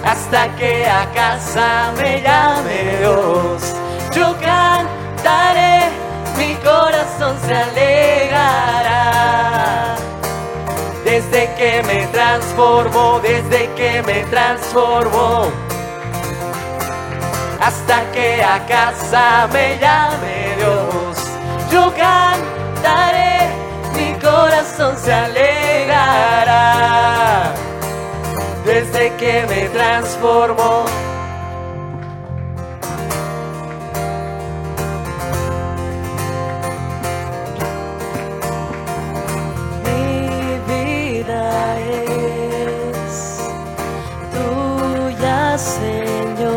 hasta 0.04 0.48
que 0.56 0.86
a 0.86 1.06
casa 1.12 1.92
me 1.96 2.20
llame 2.22 2.98
Dios. 2.98 3.74
Yo 4.12 4.34
cantaré, 4.40 5.90
mi 6.36 6.54
corazón 6.56 7.36
se 7.46 7.54
alegrará. 7.54 9.16
Desde 11.04 11.54
que 11.54 11.82
me 11.84 12.06
transformó, 12.08 13.20
desde 13.20 13.70
que 13.74 14.02
me 14.02 14.24
transformó, 14.24 15.50
hasta 17.60 18.10
que 18.12 18.42
a 18.42 18.66
casa 18.66 19.48
me 19.52 19.78
llame 19.78 20.56
Dios. 20.58 21.16
Yo 21.70 21.92
cantaré, 21.94 23.48
mi 23.94 24.12
corazón 24.20 24.96
se 24.96 25.12
alegrará. 25.12 26.56
Desde 28.64 29.14
que 29.16 29.46
me 29.48 29.68
transformó. 29.68 31.05
Señor. 45.58 46.55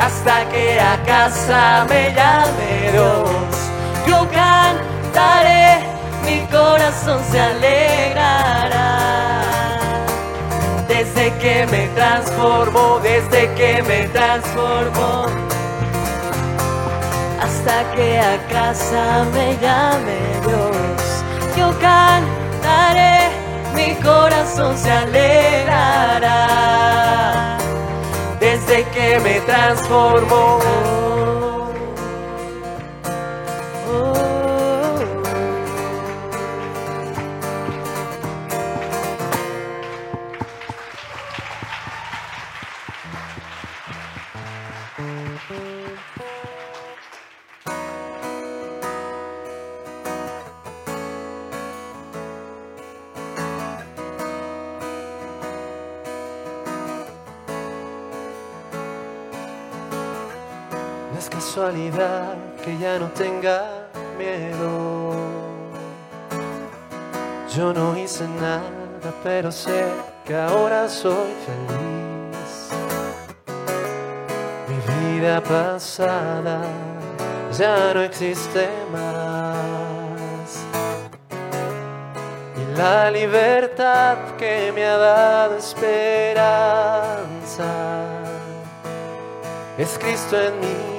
Hasta 0.00 0.48
que 0.50 0.80
a 0.80 0.96
casa 1.04 1.84
me 1.88 2.12
llame 2.14 2.90
Dios, 2.92 3.30
yo 4.06 4.26
cantaré, 4.30 5.84
mi 6.24 6.40
corazón 6.46 7.20
se 7.30 7.40
alegrará. 7.40 9.00
Desde 10.88 11.32
que 11.38 11.66
me 11.66 11.88
transformó, 11.88 12.98
desde 13.02 13.52
que 13.54 13.82
me 13.82 14.08
transformó, 14.08 15.26
hasta 17.42 17.92
que 17.94 18.18
a 18.20 18.38
casa 18.48 19.24
me 19.34 19.56
llame 19.60 20.18
Dios. 20.46 21.02
Yo 21.56 21.70
cantaré, 21.80 22.31
mi 23.86 23.94
corazón 23.96 24.76
se 24.78 24.90
alegrará. 24.90 26.38
desde 28.38 28.84
que 28.90 29.20
me 29.20 29.40
transformó. 29.40 31.11
Es 61.22 61.28
casualidad 61.30 62.34
que 62.64 62.76
ya 62.78 62.98
no 62.98 63.06
tenga 63.10 63.86
miedo. 64.18 65.14
Yo 67.54 67.72
no 67.72 67.96
hice 67.96 68.26
nada, 68.26 69.12
pero 69.22 69.52
sé 69.52 69.84
que 70.24 70.34
ahora 70.34 70.88
soy 70.88 71.32
feliz. 71.46 72.70
Mi 74.68 74.78
vida 75.18 75.40
pasada 75.40 76.62
ya 77.56 77.94
no 77.94 78.02
existe 78.02 78.68
más. 78.90 80.48
Y 82.60 82.64
la 82.76 83.10
libertad 83.12 84.16
que 84.36 84.72
me 84.74 84.84
ha 84.84 84.96
dado 84.96 85.56
esperanza 85.56 86.82
es 89.78 89.96
Cristo 90.00 90.36
en 90.40 90.58
mí. 90.60 90.91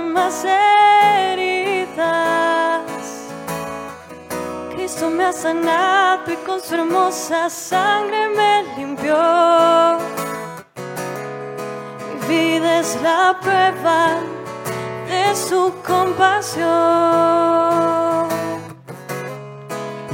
Más 0.00 0.44
heridas. 0.44 1.82
ha 5.24 5.32
sanado 5.32 6.30
y 6.32 6.36
con 6.46 6.60
su 6.60 6.74
hermosa 6.74 7.48
sangre 7.50 8.28
me 8.28 8.64
limpió. 8.76 9.16
Mi 12.04 12.14
vida 12.28 12.80
es 12.80 13.00
la 13.02 13.38
prueba 13.40 14.20
de 15.08 15.34
su 15.34 15.72
compasión. 15.86 16.68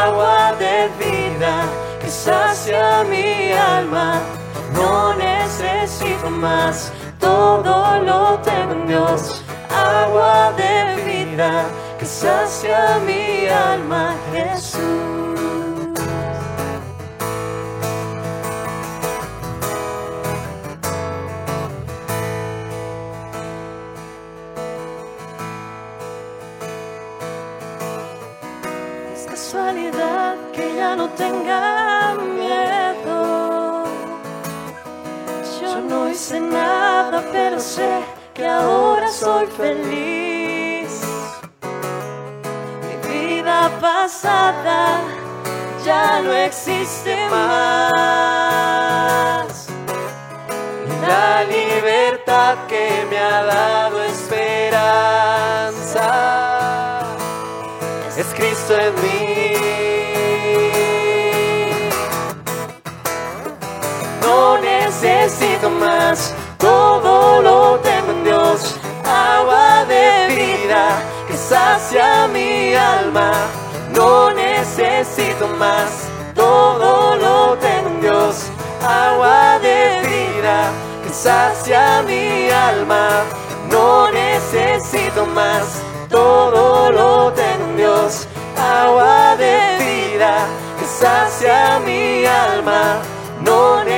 agua 0.06 0.54
de 0.60 0.90
vida 1.04 1.54
que 2.00 2.10
sacia 2.10 3.04
mi 3.04 3.52
alma. 3.52 4.22
No 4.74 5.14
necesito 5.14 6.30
más, 6.30 6.92
todo 7.20 8.00
lo 8.10 8.40
tengo 8.40 8.74
en 8.74 8.88
Dios, 8.88 9.42
agua 9.70 10.54
de 10.62 11.02
vida 11.10 11.66
que 12.00 12.06
sacia 12.06 13.00
mi 13.06 13.48
alma, 13.48 14.16
Jesús. 14.32 15.37
No 30.96 31.10
tenga 31.10 32.16
miedo. 32.16 33.84
Yo 35.62 35.82
no 35.82 36.10
hice 36.10 36.40
nada, 36.40 37.24
pero 37.32 37.60
sé 37.60 38.04
que 38.34 38.46
ahora 38.48 39.10
soy 39.10 39.48
feliz. 39.48 41.02
Mi 42.86 42.96
vida 43.10 43.72
pasada 43.82 45.02
ya 45.86 46.22
no 46.22 46.34
existe 46.34 47.16
más. 47.30 48.48
La 51.02 51.44
libertad 51.44 52.56
que 52.68 53.06
me 53.10 53.18
ha 53.18 53.44
dado 53.44 54.04
esperanza 54.04 54.78
es 58.18 58.28
Cristo 58.36 58.74
en 58.78 58.96
mí. 58.96 59.37
No 64.38 64.60
necesito 64.60 65.68
más, 65.68 66.32
todo 66.60 67.42
lo 67.42 67.80
tengo 67.80 68.12
en 68.12 68.24
Dios, 68.24 68.76
agua 69.04 69.84
de 69.86 70.28
vida 70.28 70.84
que 71.28 71.36
sacia 71.36 72.28
mi 72.28 72.76
alma. 72.76 73.32
No 73.96 74.30
necesito 74.30 75.48
más, 75.58 75.90
todo 76.36 77.16
lo 77.16 77.58
tengo 77.58 77.90
en 77.90 78.02
Dios, 78.02 78.46
agua 78.84 79.58
de 79.58 80.02
vida 80.08 80.72
que 81.04 81.10
sacia 81.10 82.04
mi 82.04 82.52
alma. 82.52 83.24
No 83.72 84.12
necesito 84.12 85.26
más, 85.26 85.82
todo 86.12 86.92
lo 86.92 87.34
tengo 87.34 87.66
en 87.72 87.78
Dios, 87.78 88.28
agua 88.56 89.36
de 89.36 89.58
vida 89.80 90.34
que 90.78 90.86
sacia 90.86 91.80
mi 91.84 92.24
alma. 92.24 93.02
No 93.44 93.84
necesito 93.84 93.97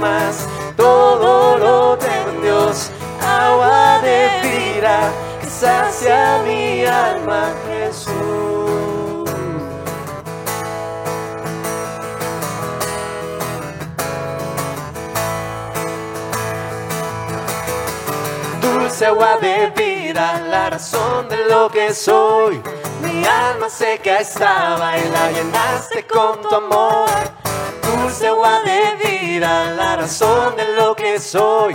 más, 0.00 0.46
todo 0.76 1.58
lo 1.58 1.98
tengo 1.98 2.30
en 2.30 2.42
Dios, 2.42 2.90
agua 3.20 3.98
de 4.00 4.28
vida 4.40 5.12
que 5.40 5.48
sacia 5.48 6.40
mi 6.44 6.84
alma, 6.84 7.52
Jesús. 7.66 9.28
Dulce 18.60 19.06
agua 19.06 19.38
de 19.38 19.72
vida, 19.76 20.40
la 20.48 20.70
razón 20.70 21.28
de 21.28 21.46
lo 21.46 21.68
que 21.68 21.92
soy. 21.92 22.62
Mi 23.02 23.24
alma 23.26 23.68
seca 23.68 24.20
estaba 24.20 24.96
y 24.96 25.08
la 25.08 25.32
llenaste 25.32 26.06
con 26.06 26.40
tu 26.42 26.54
amor. 26.54 27.41
Dulce 28.12 28.28
agua 28.28 28.60
de 28.60 29.08
vida, 29.08 29.70
la 29.70 29.96
razón 29.96 30.54
de 30.54 30.74
lo 30.76 30.94
que 30.94 31.18
soy. 31.18 31.72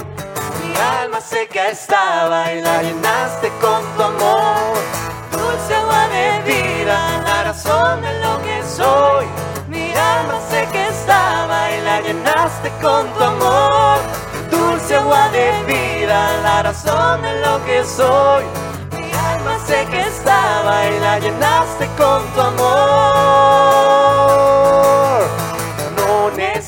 Mi 0.62 0.76
alma 1.02 1.20
seca 1.20 1.70
estaba 1.70 2.54
y 2.54 2.62
la 2.62 2.84
llenaste 2.84 3.52
con 3.60 3.82
tu 3.96 4.04
amor. 4.04 4.78
Dulce 5.32 5.74
agua 5.74 6.08
de 6.10 6.44
vida, 6.46 7.24
la 7.26 7.44
razón 7.46 8.04
de 8.04 8.20
lo 8.20 8.40
que 8.44 8.62
soy. 8.64 9.26
Mi 9.68 9.92
alma 9.96 10.40
seca 10.48 10.88
estaba 10.90 11.72
y 11.72 11.82
la 11.82 12.02
llenaste 12.02 12.72
con 12.84 13.08
tu 13.16 13.24
amor. 13.24 13.98
Dulce 14.52 14.96
agua 14.96 15.30
de 15.30 15.64
vida, 15.66 16.38
la 16.44 16.62
razón 16.62 17.24
de 17.24 17.34
lo 17.40 17.66
que 17.66 17.84
soy. 17.84 18.46
Mi 18.92 19.12
alma 19.12 19.58
seca 19.66 20.02
estaba 20.02 20.86
y 20.86 21.00
la 21.00 21.18
llenaste 21.18 21.88
con 21.98 22.24
tu 22.36 22.42
amor. 22.42 23.87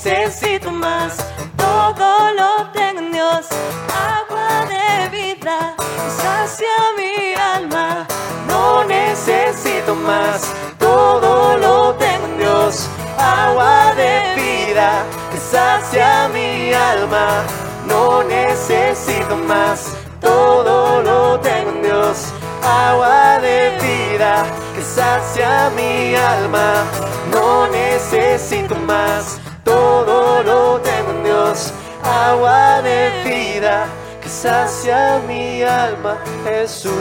Necesito 0.01 0.71
más, 0.71 1.17
todo 1.57 2.31
lo 2.33 2.71
tengo 2.71 3.01
en 3.01 3.11
Dios. 3.11 3.47
Agua 3.91 4.65
de 4.69 5.09
vida 5.09 5.75
sacia 6.15 6.69
mi 6.95 7.33
alma. 7.33 8.07
No 8.47 8.85
necesito 8.85 9.93
más, 9.95 10.53
todo 10.77 11.57
lo 11.57 11.95
tengo 11.95 12.27
en 12.27 12.37
Dios. 12.37 12.87
Agua 13.17 13.93
de 13.95 14.35
vida 14.41 15.03
sacia 15.51 16.29
mi 16.29 16.71
alma. 16.73 17.43
No 17.85 18.23
necesito 18.23 19.35
más, 19.35 19.97
todo 20.21 21.01
lo 21.01 21.41
tengo 21.41 21.71
en 21.71 21.81
Dios. 21.81 22.33
Agua 22.63 23.39
de 23.41 23.77
vida 23.81 24.45
que 24.73 24.81
sacia 24.81 25.69
mi 25.75 26.15
alma. 26.15 26.85
No 27.33 27.67
necesito 27.67 28.75
más, 28.75 29.41
todo 29.69 30.43
lo 30.43 30.79
tengo 30.81 31.11
en 31.11 31.23
Dios. 31.23 31.71
Agua 32.03 32.81
de 32.81 32.99
vida 33.23 33.85
que 34.21 34.29
sacia 34.29 35.21
mi 35.27 35.61
alma, 35.61 36.17
Jesús. 36.43 36.93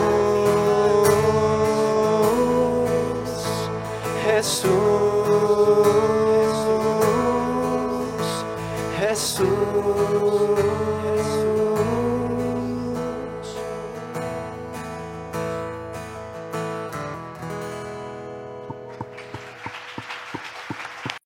Jesús. 4.24 4.68
Jesús. 8.98 10.47